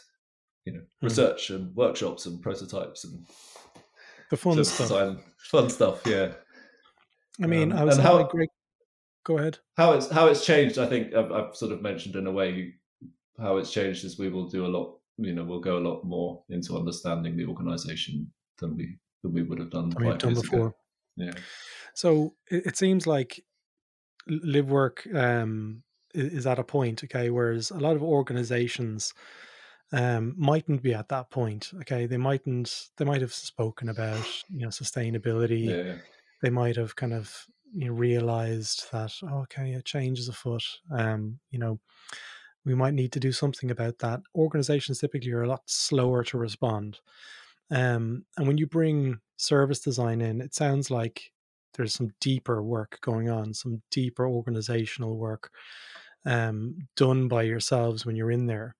you 0.66 0.74
know 0.74 0.82
hmm. 0.99 1.06
research 1.06 1.49
mm. 1.49 1.56
and 1.56 1.76
workshops 1.76 2.26
and 2.26 2.41
prototypes 2.41 3.04
and 3.04 3.26
the 4.30 4.38
fun 4.38 4.64
stuff. 4.64 4.88
Design, 4.88 5.20
fun 5.38 5.70
stuff, 5.70 6.02
yeah. 6.06 6.32
I 7.41 7.47
mean, 7.47 7.72
um, 7.72 7.78
I 7.78 7.84
was 7.84 7.97
and 7.97 8.06
how, 8.06 8.24
great. 8.24 8.49
Go 9.24 9.38
ahead. 9.38 9.60
How 9.78 9.93
it's 9.93 10.10
how 10.10 10.28
it's 10.28 10.45
changed. 10.45 10.78
I 10.78 10.88
think 10.88 11.14
I've, 11.14 11.32
I've 11.32 11.56
sort 11.56 11.72
of 11.72 11.82
mentioned 11.82 12.16
in 12.16 12.28
a 12.28 12.32
way 12.32 12.74
how 13.39 13.58
it's 13.58 13.72
changed 13.72 14.06
is 14.06 14.18
we 14.18 14.30
will 14.30 14.47
do 14.47 14.66
a 14.66 14.68
lot. 14.68 14.97
You 15.24 15.34
know, 15.34 15.43
we'll 15.43 15.59
go 15.59 15.78
a 15.78 15.86
lot 15.88 16.03
more 16.03 16.43
into 16.49 16.78
understanding 16.78 17.38
the 17.38 17.45
organisation 17.45 18.32
than 18.59 18.76
we 18.76 18.97
than 19.24 19.34
we 19.34 19.43
would 19.43 19.59
have 19.59 19.72
done. 19.72 19.89
Done 19.89 20.34
before. 20.34 20.67
Ago. 20.67 20.76
Yeah. 21.17 21.34
So 21.93 22.36
it, 22.49 22.67
it, 22.67 22.78
seems 22.78 23.05
like 23.05 23.43
live 24.28 24.69
work 24.69 25.05
um, 25.13 25.84
is 26.13 26.47
at 26.47 26.59
a 26.59 26.63
point, 26.63 27.03
okay, 27.03 27.30
whereas 27.30 27.69
a 27.72 27.78
lot 27.78 27.95
of 27.95 28.03
organizations 28.03 29.13
um, 29.91 30.34
mightn't 30.38 30.82
be 30.82 30.93
at 30.93 31.09
that 31.09 31.30
point. 31.30 31.72
Okay, 31.82 32.05
they 32.05 32.17
mightn't. 32.17 32.89
They 32.97 33.05
might 33.05 33.22
have 33.22 33.34
spoken 33.34 33.89
about 33.89 34.26
you 34.49 34.61
know 34.61 34.69
sustainability. 34.69 35.65
Yeah, 35.65 35.84
yeah. 35.84 35.95
They 36.41 36.49
might 36.49 36.78
have 36.78 36.95
kind 36.95 37.13
of 37.13 37.45
you 37.74 37.88
know, 37.88 37.93
realized 37.93 38.86
that 38.91 39.13
oh, 39.24 39.41
okay, 39.41 39.74
a 39.74 39.82
change 39.82 40.19
is 40.19 40.30
afoot. 40.30 40.63
Um, 40.91 41.39
you 41.49 41.59
know, 41.59 41.80
we 42.66 42.76
might 42.76 42.93
need 42.93 43.12
to 43.14 43.20
do 43.20 43.32
something 43.32 43.72
about 43.72 43.99
that. 43.99 44.22
Organizations 44.36 44.99
typically 44.99 45.32
are 45.32 45.43
a 45.43 45.47
lot 45.47 45.64
slower 45.66 46.24
to 46.26 46.38
respond. 46.38 46.99
Um, 47.70 48.26
and 48.38 48.47
when 48.47 48.57
you 48.57 48.68
bring 48.68 49.20
service 49.38 49.80
design 49.80 50.22
in, 50.22 50.41
it 50.41 50.53
sounds 50.53 50.91
like 50.91 51.32
there's 51.74 51.93
some 51.93 52.12
deeper 52.20 52.62
work 52.62 52.99
going 53.01 53.30
on, 53.30 53.53
some 53.53 53.82
deeper 53.91 54.28
organizational 54.28 55.18
work 55.18 55.51
um, 56.26 56.88
done 56.95 57.28
by 57.28 57.43
yourselves 57.43 58.05
when 58.05 58.16
you're 58.16 58.32
in 58.32 58.45
there 58.45 58.76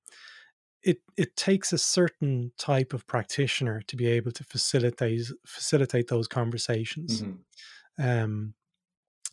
it 0.84 1.00
it 1.18 1.36
takes 1.36 1.74
a 1.74 1.78
certain 1.78 2.52
type 2.58 2.94
of 2.94 3.06
practitioner 3.08 3.82
to 3.88 3.96
be 3.96 4.08
able 4.08 4.32
to 4.32 4.44
facilitate 4.44 5.28
facilitate 5.46 6.08
those 6.08 6.28
conversations. 6.28 7.22
Mm-hmm. 7.22 8.04
Um, 8.04 8.54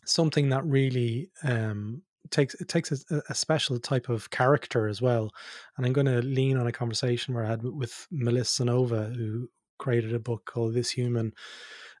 something 0.05 0.49
that 0.49 0.65
really 0.65 1.29
um, 1.43 2.01
takes 2.31 2.55
it 2.55 2.67
takes 2.67 2.91
a, 2.91 3.21
a, 3.29 3.35
special 3.35 3.79
type 3.79 4.09
of 4.09 4.29
character 4.29 4.87
as 4.87 5.01
well. 5.01 5.31
And 5.77 5.85
I'm 5.85 5.93
going 5.93 6.07
to 6.07 6.21
lean 6.21 6.57
on 6.57 6.67
a 6.67 6.71
conversation 6.71 7.33
we 7.33 7.41
I 7.41 7.47
had 7.47 7.63
with 7.63 8.07
Melissa 8.11 8.65
Nova, 8.65 9.05
who 9.05 9.49
created 9.77 10.13
a 10.13 10.19
book 10.19 10.45
called 10.45 10.73
This 10.73 10.91
Human 10.91 11.33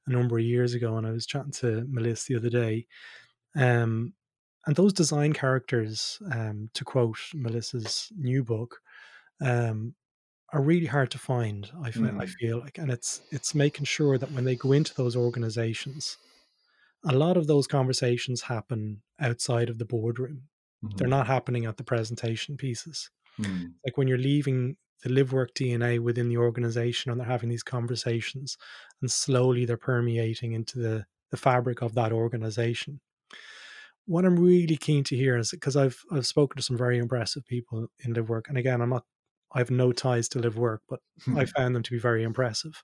a 0.07 0.11
number 0.11 0.37
of 0.37 0.43
years 0.43 0.73
ago. 0.73 0.97
And 0.97 1.07
I 1.07 1.11
was 1.11 1.25
chatting 1.25 1.51
to 1.53 1.85
Melissa 1.89 2.33
the 2.33 2.37
other 2.37 2.49
day. 2.49 2.87
Um, 3.55 4.13
and 4.65 4.75
those 4.75 4.93
design 4.93 5.33
characters, 5.33 6.19
um, 6.31 6.69
to 6.73 6.83
quote 6.83 7.17
Melissa's 7.33 8.11
new 8.17 8.43
book, 8.43 8.79
um, 9.41 9.95
are 10.51 10.61
really 10.61 10.85
hard 10.85 11.11
to 11.11 11.17
find. 11.17 11.69
I, 11.83 11.91
mm. 11.91 12.21
I 12.21 12.25
feel 12.25 12.59
like, 12.59 12.77
and 12.77 12.91
it's 12.91 13.21
it's 13.31 13.55
making 13.55 13.85
sure 13.85 14.17
that 14.17 14.31
when 14.31 14.43
they 14.43 14.55
go 14.55 14.71
into 14.71 14.93
those 14.95 15.15
organizations, 15.15 16.17
a 17.05 17.13
lot 17.13 17.37
of 17.37 17.47
those 17.47 17.67
conversations 17.67 18.41
happen 18.41 19.01
outside 19.19 19.69
of 19.69 19.77
the 19.77 19.85
boardroom. 19.85 20.43
Mm-hmm. 20.83 20.97
They're 20.97 21.07
not 21.07 21.27
happening 21.27 21.65
at 21.65 21.77
the 21.77 21.83
presentation 21.83 22.57
pieces. 22.57 23.09
Mm. 23.39 23.73
Like 23.85 23.97
when 23.97 24.07
you're 24.07 24.17
leaving 24.17 24.77
the 25.03 25.09
live 25.09 25.31
work 25.31 25.53
DNA 25.53 25.99
within 25.99 26.27
the 26.27 26.37
organization 26.37 27.11
and 27.11 27.19
they're 27.19 27.27
having 27.27 27.49
these 27.49 27.63
conversations 27.63 28.57
and 29.01 29.09
slowly 29.09 29.65
they're 29.65 29.77
permeating 29.77 30.51
into 30.53 30.79
the, 30.79 31.05
the 31.31 31.37
fabric 31.37 31.81
of 31.81 31.95
that 31.95 32.11
organization. 32.11 32.99
What 34.05 34.25
I'm 34.25 34.39
really 34.39 34.75
keen 34.75 35.03
to 35.05 35.15
hear 35.15 35.37
is 35.37 35.51
because 35.51 35.77
I've 35.77 36.03
I've 36.11 36.25
spoken 36.25 36.57
to 36.57 36.63
some 36.63 36.77
very 36.77 36.97
impressive 36.97 37.45
people 37.45 37.87
in 37.99 38.13
live 38.13 38.27
work. 38.27 38.49
And 38.49 38.57
again, 38.57 38.81
I'm 38.81 38.89
not 38.89 39.05
I 39.53 39.59
have 39.59 39.71
no 39.71 39.91
ties 39.91 40.27
to 40.29 40.39
live 40.39 40.57
work, 40.57 40.81
but 40.89 40.99
I 41.35 41.45
found 41.57 41.75
them 41.75 41.83
to 41.83 41.91
be 41.91 41.99
very 41.99 42.23
impressive. 42.23 42.83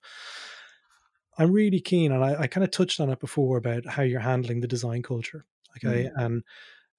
I'm 1.38 1.52
really 1.52 1.80
keen, 1.80 2.12
and 2.12 2.24
I, 2.24 2.42
I 2.42 2.48
kind 2.48 2.64
of 2.64 2.72
touched 2.72 3.00
on 3.00 3.10
it 3.10 3.20
before 3.20 3.58
about 3.58 3.86
how 3.86 4.04
you're 4.04 4.20
handling 4.20 4.62
the 4.62 4.68
design 4.68 5.04
culture. 5.04 5.46
Okay, 5.78 6.10
mm. 6.18 6.24
and 6.24 6.44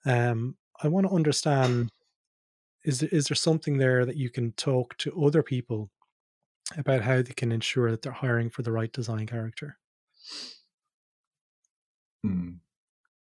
um, 0.04 0.56
I 0.82 0.88
want 0.88 1.06
to 1.06 1.14
understand 1.14 1.90
is 2.84 3.00
there, 3.00 3.08
is 3.10 3.26
there 3.26 3.36
something 3.36 3.78
there 3.78 4.06
that 4.06 4.16
you 4.16 4.30
can 4.30 4.52
talk 4.52 4.96
to 4.98 5.24
other 5.24 5.42
people 5.42 5.90
about 6.76 7.02
how 7.02 7.16
they 7.16 7.32
can 7.32 7.50
ensure 7.52 7.90
that 7.90 8.02
they're 8.02 8.12
hiring 8.12 8.50
for 8.50 8.62
the 8.62 8.72
right 8.72 8.92
design 8.92 9.26
character? 9.26 9.78
Mm. 12.24 12.58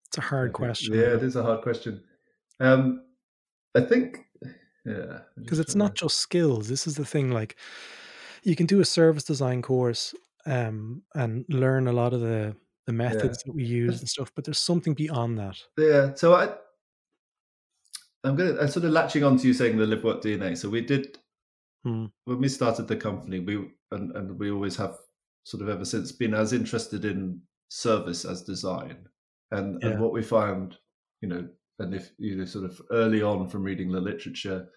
It's 0.07 0.17
a 0.17 0.21
hard 0.21 0.53
question. 0.53 0.93
Yeah, 0.93 1.15
it 1.15 1.23
is 1.23 1.35
a 1.35 1.43
hard 1.43 1.61
question. 1.61 2.03
Um, 2.59 3.03
I 3.73 3.81
think 3.81 4.25
yeah. 4.85 5.19
Because 5.37 5.59
it's 5.59 5.75
not 5.75 5.95
just 5.95 6.17
skills. 6.17 6.69
This 6.69 6.85
is 6.85 6.95
the 6.95 7.05
thing. 7.05 7.31
Like, 7.31 7.55
you 8.43 8.55
can 8.55 8.67
do 8.67 8.79
a 8.79 8.85
service 8.85 9.23
design 9.23 9.61
course 9.61 10.13
um, 10.45 11.01
and 11.13 11.45
learn 11.49 11.87
a 11.87 11.93
lot 11.93 12.13
of 12.13 12.21
the 12.21 12.55
the 12.87 12.93
methods 12.93 13.39
yeah. 13.39 13.43
that 13.47 13.55
we 13.55 13.63
use 13.63 13.99
and 13.99 14.07
stuff, 14.07 14.31
but 14.35 14.45
there's 14.45 14.59
something 14.59 14.93
beyond 14.93 15.39
that. 15.39 15.57
Yeah. 15.77 16.13
So 16.13 16.35
I, 16.35 16.49
I'm 18.23 18.35
gonna. 18.35 18.59
I'm 18.59 18.67
sort 18.67 18.85
of 18.85 18.91
latching 18.91 19.23
on 19.23 19.37
to 19.37 19.47
you 19.47 19.53
saying 19.53 19.77
the 19.77 19.85
live 19.85 20.03
work 20.03 20.21
DNA. 20.21 20.57
So 20.57 20.69
we 20.69 20.81
did 20.81 21.17
hmm. 21.83 22.05
when 22.25 22.39
we 22.39 22.47
started 22.47 22.87
the 22.87 22.95
company. 22.95 23.39
We 23.39 23.69
and 23.91 24.15
and 24.15 24.39
we 24.39 24.51
always 24.51 24.75
have 24.75 24.97
sort 25.43 25.63
of 25.63 25.69
ever 25.69 25.85
since 25.85 26.11
been 26.11 26.33
as 26.33 26.53
interested 26.53 27.05
in 27.05 27.41
service 27.69 28.25
as 28.25 28.43
design. 28.43 29.07
And 29.51 29.81
yeah. 29.81 29.89
and 29.89 30.01
what 30.01 30.13
we 30.13 30.21
found, 30.21 30.77
you 31.21 31.29
know, 31.29 31.47
and 31.79 31.93
if 31.93 32.11
you 32.17 32.35
know 32.35 32.45
sort 32.45 32.65
of 32.65 32.81
early 32.91 33.21
on 33.21 33.47
from 33.47 33.63
reading 33.63 33.91
the 33.91 33.99
literature 33.99 34.67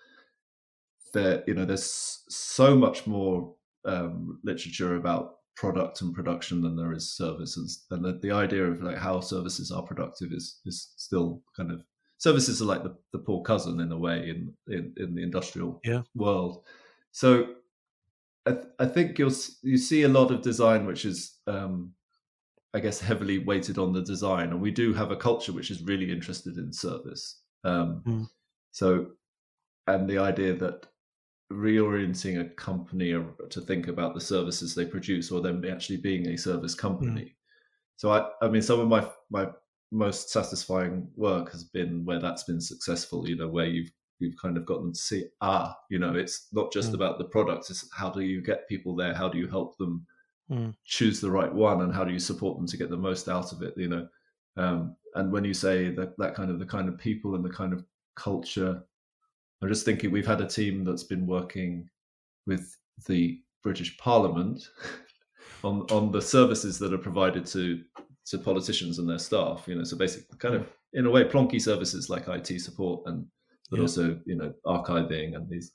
there 1.13 1.43
you 1.47 1.55
know 1.55 1.65
there's 1.65 2.25
so 2.29 2.77
much 2.77 3.07
more 3.07 3.55
um, 3.85 4.39
literature 4.45 4.97
about 4.97 5.37
product 5.59 6.01
and 6.03 6.15
production 6.15 6.63
than 6.63 6.77
there 6.77 6.93
is 6.93 7.13
services 7.13 7.85
and 7.91 8.05
the, 8.05 8.19
the 8.23 8.31
idea 8.31 8.65
of 8.65 8.81
like 8.81 8.97
how 8.97 9.21
services 9.21 9.73
are 9.73 9.83
productive 9.83 10.33
is 10.33 10.61
is 10.65 10.93
still 10.97 11.43
kind 11.57 11.73
of 11.73 11.83
services 12.19 12.63
are 12.63 12.67
like 12.67 12.85
the, 12.85 12.95
the 13.13 13.19
poor 13.19 13.43
cousin 13.43 13.81
in 13.81 13.91
a 13.91 13.99
way 13.99 14.29
in 14.29 14.53
in, 14.69 14.95
in 14.97 15.15
the 15.15 15.23
industrial 15.23 15.81
yeah. 15.85 16.03
world 16.15 16.63
so 17.11 17.55
I, 18.47 18.53
th- 18.53 18.67
I 18.79 18.87
think 18.87 19.19
you'll 19.19 19.35
you 19.63 19.79
see 19.79 20.05
a 20.05 20.09
lot 20.09 20.31
of 20.31 20.43
design 20.43 20.87
which 20.87 21.05
is 21.05 21.39
um, 21.49 21.93
I 22.75 22.81
guess, 22.81 23.01
heavily 23.01 23.39
weighted 23.39 23.79
on 23.79 23.93
the 23.93 24.03
design. 24.03 24.51
And 24.51 24.61
we 24.61 24.71
do 24.71 24.93
have 24.93 25.11
a 25.11 25.17
culture 25.17 25.53
which 25.53 25.71
is 25.71 25.83
really 25.83 26.13
interested 26.13 26.59
in 26.59 26.73
service. 26.73 27.41
Um, 27.65 28.03
mm. 28.07 28.27
So, 28.73 29.07
and 29.87 30.09
the 30.09 30.19
idea 30.19 30.55
that 30.55 30.87
reorienting 31.53 32.41
a 32.41 32.49
company 32.51 33.13
to 33.51 33.61
think 33.61 33.89
about 33.89 34.15
the 34.15 34.21
services 34.21 34.75
they 34.75 34.85
produce 34.85 35.31
or 35.31 35.41
them 35.41 35.65
actually 35.71 35.97
being 35.97 36.29
a 36.29 36.37
service 36.37 36.75
company. 36.75 37.23
Mm. 37.23 37.35
So, 37.97 38.11
I, 38.13 38.29
I 38.43 38.49
mean, 38.49 38.63
some 38.63 38.81
of 38.81 38.89
my 38.89 39.07
my 39.31 39.49
most 39.91 40.31
satisfying 40.31 41.09
work 41.17 41.51
has 41.53 41.65
been 41.65 42.05
where 42.05 42.21
that's 42.21 42.45
been 42.45 42.61
successful. 42.61 43.29
You 43.29 43.37
know, 43.37 43.49
where 43.49 43.67
you've 43.67 43.91
you've 44.19 44.37
kind 44.37 44.57
of 44.57 44.67
got 44.67 44.81
them 44.81 44.93
to 44.93 44.99
see, 44.99 45.25
ah, 45.41 45.77
you 45.91 45.99
know, 45.99 46.15
it's 46.15 46.49
not 46.53 46.73
just 46.73 46.91
mm. 46.91 46.95
about 46.95 47.19
the 47.19 47.25
product. 47.25 47.71
It's 47.71 47.89
how 47.93 48.11
do 48.11 48.21
you 48.21 48.43
get 48.43 48.69
people 48.69 48.95
there? 48.95 49.15
How 49.15 49.29
do 49.29 49.39
you 49.39 49.49
help 49.49 49.77
them? 49.79 50.07
mm. 50.51 50.75
choose 50.85 51.21
the 51.21 51.31
right 51.31 51.53
one 51.53 51.83
and 51.83 51.95
how 51.95 52.05
do 52.05 52.13
you 52.13 52.19
support 52.19 52.57
them 52.57 52.67
to 52.67 52.77
get 52.77 52.91
the 52.91 52.97
most 52.97 53.29
out 53.29 53.53
of 53.53 53.63
it 53.63 53.75
you 53.77 53.89
know 53.89 54.07
um, 54.57 54.97
and 55.15 55.31
when 55.31 55.45
you 55.45 55.55
say 55.55 55.91
that 55.91 56.17
that 56.19 56.35
kind 56.35 56.51
of 56.51 56.59
the 56.59 56.67
kind 56.67 56.89
of 56.89 56.99
people 56.99 57.35
and 57.35 57.45
the 57.45 57.51
kind 57.51 57.73
of 57.73 57.85
culture 58.17 58.83
i'm 59.63 59.69
just 59.69 59.85
thinking 59.85 60.11
we've 60.11 60.27
had 60.27 60.41
a 60.41 60.47
team 60.47 60.85
that's 60.85 61.05
been 61.05 61.27
working 61.27 61.89
with 62.47 62.77
the 63.07 63.41
british 63.63 63.97
parliament 63.99 64.69
on 65.65 65.83
on 65.91 66.13
the 66.13 66.23
services 66.23 66.79
that 66.79 66.93
are 66.93 66.99
provided 66.99 67.45
to 67.45 67.83
to 68.27 68.39
politicians 68.39 68.99
and 68.99 69.09
their 69.09 69.19
staff 69.19 69.65
you 69.67 69.75
know 69.75 69.85
so 69.85 69.97
basically 69.97 70.37
kind 70.39 70.55
of 70.55 70.67
in 70.95 71.07
a 71.07 71.11
way 71.11 71.25
plonky 71.25 71.61
services 71.61 72.09
like 72.09 72.29
it 72.29 72.61
support 72.61 73.03
and 73.07 73.27
but 73.71 73.77
yeah. 73.77 73.83
also 73.83 74.19
you 74.27 74.37
know 74.37 74.53
archiving 74.67 75.35
and 75.37 75.49
these 75.49 75.73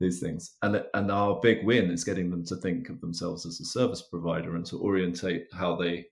these 0.00 0.18
things. 0.18 0.56
And 0.62 0.82
and 0.94 1.12
our 1.12 1.38
big 1.40 1.64
win 1.64 1.90
is 1.90 2.04
getting 2.04 2.30
them 2.30 2.44
to 2.46 2.56
think 2.56 2.88
of 2.88 3.00
themselves 3.00 3.46
as 3.46 3.60
a 3.60 3.64
service 3.64 4.02
provider 4.02 4.56
and 4.56 4.66
to 4.66 4.80
orientate 4.80 5.46
how 5.52 5.76
they 5.76 6.06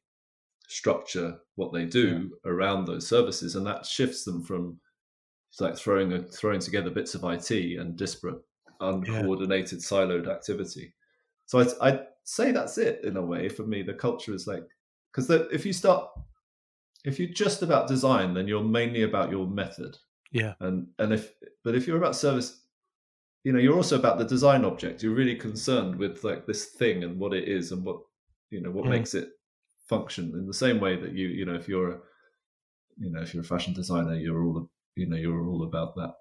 structure 0.69 1.39
what 1.57 1.73
they 1.73 1.87
do 1.87 2.31
yeah. 2.45 2.51
around 2.51 2.85
those 2.85 3.09
services, 3.09 3.57
and 3.57 3.67
that 3.67 3.87
shifts 3.87 4.25
them 4.25 4.45
from 4.45 4.79
like 5.61 5.77
throwing 5.77 6.13
a, 6.13 6.23
throwing 6.23 6.61
together 6.61 6.91
bits 6.91 7.15
of 7.15 7.25
IT 7.25 7.51
and 7.51 7.97
disparate, 7.97 8.41
uncoordinated, 8.81 9.79
yeah. 9.79 9.85
siloed 9.85 10.29
activity. 10.29 10.95
So 11.47 11.59
I'd, 11.61 11.69
I'd, 11.81 12.01
say 12.25 12.53
that's 12.53 12.77
it 12.77 13.03
in 13.05 13.17
a 13.17 13.25
way 13.25 13.49
for 13.49 13.63
me. 13.63 13.83
The 13.83 13.95
culture 13.95 14.35
is 14.35 14.47
like 14.47 14.63
because 15.11 15.31
if 15.51 15.65
you 15.65 15.73
start 15.73 16.11
if 17.05 17.19
you're 17.19 17.31
just 17.31 17.63
about 17.63 17.89
design, 17.89 18.35
then 18.35 18.47
you're 18.47 18.63
mainly 18.63 19.03
about 19.03 19.31
your 19.31 19.47
method. 19.47 19.97
Yeah. 20.31 20.55
And 20.61 20.89
and 20.99 21.13
if 21.13 21.33
but 21.65 21.75
if 21.75 21.87
you're 21.87 21.97
about 21.97 22.17
service, 22.17 22.61
you 23.45 23.53
know, 23.53 23.59
you're 23.59 23.77
also 23.77 23.99
about 23.99 24.19
the 24.19 24.25
design 24.25 24.65
object. 24.65 25.03
You're 25.03 25.15
really 25.15 25.37
concerned 25.37 25.97
with 25.97 26.23
like 26.23 26.47
this 26.47 26.67
thing 26.67 27.05
and 27.05 27.19
what 27.19 27.33
it 27.33 27.49
is 27.49 27.73
and 27.73 27.85
what 27.85 28.01
you 28.51 28.61
know 28.61 28.71
what 28.71 28.85
mm. 28.85 28.91
makes 28.91 29.15
it 29.15 29.31
function 29.89 30.33
in 30.35 30.47
the 30.47 30.55
same 30.55 30.81
way 30.81 30.97
that 30.97 31.13
you 31.13 31.29
you 31.29 31.47
know 31.47 31.55
if 31.55 31.67
you're 31.67 31.93
a, 31.93 31.99
you 32.99 33.11
know 33.11 33.23
if 33.23 33.33
you're 33.33 33.43
a 33.43 33.47
fashion 33.47 33.73
designer, 33.73 34.15
you're 34.15 34.45
all 34.45 34.69
you 34.99 35.09
know 35.09 35.17
you're 35.17 35.47
all 35.47 35.65
about 35.65 35.95
that 35.97 36.15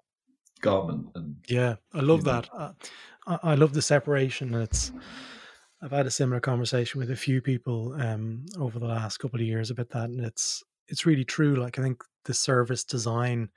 garment 0.60 1.06
and 1.14 1.36
yeah 1.48 1.76
i 1.94 2.00
love 2.00 2.24
that. 2.24 2.48
I, 2.52 3.38
I, 3.42 3.54
love 3.54 3.74
the 3.74 3.82
separation 3.82 4.54
it's 4.54 4.90
i've 5.82 5.92
had 5.92 6.06
a 6.06 6.10
similar 6.10 6.40
conversation 6.40 6.98
with 6.98 7.10
a 7.10 7.16
few 7.16 7.40
people 7.40 7.94
um 8.00 8.44
over 8.58 8.78
the 8.78 8.86
last 8.86 9.18
couple 9.18 9.40
of 9.40 9.46
years 9.46 9.70
about 9.70 9.90
that 9.90 10.10
and 10.10 10.24
it's 10.24 10.64
it's 10.88 11.06
really 11.06 11.24
true. 11.24 11.54
Like 11.54 11.78
i 11.78 11.82
think 11.82 12.02
the 12.24 12.34
service 12.34 12.84
design 12.84 13.50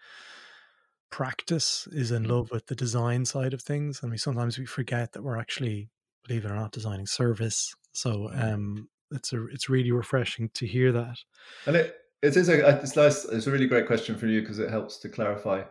practice 1.11 1.87
is 1.91 2.11
in 2.11 2.23
mm. 2.23 2.29
love 2.29 2.51
with 2.51 2.67
the 2.67 2.75
design 2.75 3.25
side 3.25 3.53
of 3.53 3.61
things. 3.61 4.01
And 4.01 4.11
we 4.11 4.17
sometimes 4.17 4.57
we 4.57 4.65
forget 4.65 5.11
that 5.11 5.23
we're 5.23 5.37
actually 5.37 5.89
believe 6.25 6.45
it 6.45 6.51
or 6.51 6.55
not 6.55 6.71
designing 6.71 7.05
service. 7.05 7.75
So 7.91 8.29
mm. 8.33 8.53
um 8.53 8.89
it's 9.11 9.33
a 9.33 9.45
it's 9.47 9.69
really 9.69 9.91
refreshing 9.91 10.49
to 10.55 10.65
hear 10.65 10.91
that. 10.93 11.17
And 11.65 11.75
it 11.75 11.95
it 12.21 12.37
is 12.37 12.49
a 12.49 12.79
it's 12.81 12.95
nice 12.95 13.25
it's 13.25 13.47
a 13.47 13.51
really 13.51 13.67
great 13.67 13.87
question 13.87 14.17
for 14.17 14.27
you 14.27 14.41
because 14.41 14.59
it 14.59 14.69
helps 14.69 14.97
to 14.99 15.09
clarify. 15.09 15.63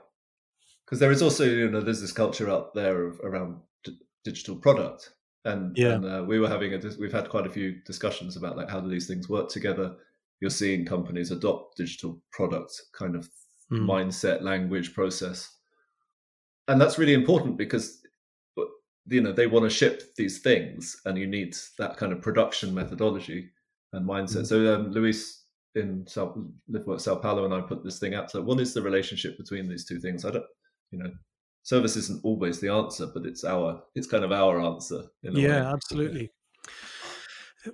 Because 0.84 0.98
there 0.98 1.12
is 1.12 1.22
also 1.22 1.44
you 1.44 1.70
know 1.70 1.80
there's 1.80 2.01
this 2.01 2.12
culture 2.12 2.51
out 2.51 2.74
there 2.74 3.05
of, 3.05 3.20
around 3.20 3.61
d- 3.84 3.98
digital 4.24 4.57
product. 4.57 5.11
And 5.44 5.74
yeah. 5.76 5.94
and, 5.94 6.05
uh, 6.05 6.24
we 6.26 6.38
were 6.38 6.48
having 6.48 6.74
a 6.74 6.80
we've 6.98 7.12
had 7.12 7.30
quite 7.30 7.46
a 7.46 7.51
few 7.51 7.80
discussions 7.86 8.36
about 8.36 8.57
like 8.57 8.68
how 8.68 8.80
do 8.80 8.88
these 8.88 9.07
things 9.07 9.28
work 9.28 9.48
together? 9.48 9.94
You're 10.40 10.51
seeing 10.51 10.84
companies 10.84 11.30
adopt 11.30 11.76
digital 11.76 12.20
product 12.32 12.72
kind 12.92 13.14
of 13.14 13.28
mm. 13.70 13.80
mindset 13.80 14.42
language 14.42 14.94
process. 14.94 15.57
And 16.68 16.80
that's 16.80 16.98
really 16.98 17.14
important 17.14 17.57
because 17.57 18.03
you 19.07 19.20
know 19.20 19.32
they 19.32 19.46
want 19.46 19.64
to 19.64 19.70
ship 19.70 20.14
these 20.16 20.40
things 20.40 21.01
and 21.05 21.16
you 21.16 21.26
need 21.26 21.57
that 21.78 21.96
kind 21.96 22.12
of 22.12 22.20
production 22.20 22.74
methodology 22.74 23.51
and 23.92 24.07
mindset. 24.07 24.42
Mm. 24.42 24.46
so 24.46 24.74
um, 24.74 24.90
luis 24.92 25.39
in 25.74 26.06
Sao, 26.06 26.34
Sao 26.98 27.16
Paulo 27.16 27.44
and 27.44 27.54
I 27.54 27.60
put 27.60 27.84
this 27.84 27.98
thing 27.98 28.14
out. 28.14 28.30
So, 28.30 28.42
what 28.42 28.60
is 28.60 28.74
the 28.74 28.82
relationship 28.82 29.36
between 29.38 29.68
these 29.68 29.84
two 29.84 30.00
things? 30.00 30.24
I 30.24 30.30
don't, 30.32 30.44
you 30.90 30.98
know, 30.98 31.10
service 31.62 31.96
isn't 31.96 32.24
always 32.24 32.60
the 32.60 32.72
answer, 32.72 33.06
but 33.12 33.26
it's 33.26 33.44
our, 33.44 33.82
it's 33.94 34.06
kind 34.06 34.24
of 34.24 34.32
our 34.32 34.60
answer. 34.60 35.04
yeah, 35.22 35.62
way. 35.62 35.72
absolutely. 35.72 36.32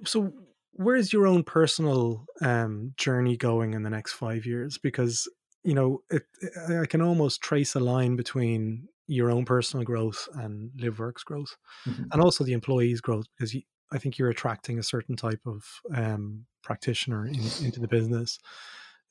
So, 0.04 0.32
where's 0.72 1.12
your 1.12 1.26
own 1.26 1.42
personal 1.44 2.26
um, 2.42 2.92
journey 2.96 3.36
going 3.36 3.74
in 3.74 3.82
the 3.82 3.90
next 3.90 4.12
five 4.12 4.44
years? 4.44 4.78
Because 4.78 5.28
you 5.66 5.74
know, 5.74 6.02
it, 6.10 6.22
it, 6.40 6.80
I 6.80 6.86
can 6.86 7.02
almost 7.02 7.42
trace 7.42 7.74
a 7.74 7.80
line 7.80 8.14
between 8.14 8.86
your 9.08 9.32
own 9.32 9.44
personal 9.44 9.84
growth 9.84 10.28
and 10.34 10.70
LiveWorks 10.80 11.24
growth, 11.24 11.56
mm-hmm. 11.86 12.04
and 12.12 12.22
also 12.22 12.44
the 12.44 12.52
employees' 12.52 13.00
growth, 13.00 13.26
because 13.36 13.52
you, 13.52 13.62
I 13.92 13.98
think 13.98 14.16
you're 14.16 14.30
attracting 14.30 14.78
a 14.78 14.84
certain 14.84 15.16
type 15.16 15.40
of 15.44 15.64
um, 15.92 16.46
practitioner 16.66 17.26
in, 17.26 17.40
into 17.62 17.80
the 17.80 17.88
business. 17.88 18.38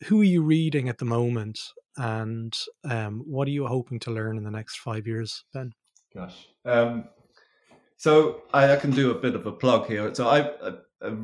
Who 0.03 0.21
are 0.21 0.25
you 0.25 0.43
reading 0.43 0.89
at 0.89 0.97
the 0.97 1.05
moment, 1.05 1.57
and 1.95 2.53
um, 2.83 3.23
what 3.25 3.47
are 3.47 3.51
you 3.51 3.65
hoping 3.65 3.97
to 4.01 4.11
learn 4.11 4.37
in 4.37 4.43
the 4.43 4.51
next 4.51 4.79
five 4.79 5.07
years, 5.07 5.45
Ben? 5.53 5.73
Gosh, 6.13 6.49
um, 6.65 7.05
so 7.95 8.43
I, 8.53 8.73
I, 8.73 8.75
can 8.75 8.91
do 8.91 9.11
a 9.11 9.15
bit 9.15 9.35
of 9.35 9.45
a 9.45 9.53
plug 9.53 9.87
here. 9.87 10.13
So 10.13 10.27
I, 10.27 10.51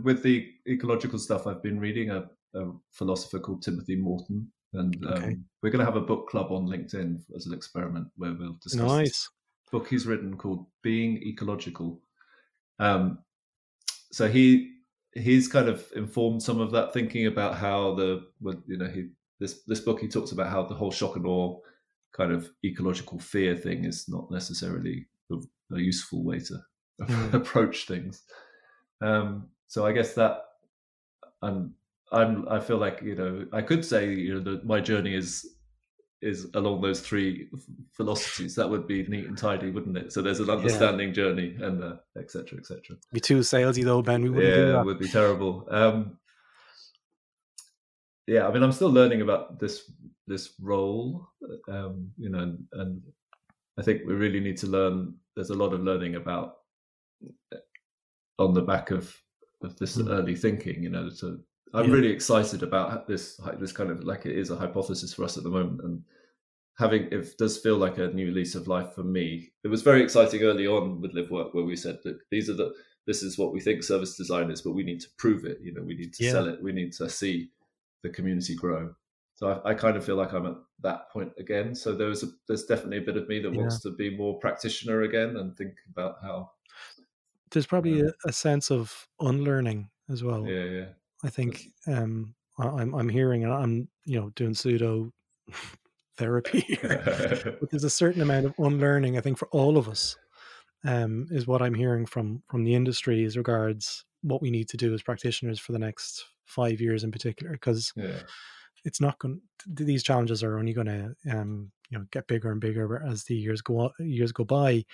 with 0.04 0.24
the 0.24 0.50
ecological 0.68 1.20
stuff, 1.20 1.48
I've 1.48 1.62
been 1.62 1.80
reading 1.80 2.12
a, 2.12 2.30
a 2.56 2.72
philosopher 2.92 3.40
called 3.40 3.62
Timothy 3.62 3.98
Morton, 3.98 4.50
and 4.74 4.96
um, 5.08 5.14
okay. 5.14 5.38
we're 5.62 5.70
going 5.70 5.86
to 5.86 5.92
have 5.92 6.02
a 6.02 6.02
book 6.06 6.30
club 6.30 6.52
on 6.52 6.66
LinkedIn 6.66 7.20
as 7.36 7.46
an 7.46 7.54
experiment 7.54 8.08
where 8.16 8.34
we'll 8.34 8.58
discuss 8.64 8.88
nice. 8.88 9.30
book 9.70 9.90
he's 9.90 10.08
written 10.08 10.38
called 10.38 10.66
Being 10.82 11.22
Ecological. 11.24 12.00
Um, 12.80 13.20
so 14.14 14.30
he 14.30 14.72
he's 15.14 15.48
kind 15.48 15.68
of 15.68 15.86
informed 15.96 16.42
some 16.42 16.60
of 16.60 16.72
that 16.72 16.94
thinking 16.94 17.28
about 17.28 17.56
how 17.56 17.96
the 17.96 18.26
you 18.68 18.78
know 18.78 18.88
he 18.88 19.10
this 19.40 19.62
this 19.68 19.80
book 19.80 20.00
he 20.00 20.08
talks 20.08 20.32
about 20.32 20.50
how 20.50 20.64
the 20.64 20.76
whole 20.76 20.92
shock 20.92 21.16
and 21.16 21.26
awe 21.26 21.58
kind 22.14 22.32
of 22.32 22.50
ecological 22.64 23.20
fear 23.20 23.56
thing 23.56 23.86
is 23.86 24.08
not 24.08 24.30
necessarily 24.30 25.06
a, 25.32 25.36
a 25.76 25.80
useful 25.80 26.24
way 26.24 26.40
to 26.40 26.56
mm. 27.02 27.34
approach 27.34 27.88
things. 27.88 28.24
Um, 29.02 29.50
so 29.68 29.86
I 29.86 29.92
guess 29.92 30.14
that 30.16 30.42
I'm 31.42 31.74
I'm 32.12 32.48
I 32.50 32.60
feel 32.60 32.78
like 32.78 33.02
you 33.02 33.16
know 33.16 33.46
I 33.52 33.62
could 33.62 33.84
say 33.84 34.14
you 34.14 34.36
know 34.36 34.52
that 34.52 34.66
my 34.66 34.80
journey 34.80 35.16
is 35.16 35.46
is 36.22 36.48
along 36.54 36.82
those 36.82 37.02
three 37.02 37.50
philosophies, 37.92 38.56
that 38.56 38.70
would 38.70 38.88
be 38.88 39.04
neat 39.08 39.26
and 39.26 39.38
tidy, 39.38 39.72
wouldn't 39.72 39.98
it? 39.98 40.14
So 40.14 40.22
there's 40.22 40.40
an 40.40 40.50
understanding 40.50 41.10
yeah. 41.10 41.14
journey 41.14 41.56
and 41.60 41.98
etc. 42.18 42.58
Uh, 42.58 42.58
etc. 42.60 42.82
Et 42.92 43.14
be 43.14 43.20
too 43.20 43.40
salesy 43.40 43.84
though, 43.84 44.02
Ben. 44.02 44.22
We 44.22 44.30
wouldn't 44.30 44.56
yeah, 44.56 44.82
it 44.82 44.86
would 44.86 45.00
be 45.00 45.08
terrible. 45.08 45.68
Um, 45.72 46.18
yeah, 48.28 48.48
I 48.48 48.52
mean, 48.52 48.64
I'm 48.64 48.72
still 48.72 48.92
learning 48.92 49.22
about 49.22 49.60
this 49.60 49.92
this 50.28 50.54
role, 50.62 51.28
um, 51.68 52.12
you 52.18 52.30
know, 52.30 52.40
and, 52.40 52.66
and 52.74 53.02
I 53.78 53.82
think 53.82 54.02
we 54.06 54.14
really 54.14 54.40
need 54.40 54.58
to 54.58 54.68
learn. 54.68 55.16
There's 55.36 55.50
a 55.50 55.56
lot 55.56 55.74
of 55.74 55.82
learning 55.82 56.16
about 56.16 56.58
uh, 57.52 57.58
on 58.38 58.54
the 58.54 58.62
back 58.62 58.92
of 58.92 59.16
of 59.64 59.78
this 59.78 59.98
mm. 59.98 60.10
early 60.10 60.36
thinking, 60.36 60.84
you 60.84 60.90
know, 60.90 61.10
to 61.10 61.40
I'm 61.74 61.88
yeah. 61.88 61.96
really 61.96 62.10
excited 62.10 62.64
about 62.64 63.08
this 63.08 63.40
this 63.60 63.72
kind 63.72 63.90
of 63.90 64.04
like 64.04 64.26
it 64.26 64.38
is 64.38 64.50
a 64.50 64.56
hypothesis 64.56 65.14
for 65.14 65.24
us 65.24 65.38
at 65.38 65.44
the 65.44 65.50
moment, 65.50 65.82
and 65.84 66.04
having 66.78 67.08
it 67.12 67.38
does 67.38 67.58
feel 67.58 67.78
like 67.78 67.98
a 67.98 68.08
new 68.08 68.32
lease 68.32 68.56
of 68.56 68.68
life 68.68 68.94
for 68.94 69.04
me. 69.04 69.52
It 69.64 69.70
was 69.70 69.82
very 69.82 70.04
exciting 70.04 70.42
early 70.42 70.68
on 70.68 71.02
with 71.02 71.16
LiveWork 71.16 71.54
where 71.54 71.64
we 71.64 71.76
said 71.76 72.00
that 72.04 72.20
these 72.30 72.50
are 72.50 72.56
the 72.56 72.74
this 73.08 73.24
is 73.24 73.38
what 73.38 73.54
we 73.54 73.60
think 73.60 73.84
service 73.84 74.16
design 74.16 74.52
is, 74.52 74.62
but 74.62 74.74
we 74.74 74.84
need 74.84 75.02
to 75.02 75.08
prove 75.18 75.46
it. 75.46 75.60
You 75.62 75.74
know, 75.74 75.82
we 75.82 75.96
need 75.96 76.14
to 76.14 76.24
yeah. 76.24 76.32
sell 76.32 76.48
it. 76.48 76.62
We 76.62 76.72
need 76.72 76.94
to 76.94 77.10
see 77.10 77.50
the 78.04 78.10
community 78.10 78.56
grow. 78.56 78.94
So 79.36 79.62
I, 79.66 79.72
I, 79.72 79.74
kind 79.74 79.98
of 79.98 80.06
feel 80.06 80.18
like 80.18 80.34
I'm 80.34 80.46
at 80.46 80.58
that 80.82 81.10
point 81.10 81.32
again. 81.40 81.74
So 81.74 81.96
there's 81.96 82.22
a, 82.22 82.28
there's 82.48 82.66
definitely 82.66 82.98
a 82.98 83.02
bit 83.02 83.18
of 83.18 83.28
me 83.28 83.40
that 83.40 83.52
yeah. 83.52 83.60
wants 83.60 83.80
to 83.82 83.92
be 83.92 84.16
more 84.16 84.38
practitioner 84.38 85.02
again 85.02 85.38
and 85.38 85.58
think 85.58 85.74
about 85.90 86.18
how. 86.22 86.52
There's 87.50 87.66
probably 87.66 88.02
a, 88.02 88.12
a 88.26 88.32
sense 88.32 88.70
of 88.70 89.08
unlearning 89.20 89.90
as 90.12 90.24
well. 90.24 90.46
Yeah, 90.46 90.64
yeah. 90.66 90.86
I 91.24 91.30
think 91.30 91.68
um, 91.88 92.34
I'm 92.58 92.94
I'm 92.94 93.10
hearing 93.10 93.44
and 93.44 93.54
I'm 93.54 93.88
you 94.06 94.20
know 94.20 94.30
doing 94.36 94.54
pseudo 94.54 95.12
therapy 96.18 96.62
here, 96.62 97.58
but 97.60 97.70
there's 97.70 97.84
a 97.84 97.90
certain 97.90 98.22
amount 98.22 98.46
of 98.46 98.54
unlearning. 98.58 99.18
I 99.18 99.22
think 99.22 99.38
for 99.38 99.48
all 99.52 99.78
of 99.78 99.88
us 99.88 100.16
um, 100.84 101.28
is 101.32 101.48
what 101.48 101.62
I'm 101.62 101.74
hearing 101.74 102.06
from 102.06 102.44
from 102.50 102.64
the 102.64 102.76
industry 102.76 103.24
as 103.26 103.38
regards 103.38 104.06
what 104.24 104.42
we 104.42 104.52
need 104.52 104.70
to 104.70 104.78
do 104.78 104.94
as 104.94 105.02
practitioners 105.02 105.60
for 105.60 105.72
the 105.72 105.80
next 105.80 106.26
five 106.46 106.80
years 106.82 107.04
in 107.04 107.12
particular, 107.12 107.54
because 107.54 107.92
yeah. 107.96 108.20
it's 108.86 109.02
not 109.02 109.18
going. 109.20 109.42
These 109.68 110.04
challenges 110.04 110.44
are 110.44 110.58
only 110.58 110.74
going 110.74 110.88
to 110.88 111.16
um, 111.32 111.72
you 111.90 111.98
know 111.98 112.06
get 112.12 112.28
bigger 112.28 112.52
and 112.52 112.62
bigger 112.62 113.04
as 113.06 113.24
the 113.24 113.36
years 113.36 113.62
go 113.62 113.92
years 114.00 114.32
go 114.32 114.44
by. 114.44 114.86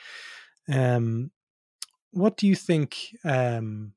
Um, 0.69 1.32
what 2.11 2.38
do 2.38 2.47
you 2.47 2.55
think? 2.55 3.15
Um, 3.23 3.93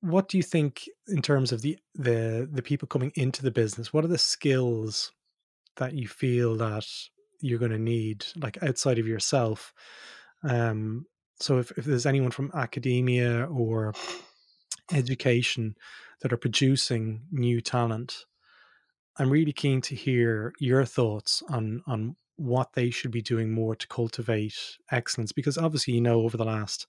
what 0.00 0.28
do 0.28 0.36
you 0.36 0.42
think 0.42 0.88
in 1.08 1.22
terms 1.22 1.52
of 1.52 1.62
the 1.62 1.78
the 1.94 2.48
the 2.50 2.62
people 2.62 2.88
coming 2.88 3.12
into 3.14 3.42
the 3.42 3.50
business 3.50 3.92
what 3.92 4.04
are 4.04 4.08
the 4.08 4.18
skills 4.18 5.12
that 5.76 5.94
you 5.94 6.08
feel 6.08 6.56
that 6.56 6.86
you're 7.40 7.58
going 7.58 7.70
to 7.70 7.78
need 7.78 8.24
like 8.36 8.62
outside 8.62 8.98
of 8.98 9.06
yourself? 9.06 9.72
Um 10.42 11.06
so 11.40 11.58
if, 11.58 11.70
if 11.72 11.84
there's 11.84 12.06
anyone 12.06 12.30
from 12.30 12.50
academia 12.54 13.46
or 13.46 13.94
education 14.92 15.74
that 16.20 16.32
are 16.32 16.38
producing 16.38 17.22
new 17.30 17.60
talent 17.60 18.24
i'm 19.18 19.30
really 19.30 19.52
keen 19.52 19.80
to 19.80 19.94
hear 19.94 20.52
your 20.58 20.84
thoughts 20.84 21.42
on 21.48 21.82
on 21.86 22.16
what 22.36 22.72
they 22.74 22.90
should 22.90 23.10
be 23.10 23.22
doing 23.22 23.52
more 23.52 23.76
to 23.76 23.86
cultivate 23.88 24.54
excellence 24.90 25.32
because 25.32 25.58
obviously 25.58 25.94
you 25.94 26.00
know 26.00 26.22
over 26.22 26.36
the 26.36 26.44
last 26.44 26.86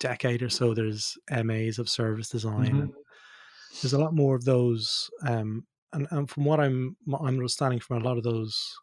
decade 0.00 0.42
or 0.42 0.48
so, 0.48 0.74
there's 0.74 1.16
MAs 1.30 1.78
of 1.78 1.88
service 1.88 2.28
design. 2.28 2.72
Mm-hmm. 2.72 2.90
There's 3.82 3.92
a 3.92 3.98
lot 3.98 4.14
more 4.14 4.34
of 4.34 4.44
those, 4.44 5.10
um, 5.26 5.66
and, 5.92 6.06
and 6.10 6.28
from 6.28 6.44
what 6.44 6.60
I'm 6.60 6.96
I'm 7.08 7.26
understanding 7.26 7.80
from 7.80 8.00
a 8.00 8.04
lot 8.04 8.16
of 8.16 8.24
those 8.24 8.74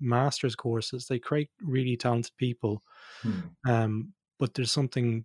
master's 0.00 0.54
courses. 0.54 1.06
They 1.06 1.18
create 1.18 1.50
really 1.62 1.96
talented 1.96 2.32
people, 2.36 2.82
Hmm. 3.22 3.40
um, 3.68 4.12
but 4.38 4.54
there's 4.54 4.72
something 4.72 5.24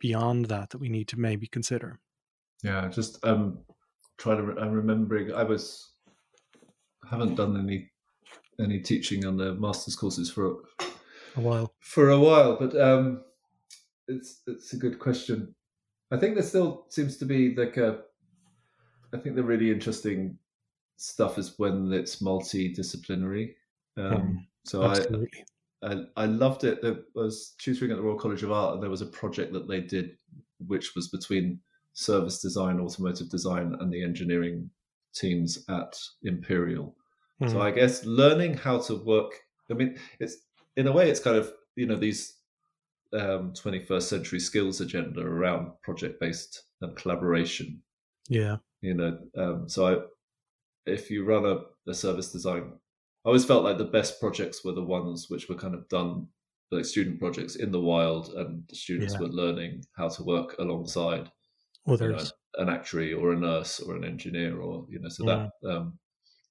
beyond 0.00 0.46
that 0.46 0.70
that 0.70 0.78
we 0.78 0.88
need 0.88 1.08
to 1.08 1.18
maybe 1.18 1.46
consider. 1.46 2.00
Yeah, 2.62 2.88
just 2.88 3.24
um, 3.24 3.58
trying 4.18 4.38
to. 4.38 4.42
Re- 4.44 4.62
I'm 4.62 4.72
remembering. 4.72 5.32
I 5.32 5.42
was 5.42 5.92
haven't 7.10 7.36
done 7.36 7.56
any 7.58 7.90
any 8.58 8.80
teaching 8.80 9.26
on 9.26 9.36
the 9.36 9.54
master's 9.54 9.96
courses 9.96 10.30
for 10.30 10.56
A 11.36 11.40
while, 11.40 11.74
for 11.80 12.10
a 12.10 12.18
while, 12.18 12.56
but 12.58 12.78
um, 12.80 13.22
it's 14.08 14.42
it's 14.46 14.72
a 14.72 14.76
good 14.78 14.98
question. 14.98 15.54
I 16.10 16.18
think 16.18 16.34
there 16.34 16.44
still 16.44 16.86
seems 16.90 17.16
to 17.18 17.26
be 17.26 17.54
like 17.54 17.76
a. 17.76 18.04
I 19.12 19.18
think 19.18 19.36
the 19.36 19.42
really 19.44 19.70
interesting 19.70 20.38
stuff 20.96 21.38
is 21.38 21.58
when 21.58 21.92
it's 21.92 22.22
multidisciplinary. 22.22 23.54
Um, 23.96 24.22
Mm, 24.28 24.46
so 24.64 24.84
I, 24.86 25.06
absolutely. 25.06 25.44
I 25.82 26.04
I 26.16 26.26
loved 26.26 26.64
it. 26.64 26.82
There 26.82 27.04
was 27.14 27.54
tutoring 27.58 27.90
at 27.92 27.96
the 27.96 28.02
Royal 28.02 28.18
College 28.18 28.42
of 28.42 28.52
Art, 28.52 28.74
and 28.74 28.82
there 28.82 28.90
was 28.90 29.02
a 29.02 29.06
project 29.06 29.52
that 29.52 29.68
they 29.68 29.80
did, 29.80 30.18
which 30.66 30.94
was 30.94 31.08
between 31.08 31.60
service 31.94 32.40
design, 32.40 32.80
automotive 32.80 33.30
design, 33.30 33.74
and 33.80 33.92
the 33.92 34.02
engineering 34.02 34.70
teams 35.14 35.64
at 35.68 35.98
Imperial. 36.22 36.96
So 37.46 37.60
Mm, 37.60 37.60
I 37.60 37.70
guess 37.70 38.04
learning 38.04 38.54
how 38.54 38.80
to 38.82 38.96
work. 38.96 39.32
I 39.70 39.74
mean, 39.74 39.98
it's 40.20 40.36
in 40.76 40.86
a 40.88 40.92
way, 40.92 41.10
it's 41.10 41.20
kind 41.20 41.36
of 41.36 41.52
you 41.76 41.86
know 41.86 41.96
these 41.96 42.35
um, 43.16 43.52
21st 43.54 44.08
century 44.08 44.40
skills 44.40 44.80
agenda 44.80 45.20
around 45.20 45.72
project 45.82 46.20
based 46.20 46.64
and 46.80 46.96
collaboration. 46.96 47.82
yeah, 48.28 48.58
You 48.82 48.94
know, 48.94 49.18
um, 49.36 49.68
so 49.68 49.86
I, 49.86 50.90
if 50.90 51.10
you 51.10 51.24
run 51.24 51.46
a, 51.46 51.90
a 51.90 51.94
service 51.94 52.32
design, 52.32 52.72
I 53.24 53.28
always 53.28 53.44
felt 53.44 53.64
like 53.64 53.78
the 53.78 53.84
best 53.84 54.20
projects 54.20 54.64
were 54.64 54.72
the 54.72 54.84
ones 54.84 55.28
which 55.30 55.48
were 55.48 55.56
kind 55.56 55.74
of 55.74 55.88
done 55.88 56.28
like 56.70 56.84
student 56.84 57.20
projects 57.20 57.56
in 57.56 57.72
the 57.72 57.80
wild, 57.80 58.30
and 58.34 58.66
the 58.68 58.76
students 58.76 59.14
Yeah. 59.14 59.20
were 59.20 59.28
learning 59.28 59.84
how 59.96 60.08
to 60.08 60.24
work 60.24 60.56
alongside 60.58 61.30
you 62.00 62.08
know, 62.08 62.30
an 62.56 62.68
actuary 62.68 63.12
or 63.14 63.32
a 63.32 63.38
nurse 63.38 63.80
or 63.80 63.96
an 63.96 64.04
engineer 64.04 64.60
or 64.60 64.86
you 64.90 64.98
know 65.00 65.08
so 65.08 65.24
Yeah. 65.24 65.50
that 65.62 65.70
um 65.70 65.98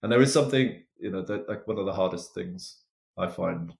and 0.04 0.12
there 0.12 0.22
is 0.22 0.34
something 0.34 0.84
you 1.00 1.12
know 1.12 1.22
that 1.24 1.48
like 1.50 1.68
one 1.68 1.78
of 1.80 1.86
the 1.86 1.94
hardest 1.94 2.34
things 2.34 2.84
i 3.18 3.28
find 3.28 3.74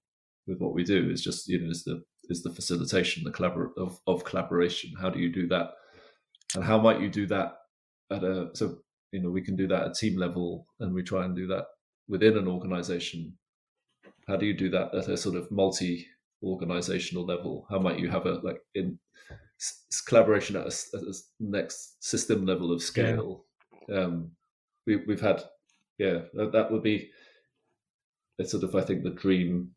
with 0.46 0.58
what 0.60 0.74
we 0.74 0.84
do 0.84 1.10
is 1.10 1.22
just 1.22 1.48
you 1.48 1.60
know 1.60 1.70
is 1.70 1.84
the 1.84 2.02
is 2.28 2.42
the 2.42 2.50
facilitation 2.50 3.24
the 3.24 3.30
collabor 3.30 3.70
of, 3.76 4.00
of 4.06 4.24
collaboration. 4.24 4.92
How 5.00 5.10
do 5.10 5.18
you 5.18 5.30
do 5.32 5.46
that? 5.48 5.72
And 6.54 6.64
how 6.64 6.78
might 6.78 7.00
you 7.00 7.08
do 7.08 7.26
that 7.26 7.58
at 8.10 8.22
a 8.24 8.50
so 8.54 8.78
you 9.12 9.20
know 9.20 9.30
we 9.30 9.42
can 9.42 9.56
do 9.56 9.66
that 9.68 9.82
at 9.84 9.94
team 9.94 10.16
level 10.16 10.66
and 10.80 10.94
we 10.94 11.02
try 11.02 11.24
and 11.24 11.34
do 11.36 11.46
that 11.48 11.66
within 12.08 12.36
an 12.36 12.48
organization. 12.48 13.36
How 14.26 14.36
do 14.36 14.46
you 14.46 14.54
do 14.54 14.70
that 14.70 14.94
at 14.94 15.08
a 15.08 15.16
sort 15.16 15.36
of 15.36 15.50
multi 15.50 16.06
organizational 16.42 17.24
level? 17.24 17.66
How 17.70 17.78
might 17.78 17.98
you 17.98 18.10
have 18.10 18.26
a 18.26 18.34
like 18.42 18.60
in 18.74 18.98
s- 19.60 20.02
collaboration 20.06 20.56
at 20.56 20.66
a, 20.66 20.96
at 20.96 21.02
a 21.02 21.14
next 21.40 22.02
system 22.04 22.46
level 22.46 22.72
of 22.72 22.82
scale? 22.82 23.44
Um 23.92 24.32
we, 24.86 24.96
we've 24.96 25.20
had 25.20 25.42
yeah 25.98 26.20
that, 26.34 26.52
that 26.52 26.70
would 26.70 26.82
be 26.82 27.10
it's 28.38 28.50
sort 28.52 28.64
of 28.64 28.74
i 28.74 28.80
think 28.80 29.02
the 29.02 29.10
dream 29.10 29.74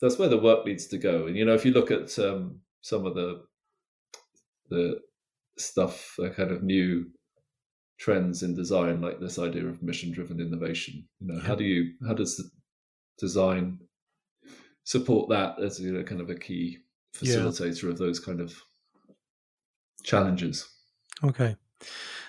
that's 0.00 0.18
where 0.18 0.28
the 0.28 0.38
work 0.38 0.66
needs 0.66 0.86
to 0.86 0.98
go 0.98 1.26
and 1.26 1.36
you 1.36 1.44
know 1.44 1.54
if 1.54 1.64
you 1.64 1.72
look 1.72 1.90
at 1.90 2.18
um 2.18 2.60
some 2.82 3.06
of 3.06 3.14
the 3.14 3.44
the 4.68 5.00
stuff 5.58 6.14
the 6.18 6.30
kind 6.30 6.50
of 6.50 6.62
new 6.62 7.10
trends 7.98 8.42
in 8.42 8.54
design 8.54 9.00
like 9.00 9.20
this 9.20 9.38
idea 9.38 9.66
of 9.66 9.82
mission 9.82 10.12
driven 10.12 10.40
innovation 10.40 11.08
you 11.20 11.28
know 11.28 11.40
how 11.40 11.54
do 11.54 11.64
you 11.64 11.94
how 12.06 12.14
does 12.14 12.36
the 12.36 12.50
design 13.18 13.80
support 14.84 15.28
that 15.28 15.58
as 15.60 15.80
you 15.80 15.92
know 15.92 16.02
kind 16.02 16.20
of 16.20 16.30
a 16.30 16.34
key 16.34 16.78
Yeah. 17.20 17.36
facilitator 17.36 17.90
of 17.90 17.98
those 17.98 18.20
kind 18.20 18.40
of 18.40 18.62
challenges 20.02 20.68
Okay. 21.24 21.56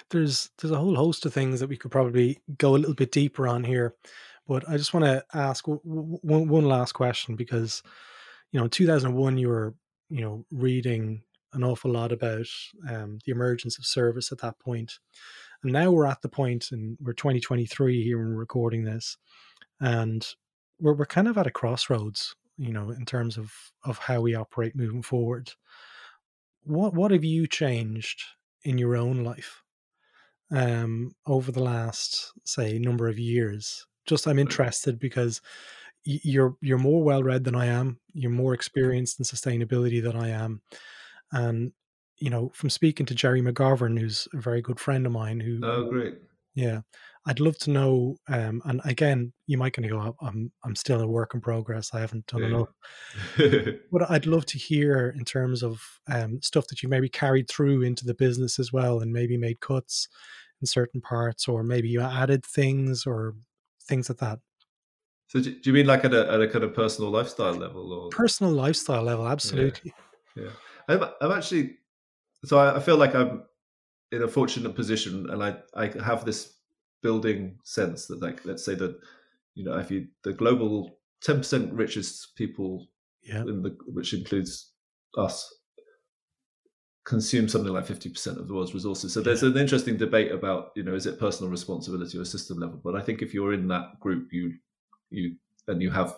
There's 0.09 0.49
there's 0.57 0.71
a 0.71 0.77
whole 0.79 0.95
host 0.95 1.25
of 1.25 1.33
things 1.33 1.59
that 1.59 1.67
we 1.69 1.77
could 1.77 1.91
probably 1.91 2.39
go 2.57 2.75
a 2.75 2.77
little 2.77 2.95
bit 2.95 3.11
deeper 3.11 3.47
on 3.47 3.63
here, 3.63 3.95
but 4.47 4.67
I 4.69 4.77
just 4.77 4.93
want 4.93 5.05
to 5.05 5.23
ask 5.33 5.65
w- 5.65 6.19
w- 6.23 6.47
one 6.47 6.65
last 6.65 6.93
question 6.93 7.35
because 7.35 7.83
you 8.51 8.59
know 8.59 8.65
in 8.65 8.69
2001 8.69 9.37
you 9.37 9.49
were 9.49 9.75
you 10.09 10.21
know 10.21 10.45
reading 10.51 11.23
an 11.53 11.63
awful 11.63 11.91
lot 11.91 12.11
about 12.11 12.45
um, 12.89 13.19
the 13.25 13.31
emergence 13.31 13.77
of 13.77 13.85
service 13.85 14.31
at 14.31 14.39
that 14.39 14.59
point, 14.59 14.99
and 15.63 15.73
now 15.73 15.91
we're 15.91 16.05
at 16.05 16.21
the 16.21 16.29
point 16.29 16.71
and 16.71 16.97
we're 17.01 17.13
2023 17.13 18.03
here 18.03 18.21
and 18.21 18.37
recording 18.37 18.83
this, 18.83 19.17
and 19.81 20.27
we're 20.79 20.93
we're 20.93 21.05
kind 21.05 21.27
of 21.27 21.37
at 21.37 21.47
a 21.47 21.51
crossroads, 21.51 22.35
you 22.57 22.71
know, 22.73 22.89
in 22.91 23.05
terms 23.05 23.37
of 23.37 23.51
of 23.83 23.97
how 23.97 24.21
we 24.21 24.35
operate 24.35 24.75
moving 24.75 25.01
forward. 25.01 25.51
What 26.63 26.93
what 26.93 27.11
have 27.11 27.23
you 27.23 27.47
changed 27.47 28.23
in 28.63 28.77
your 28.77 28.95
own 28.95 29.23
life 29.23 29.63
um, 30.51 31.15
over 31.25 31.51
the 31.51 31.63
last, 31.63 32.33
say, 32.45 32.77
number 32.79 33.07
of 33.07 33.19
years? 33.19 33.85
Just 34.07 34.27
I'm 34.27 34.39
interested 34.39 34.99
because 34.99 35.41
you're 36.05 36.57
you're 36.61 36.77
more 36.77 37.03
well 37.03 37.23
read 37.23 37.43
than 37.43 37.55
I 37.55 37.67
am. 37.67 37.99
You're 38.13 38.31
more 38.31 38.53
experienced 38.53 39.19
in 39.19 39.25
sustainability 39.25 40.01
than 40.03 40.15
I 40.15 40.29
am, 40.29 40.61
and 41.33 41.73
you 42.19 42.29
know 42.29 42.49
from 42.55 42.69
speaking 42.69 43.05
to 43.07 43.15
Gerry 43.15 43.41
McGovern, 43.41 43.99
who's 43.99 44.27
a 44.33 44.41
very 44.41 44.61
good 44.61 44.79
friend 44.79 45.05
of 45.05 45.11
mine, 45.13 45.39
who 45.41 45.63
oh 45.63 45.89
great 45.89 46.17
yeah, 46.55 46.81
I'd 47.27 47.39
love 47.39 47.57
to 47.59 47.71
know. 47.71 48.17
Um, 48.27 48.61
and 48.65 48.81
again, 48.85 49.33
you 49.45 49.57
might 49.57 49.73
kind 49.73 49.85
of 49.85 49.91
go, 49.91 49.99
"Oh, 50.21 50.27
I'm 50.27 50.51
I'm 50.63 50.75
still 50.75 51.01
a 51.01 51.07
work 51.07 51.33
in 51.35 51.41
progress. 51.41 51.93
I 51.93 51.99
haven't 51.99 52.27
done 52.27 52.43
Yeah. 52.43 52.45
enough. 52.45 52.69
but 53.91 54.09
I'd 54.09 54.25
love 54.25 54.45
to 54.47 54.57
hear 54.57 55.09
in 55.09 55.23
terms 55.25 55.63
of 55.63 55.81
um, 56.11 56.41
stuff 56.41 56.67
that 56.67 56.83
you 56.83 56.89
maybe 56.89 57.09
carried 57.09 57.47
through 57.49 57.83
into 57.83 58.05
the 58.05 58.13
business 58.13 58.59
as 58.59 58.73
well, 58.73 58.99
and 59.01 59.13
maybe 59.13 59.37
made 59.37 59.59
cuts 59.61 60.07
in 60.61 60.67
certain 60.67 61.01
parts, 61.01 61.47
or 61.47 61.63
maybe 61.63 61.89
you 61.89 62.01
added 62.01 62.45
things 62.45 63.05
or 63.05 63.35
things 63.87 64.09
like 64.09 64.19
that. 64.19 64.39
so 65.27 65.41
do, 65.41 65.55
you 65.63 65.73
mean 65.73 65.87
like 65.87 66.05
at 66.05 66.13
a, 66.13 66.31
at 66.31 66.41
a 66.41 66.47
kind 66.47 66.63
of 66.63 66.73
personal 66.73 67.11
lifestyle 67.11 67.53
level 67.53 67.93
or 67.93 68.09
Personal 68.09 68.51
lifestyle 68.53 69.03
level, 69.03 69.27
absolutely. 69.27 69.93
Yeah, 70.35 70.49
I'm, 70.87 71.03
I'm 71.21 71.31
actually. 71.31 71.77
So 72.45 72.59
I, 72.59 72.77
I 72.77 72.79
feel 72.79 72.97
like 72.97 73.15
I'm 73.15 73.43
in 74.11 74.23
a 74.23 74.27
fortunate 74.27 74.75
position, 74.75 75.29
and 75.29 75.43
I 75.43 75.57
I 75.75 75.87
have 76.03 76.25
this 76.25 76.53
building 77.01 77.59
sense 77.63 78.07
that 78.07 78.21
like 78.21 78.45
let's 78.45 78.63
say 78.63 78.75
that 78.75 78.97
you 79.55 79.63
know 79.63 79.77
if 79.77 79.91
you 79.91 80.07
the 80.23 80.33
global 80.33 80.99
ten 81.21 81.37
percent 81.37 81.73
richest 81.73 82.35
people 82.35 82.87
Yeah, 83.23 83.41
in 83.41 83.61
the 83.63 83.75
which 83.87 84.13
includes 84.13 84.73
us 85.17 85.53
consume 87.07 87.47
something 87.47 87.71
like 87.71 87.85
50% 87.85 88.37
of 88.37 88.47
the 88.49 88.53
world's 88.53 88.73
resources. 88.73 89.13
So 89.13 89.21
there's 89.21 89.41
an 89.43 89.57
interesting 89.57 89.95
debate 89.95 90.31
about 90.33 90.71
you 90.75 90.83
know 90.83 90.93
is 90.93 91.05
it 91.05 91.17
personal 91.19 91.49
responsibility 91.49 92.17
or 92.19 92.25
system 92.25 92.59
level? 92.59 92.79
But 92.83 92.95
i 92.97 93.01
think 93.01 93.21
if 93.21 93.33
you're 93.33 93.53
in 93.53 93.67
that 93.69 93.97
group 94.01 94.33
you 94.33 94.45
you 95.09 95.25
and 95.69 95.81
you 95.81 95.89
have 95.99 96.09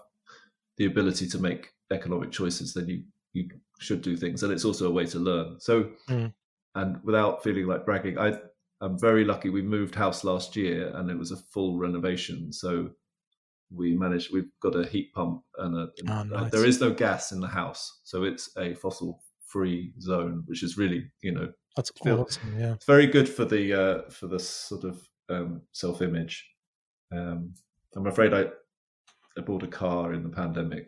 the 0.77 0.85
ability 0.85 1.27
to 1.33 1.39
make 1.39 1.61
economic 1.91 2.31
choices 2.31 2.73
then 2.73 2.87
you 2.89 3.03
you 3.33 3.43
should 3.79 4.01
do 4.01 4.17
things. 4.17 4.41
And 4.43 4.51
it's 4.51 4.65
also 4.65 4.87
a 4.87 4.95
way 4.99 5.05
to 5.13 5.19
learn. 5.19 5.59
So 5.59 5.75
Mm. 6.09 6.33
and 6.75 6.89
without 7.03 7.43
feeling 7.43 7.67
like 7.67 7.85
bragging 7.85 8.17
i 8.17 8.29
i'm 8.81 8.97
very 9.09 9.23
lucky. 9.31 9.49
We 9.49 9.61
moved 9.77 9.93
house 9.95 10.23
last 10.31 10.55
year 10.55 10.79
and 10.95 11.05
it 11.13 11.17
was 11.23 11.31
a 11.31 11.37
full 11.53 11.77
renovation. 11.85 12.51
So 12.63 12.71
we 13.79 13.87
managed 14.05 14.33
we've 14.33 14.51
got 14.65 14.75
a 14.75 14.85
heat 14.93 15.13
pump 15.13 15.43
and 15.63 15.71
a, 15.83 15.85
Oh, 16.09 16.13
uh, 16.13 16.23
nice. 16.23 16.51
there 16.51 16.65
is 16.71 16.81
no 16.81 16.91
gas 17.05 17.31
in 17.31 17.39
the 17.41 17.53
house. 17.61 17.83
So 18.11 18.23
it's 18.29 18.45
a 18.57 18.73
fossil 18.73 19.21
free 19.49 19.93
zone 19.99 20.43
which 20.47 20.63
is 20.63 20.77
really 20.77 21.01
you 21.21 21.31
know 21.31 21.47
that's 21.75 21.91
Feel- 22.03 22.21
awesome. 22.21 22.59
Yeah, 22.59 22.73
it's 22.73 22.85
very 22.85 23.07
good 23.07 23.27
for 23.27 23.45
the 23.45 23.63
uh 23.73 24.09
for 24.09 24.27
the 24.27 24.39
sort 24.39 24.83
of 24.83 24.95
um 25.29 25.61
self 25.71 26.01
image 26.01 26.35
um 27.11 27.53
i'm 27.95 28.07
afraid 28.07 28.33
i 28.33 28.43
i 29.37 29.41
bought 29.41 29.63
a 29.63 29.67
car 29.67 30.13
in 30.13 30.23
the 30.23 30.29
pandemic 30.41 30.85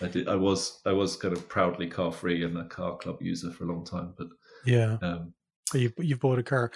i 0.00 0.08
did 0.08 0.28
i 0.28 0.34
was 0.34 0.80
i 0.86 0.92
was 0.92 1.16
kind 1.16 1.36
of 1.36 1.48
proudly 1.48 1.86
car 1.88 2.10
free 2.12 2.44
and 2.44 2.56
a 2.58 2.64
car 2.64 2.96
club 2.96 3.18
user 3.22 3.50
for 3.50 3.64
a 3.64 3.68
long 3.72 3.84
time 3.84 4.12
but 4.18 4.28
yeah. 4.64 4.96
um 5.02 5.32
You've 5.74 5.94
you've 5.98 6.20
bought 6.20 6.38
a 6.38 6.42
car. 6.42 6.70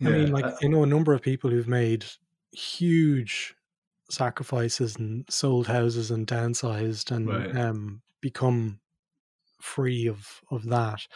I 0.00 0.04
Yeah, 0.08 0.10
mean, 0.16 0.30
like 0.30 0.44
I- 0.44 0.56
I 0.62 0.66
know 0.68 0.84
a 0.84 0.86
number 0.86 1.12
of 1.12 1.20
people 1.22 1.50
who've 1.50 1.66
made 1.66 2.04
huge 2.52 3.56
sacrifices 4.10 4.94
and 4.96 5.24
sold 5.28 5.66
houses 5.66 6.10
and 6.12 6.24
downsized 6.24 7.10
and 7.10 7.26
Right. 7.28 7.56
um, 7.56 8.00
become 8.20 8.78
free 9.60 10.06
of 10.08 10.26
of 10.50 10.64
that. 10.66 11.06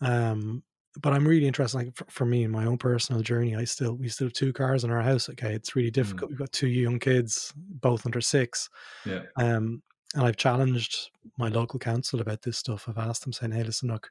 Um, 0.00 0.62
but 1.00 1.12
I'm 1.12 1.28
really 1.28 1.46
interested. 1.46 1.76
Like 1.76 1.94
for, 1.94 2.06
for 2.08 2.24
me 2.24 2.42
in 2.44 2.50
my 2.50 2.64
own 2.64 2.78
personal 2.78 3.20
journey, 3.22 3.54
I 3.54 3.64
still 3.64 3.94
we 3.94 4.08
still 4.08 4.26
have 4.28 4.32
two 4.34 4.52
cars 4.52 4.84
in 4.84 4.90
our 4.90 5.02
house. 5.02 5.28
Okay, 5.28 5.54
it's 5.54 5.76
really 5.76 5.90
difficult. 5.90 6.30
We've 6.30 6.38
got 6.38 6.52
two 6.52 6.68
young 6.68 6.98
kids, 6.98 7.52
both 7.56 8.06
under 8.06 8.20
six. 8.20 8.68
yeah 9.04 9.22
Um, 9.36 9.82
and 10.14 10.24
I've 10.24 10.36
challenged 10.36 11.10
my 11.36 11.48
local 11.48 11.78
council 11.78 12.20
about 12.20 12.40
this 12.42 12.56
stuff. 12.56 12.88
I've 12.88 12.96
asked 12.96 13.22
them, 13.24 13.32
saying, 13.32 13.52
"Hey, 13.52 13.64
listen, 13.64 13.88
look, 13.90 14.10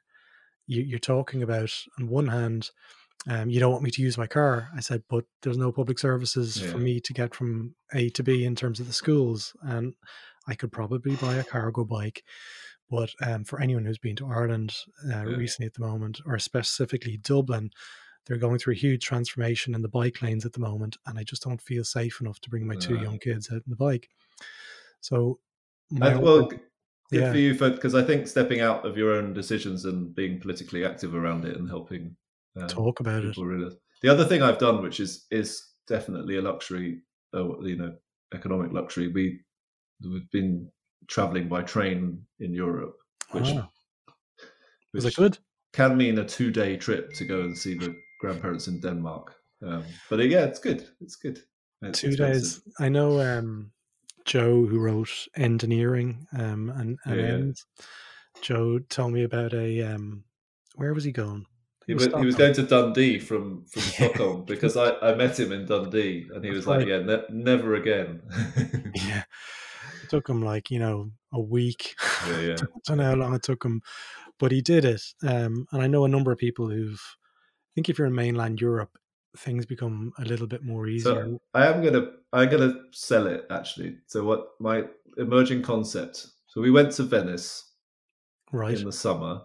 you, 0.68 0.82
you're 0.82 0.98
talking 1.00 1.42
about 1.42 1.72
on 1.98 2.08
one 2.08 2.28
hand 2.28 2.70
um, 3.28 3.50
you 3.50 3.58
don't 3.58 3.72
want 3.72 3.82
me 3.82 3.90
to 3.90 4.02
use 4.02 4.16
my 4.16 4.26
car. 4.28 4.68
I 4.76 4.80
said, 4.80 5.02
but 5.08 5.24
there's 5.42 5.58
no 5.58 5.72
public 5.72 5.98
services 5.98 6.62
Yeah. 6.62 6.70
for 6.70 6.78
me 6.78 7.00
to 7.00 7.12
get 7.12 7.34
from 7.34 7.74
A 7.92 8.08
to 8.10 8.22
B 8.22 8.44
in 8.44 8.54
terms 8.54 8.78
of 8.78 8.86
the 8.86 8.92
schools. 8.92 9.56
And 9.62 9.94
I 10.46 10.54
could 10.54 10.70
probably 10.70 11.16
buy 11.16 11.34
a 11.34 11.42
cargo 11.42 11.84
bike. 11.84 12.22
But 12.90 13.10
um, 13.22 13.44
for 13.44 13.60
anyone 13.60 13.84
who's 13.84 13.98
been 13.98 14.16
to 14.16 14.26
Ireland 14.28 14.76
uh, 15.06 15.26
Yeah. 15.28 15.36
recently 15.36 15.66
at 15.66 15.74
the 15.74 15.86
moment, 15.86 16.20
or 16.26 16.38
specifically 16.38 17.16
Dublin, 17.16 17.70
they're 18.26 18.36
going 18.38 18.58
through 18.58 18.74
a 18.74 18.76
huge 18.76 19.04
transformation 19.04 19.74
in 19.74 19.82
the 19.82 19.88
bike 19.88 20.22
lanes 20.22 20.44
at 20.44 20.52
the 20.52 20.60
moment. 20.60 20.96
And 21.06 21.18
I 21.18 21.22
just 21.24 21.42
don't 21.42 21.60
feel 21.60 21.84
safe 21.84 22.20
enough 22.20 22.40
to 22.40 22.50
bring 22.50 22.66
my 22.66 22.76
two 22.76 22.96
young 22.96 23.18
kids 23.18 23.48
out 23.50 23.56
in 23.66 23.70
the 23.70 23.76
bike. 23.76 24.08
So, 25.00 25.38
And, 25.90 26.20
well, 26.20 26.46
good 26.46 26.60
yeah. 27.10 27.30
for 27.30 27.38
you 27.38 27.54
for 27.54 27.70
because 27.70 27.94
I 27.94 28.02
think 28.02 28.26
stepping 28.26 28.60
out 28.60 28.84
of 28.84 28.96
your 28.96 29.12
own 29.12 29.32
decisions 29.32 29.84
and 29.84 30.14
being 30.14 30.40
politically 30.40 30.84
active 30.84 31.14
around 31.14 31.44
it 31.44 31.56
and 31.56 31.68
helping 31.68 32.16
um, 32.56 32.66
talk 32.66 33.00
about 33.00 33.24
it. 33.24 33.36
realize. 33.36 33.74
The 34.02 34.08
other 34.08 34.24
thing 34.24 34.42
I've 34.42 34.58
done, 34.58 34.82
which 34.82 35.00
is 35.00 35.26
is 35.30 35.62
definitely 35.86 36.36
a 36.36 36.42
luxury, 36.42 37.02
uh, 37.34 37.60
you 37.60 37.76
know, 37.76 37.94
economic 38.34 38.72
luxury. 38.72 39.08
We 39.08 39.40
we've 40.02 40.30
been 40.30 40.70
traveling 41.08 41.48
by 41.48 41.62
train 41.62 42.24
in 42.40 42.52
Europe, 42.52 42.96
which, 43.32 43.48
Ah, 43.48 43.68
was 44.92 45.04
it 45.04 45.14
good? 45.16 45.38
can 45.72 45.96
mean 45.96 46.18
a 46.18 46.24
two 46.24 46.50
day 46.50 46.76
trip 46.76 47.12
to 47.14 47.24
go 47.24 47.40
and 47.42 47.56
see 47.56 47.74
the 47.74 47.94
grandparents 48.20 48.68
in 48.68 48.80
Denmark. 48.80 49.34
Um, 49.62 49.84
but 50.10 50.20
uh, 50.20 50.24
yeah, 50.24 50.44
it's 50.44 50.58
good. 50.58 50.88
It's 51.00 51.16
good. 51.16 51.38
It's 51.82 52.00
two 52.00 52.08
expensive. 52.08 52.42
days. 52.42 52.74
I 52.80 52.88
know 52.88 53.20
um, 53.20 53.72
Joe, 54.24 54.66
who 54.66 54.78
wrote 54.78 55.28
Engineering 55.36 56.26
um, 56.38 56.70
and, 56.70 56.98
and 57.04 57.56
Yeah. 57.56 57.82
Joe 58.42 58.78
told 58.88 59.12
me 59.12 59.24
about 59.24 59.52
a. 59.54 59.82
Um, 59.82 60.24
where 60.76 60.92
was 60.94 61.04
he 61.04 61.12
going? 61.12 61.46
He 61.86 61.94
was, 61.94 62.06
he 62.06 62.24
was 62.26 62.34
going 62.34 62.52
to 62.54 62.62
Dundee 62.64 63.18
from, 63.20 63.64
from. 63.66 63.82
Stockholm 63.94 64.44
because 64.44 64.76
I, 64.76 64.90
I 64.98 65.14
met 65.14 65.38
him 65.38 65.52
in 65.52 65.66
Dundee 65.66 66.26
and 66.34 66.44
he 66.44 66.50
That's 66.50 66.56
was 66.56 66.66
like, 66.66 66.78
right. 66.80 66.88
yeah, 66.88 66.98
ne- 66.98 67.24
never 67.30 67.76
again. 67.76 68.22
Yeah, 68.94 69.22
it 70.06 70.10
took 70.10 70.28
him 70.28 70.42
like 70.42 70.70
you 70.70 70.78
know 70.78 71.10
a 71.32 71.40
week. 71.40 71.94
yeah, 72.28 72.40
yeah. 72.40 72.56
I 72.60 72.78
don't 72.86 72.98
know 72.98 73.04
how 73.04 73.14
long 73.14 73.34
it 73.34 73.42
took 73.42 73.64
him, 73.64 73.82
but 74.38 74.52
he 74.52 74.60
did 74.60 74.84
it. 74.84 75.02
Um, 75.22 75.66
and 75.72 75.82
I 75.82 75.86
know 75.86 76.04
a 76.04 76.08
number 76.08 76.32
of 76.32 76.38
people 76.38 76.68
who've. 76.68 77.02
I 77.02 77.70
think 77.76 77.90
if 77.90 77.98
you're 77.98 78.06
in 78.06 78.14
mainland 78.14 78.58
Europe, 78.58 78.96
things 79.36 79.66
become 79.66 80.12
a 80.18 80.24
little 80.24 80.46
bit 80.46 80.62
more 80.62 80.86
easier. 80.86 81.24
So 81.24 81.40
I 81.52 81.66
am 81.66 81.82
gonna 81.82 82.06
I'm 82.32 82.48
gonna 82.48 82.74
sell 82.92 83.26
it 83.26 83.46
actually. 83.50 83.98
So 84.06 84.24
what 84.24 84.48
my 84.60 84.84
emerging 85.18 85.62
concept. 85.62 86.26
So 86.46 86.60
we 86.60 86.70
went 86.70 86.92
to 86.92 87.02
Venice 87.02 87.72
right? 88.52 88.78
in 88.78 88.84
the 88.84 88.92
summer 88.92 89.42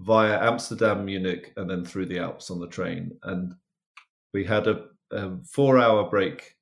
via 0.00 0.40
Amsterdam, 0.40 1.04
Munich, 1.04 1.52
and 1.56 1.68
then 1.68 1.84
through 1.84 2.06
the 2.06 2.18
Alps 2.18 2.50
on 2.50 2.60
the 2.60 2.68
train. 2.68 3.12
And 3.24 3.54
we 4.32 4.44
had 4.44 4.66
a, 4.66 4.84
a 5.10 5.36
four 5.44 5.78
hour 5.78 6.08
break 6.08 6.55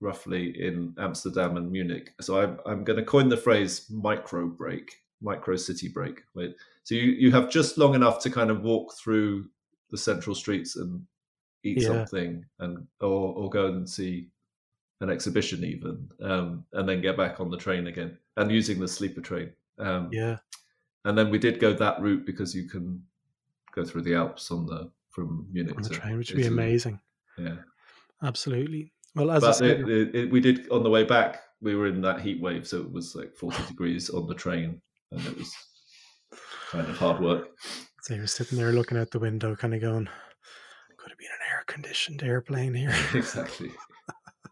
roughly 0.00 0.54
in 0.60 0.94
Amsterdam 0.98 1.56
and 1.56 1.70
Munich. 1.70 2.14
So 2.20 2.40
I'm, 2.40 2.58
I'm 2.66 2.84
going 2.84 2.98
to 2.98 3.04
coin 3.04 3.28
the 3.28 3.36
phrase 3.36 3.86
micro 3.90 4.46
break, 4.46 4.92
micro 5.20 5.56
city 5.56 5.88
break. 5.88 6.22
So 6.84 6.94
you, 6.94 7.02
you 7.02 7.30
have 7.32 7.50
just 7.50 7.78
long 7.78 7.94
enough 7.94 8.20
to 8.22 8.30
kind 8.30 8.50
of 8.50 8.62
walk 8.62 8.94
through 8.94 9.48
the 9.90 9.98
central 9.98 10.34
streets 10.34 10.76
and 10.76 11.04
eat 11.64 11.80
Yeah. 11.82 11.88
something 11.88 12.44
and 12.60 12.86
or, 13.00 13.34
or 13.34 13.50
go 13.50 13.66
and 13.66 13.88
see 13.88 14.28
an 15.00 15.10
exhibition 15.10 15.64
even 15.64 16.08
um, 16.22 16.64
and 16.72 16.88
then 16.88 17.00
get 17.00 17.16
back 17.16 17.40
on 17.40 17.50
the 17.50 17.56
train 17.56 17.86
again 17.86 18.18
and 18.36 18.50
using 18.50 18.80
the 18.80 18.88
sleeper 18.88 19.20
train 19.20 19.52
um, 19.78 20.08
Yeah, 20.12 20.38
and 21.04 21.16
then 21.16 21.30
we 21.30 21.38
did 21.38 21.60
go 21.60 21.72
that 21.72 22.00
route 22.00 22.26
because 22.26 22.54
you 22.54 22.68
can 22.68 23.02
go 23.72 23.84
through 23.84 24.02
the 24.02 24.14
Alps 24.14 24.50
on 24.50 24.66
the 24.66 24.90
from 25.10 25.46
Munich 25.52 25.76
on 25.76 25.82
the 25.82 25.88
to 25.88 25.94
train, 25.96 26.16
which 26.18 26.30
would 26.32 26.42
be 26.42 26.46
amazing. 26.46 27.00
Yeah, 27.38 27.56
Absolutely. 28.22 28.92
Well, 29.18 29.30
as 29.30 29.42
but 29.42 29.60
it, 29.60 29.88
it, 29.88 30.14
it, 30.14 30.30
we 30.30 30.40
did 30.40 30.68
on 30.70 30.82
the 30.82 30.90
way 30.90 31.04
back. 31.04 31.42
We 31.60 31.74
were 31.74 31.88
in 31.88 32.00
that 32.02 32.20
heat 32.20 32.40
wave, 32.40 32.66
so 32.68 32.78
it 32.78 32.92
was 32.92 33.16
like 33.16 33.34
forty 33.34 33.62
degrees 33.66 34.10
on 34.10 34.26
the 34.26 34.34
train, 34.34 34.80
and 35.10 35.26
it 35.26 35.36
was 35.36 35.52
kind 36.70 36.88
of 36.88 36.96
hard 36.96 37.20
work. 37.20 37.48
So 38.02 38.14
you're 38.14 38.26
sitting 38.26 38.58
there 38.58 38.72
looking 38.72 38.96
out 38.96 39.10
the 39.10 39.18
window, 39.18 39.56
kind 39.56 39.74
of 39.74 39.80
going, 39.80 40.08
could 40.96 41.10
have 41.10 41.18
been 41.18 41.28
an 41.28 41.52
air 41.52 41.64
conditioned 41.66 42.22
airplane 42.22 42.74
here. 42.74 42.94
exactly. 43.14 43.70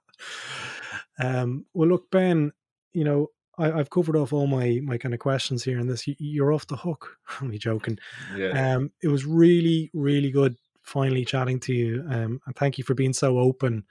um, 1.18 1.64
well, 1.74 1.88
look, 1.88 2.10
Ben, 2.10 2.52
you 2.92 3.04
know, 3.04 3.28
I, 3.58 3.72
I've 3.72 3.90
covered 3.90 4.16
off 4.16 4.32
all 4.32 4.46
my 4.46 4.80
my 4.82 4.98
kind 4.98 5.14
of 5.14 5.20
questions 5.20 5.64
here, 5.64 5.78
and 5.78 5.88
this 5.88 6.06
you, 6.06 6.14
you're 6.18 6.52
off 6.52 6.66
the 6.66 6.76
hook. 6.76 7.16
I'm 7.28 7.46
only 7.46 7.58
joking. 7.58 7.98
Yeah, 8.36 8.74
Um, 8.74 8.90
it 9.02 9.08
was 9.08 9.24
really, 9.24 9.90
really 9.94 10.30
good 10.30 10.56
finally 10.82 11.24
chatting 11.24 11.60
to 11.60 11.72
you, 11.72 12.04
um, 12.08 12.40
and 12.46 12.56
thank 12.56 12.78
you 12.78 12.84
for 12.84 12.94
being 12.94 13.12
so 13.12 13.38
open 13.38 13.84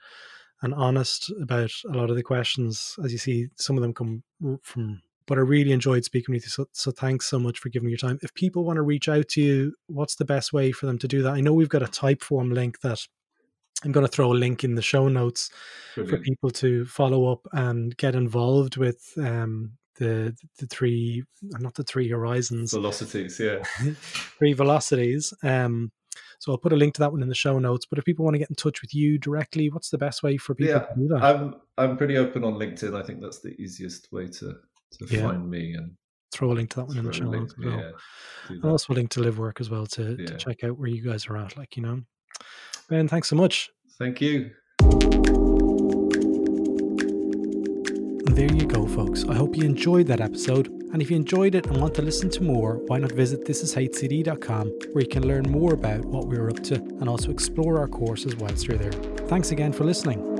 and 0.62 0.74
honest 0.74 1.30
about 1.40 1.70
a 1.88 1.96
lot 1.96 2.10
of 2.10 2.16
the 2.16 2.22
questions. 2.22 2.96
As 3.04 3.12
you 3.12 3.18
see, 3.18 3.48
some 3.56 3.76
of 3.76 3.82
them 3.82 3.94
come 3.94 4.22
from. 4.62 5.02
But 5.26 5.38
I 5.38 5.40
really 5.40 5.72
enjoyed 5.72 6.04
speaking 6.04 6.34
with 6.34 6.44
you. 6.44 6.50
So, 6.50 6.68
so 6.72 6.92
thanks 6.92 7.26
so 7.26 7.38
much 7.38 7.58
for 7.58 7.68
giving 7.68 7.86
me 7.86 7.90
your 7.90 7.98
time. 7.98 8.18
If 8.22 8.32
people 8.34 8.64
want 8.64 8.76
to 8.76 8.82
reach 8.82 9.08
out 9.08 9.28
to 9.30 9.42
you, 9.42 9.74
what's 9.88 10.14
the 10.14 10.24
best 10.24 10.52
way 10.52 10.70
for 10.70 10.86
them 10.86 10.98
to 10.98 11.08
do 11.08 11.22
that? 11.22 11.32
I 11.32 11.40
know 11.40 11.52
we've 11.52 11.68
got 11.68 11.82
a 11.82 11.88
type 11.88 12.22
form 12.22 12.52
link 12.52 12.80
that 12.82 13.00
I'm 13.84 13.92
going 13.92 14.06
to 14.06 14.12
throw 14.12 14.32
a 14.32 14.34
link 14.34 14.64
in 14.64 14.76
the 14.76 14.82
show 14.82 15.08
notes 15.08 15.50
for 15.94 16.18
people 16.18 16.50
to 16.50 16.84
follow 16.86 17.30
up 17.30 17.46
and 17.52 17.96
get 17.96 18.14
involved 18.14 18.76
with 18.76 19.12
um, 19.18 19.72
the 19.98 20.34
the 20.58 20.66
three, 20.66 21.24
not 21.42 21.74
the 21.74 21.84
three 21.84 22.08
horizons, 22.08 22.72
Velocities, 22.72 23.38
yeah. 23.38 23.62
three 24.38 24.54
velocities. 24.54 25.34
Um, 25.42 25.90
so 26.38 26.52
I'll 26.52 26.58
put 26.58 26.72
a 26.72 26.76
link 26.76 26.94
to 26.94 27.00
that 27.00 27.12
one 27.12 27.22
in 27.22 27.28
the 27.28 27.34
show 27.34 27.58
notes. 27.58 27.86
But 27.88 27.98
if 27.98 28.04
people 28.04 28.24
want 28.24 28.34
to 28.34 28.38
get 28.38 28.50
in 28.50 28.56
touch 28.56 28.82
with 28.82 28.94
you 28.94 29.18
directly, 29.18 29.68
what's 29.70 29.90
the 29.90 29.98
best 29.98 30.22
way 30.22 30.36
for 30.36 30.54
people 30.54 30.72
Yeah, 30.74 30.80
to 30.80 30.94
do 30.96 31.08
that? 31.08 31.22
I'm 31.22 31.54
I'm 31.78 31.96
pretty 31.96 32.16
open 32.16 32.44
on 32.44 32.54
LinkedIn. 32.54 32.94
I 32.94 33.02
think 33.04 33.20
that's 33.20 33.40
the 33.40 33.50
easiest 33.60 34.10
way 34.12 34.26
to 34.28 34.54
to 34.92 35.06
Yeah. 35.08 35.22
find 35.28 35.48
me 35.50 35.74
and 35.74 35.92
throw 36.32 36.52
a 36.52 36.54
link 36.54 36.70
to 36.70 36.76
that 36.76 36.86
one 36.88 36.98
in 36.98 37.04
the 37.04 37.12
show 37.12 37.30
notes 37.30 37.54
as 37.58 37.64
well. 37.64 37.78
yeah, 38.50 38.56
I'll 38.62 38.70
also 38.72 38.92
link 38.94 39.10
to 39.10 39.20
Live 39.20 39.38
Work 39.38 39.60
as 39.60 39.70
well 39.70 39.86
to, 39.86 40.16
Yeah. 40.18 40.26
to 40.26 40.36
check 40.36 40.64
out 40.64 40.78
where 40.78 40.88
you 40.88 41.02
guys 41.02 41.26
are 41.26 41.36
at. 41.36 41.56
Like 41.56 41.76
you 41.76 41.82
know, 41.82 42.02
Ben, 42.88 43.08
thanks 43.08 43.28
so 43.28 43.36
much. 43.36 43.70
Thank 43.98 44.20
you. 44.20 44.50
There 48.36 48.52
you 48.52 48.66
go, 48.66 48.86
folks. 48.86 49.24
I 49.24 49.34
hope 49.34 49.56
you 49.56 49.64
enjoyed 49.64 50.08
that 50.08 50.20
episode. 50.20 50.66
And 50.92 51.00
if 51.00 51.10
you 51.10 51.16
enjoyed 51.16 51.54
it 51.54 51.64
and 51.68 51.80
want 51.80 51.94
to 51.94 52.02
listen 52.02 52.28
to 52.32 52.42
more, 52.42 52.74
why 52.86 52.98
not 52.98 53.12
visit 53.12 53.46
thisishcd.com 53.46 54.68
where 54.92 55.02
you 55.02 55.08
can 55.08 55.26
learn 55.26 55.50
more 55.50 55.72
about 55.72 56.04
what 56.04 56.28
we're 56.28 56.50
up 56.50 56.62
to 56.64 56.74
and 56.74 57.08
also 57.08 57.30
explore 57.30 57.78
our 57.78 57.88
courses 57.88 58.36
whilst 58.36 58.68
you're 58.68 58.76
there. 58.76 58.92
Thanks 59.28 59.52
again 59.52 59.72
for 59.72 59.84
listening. 59.84 60.35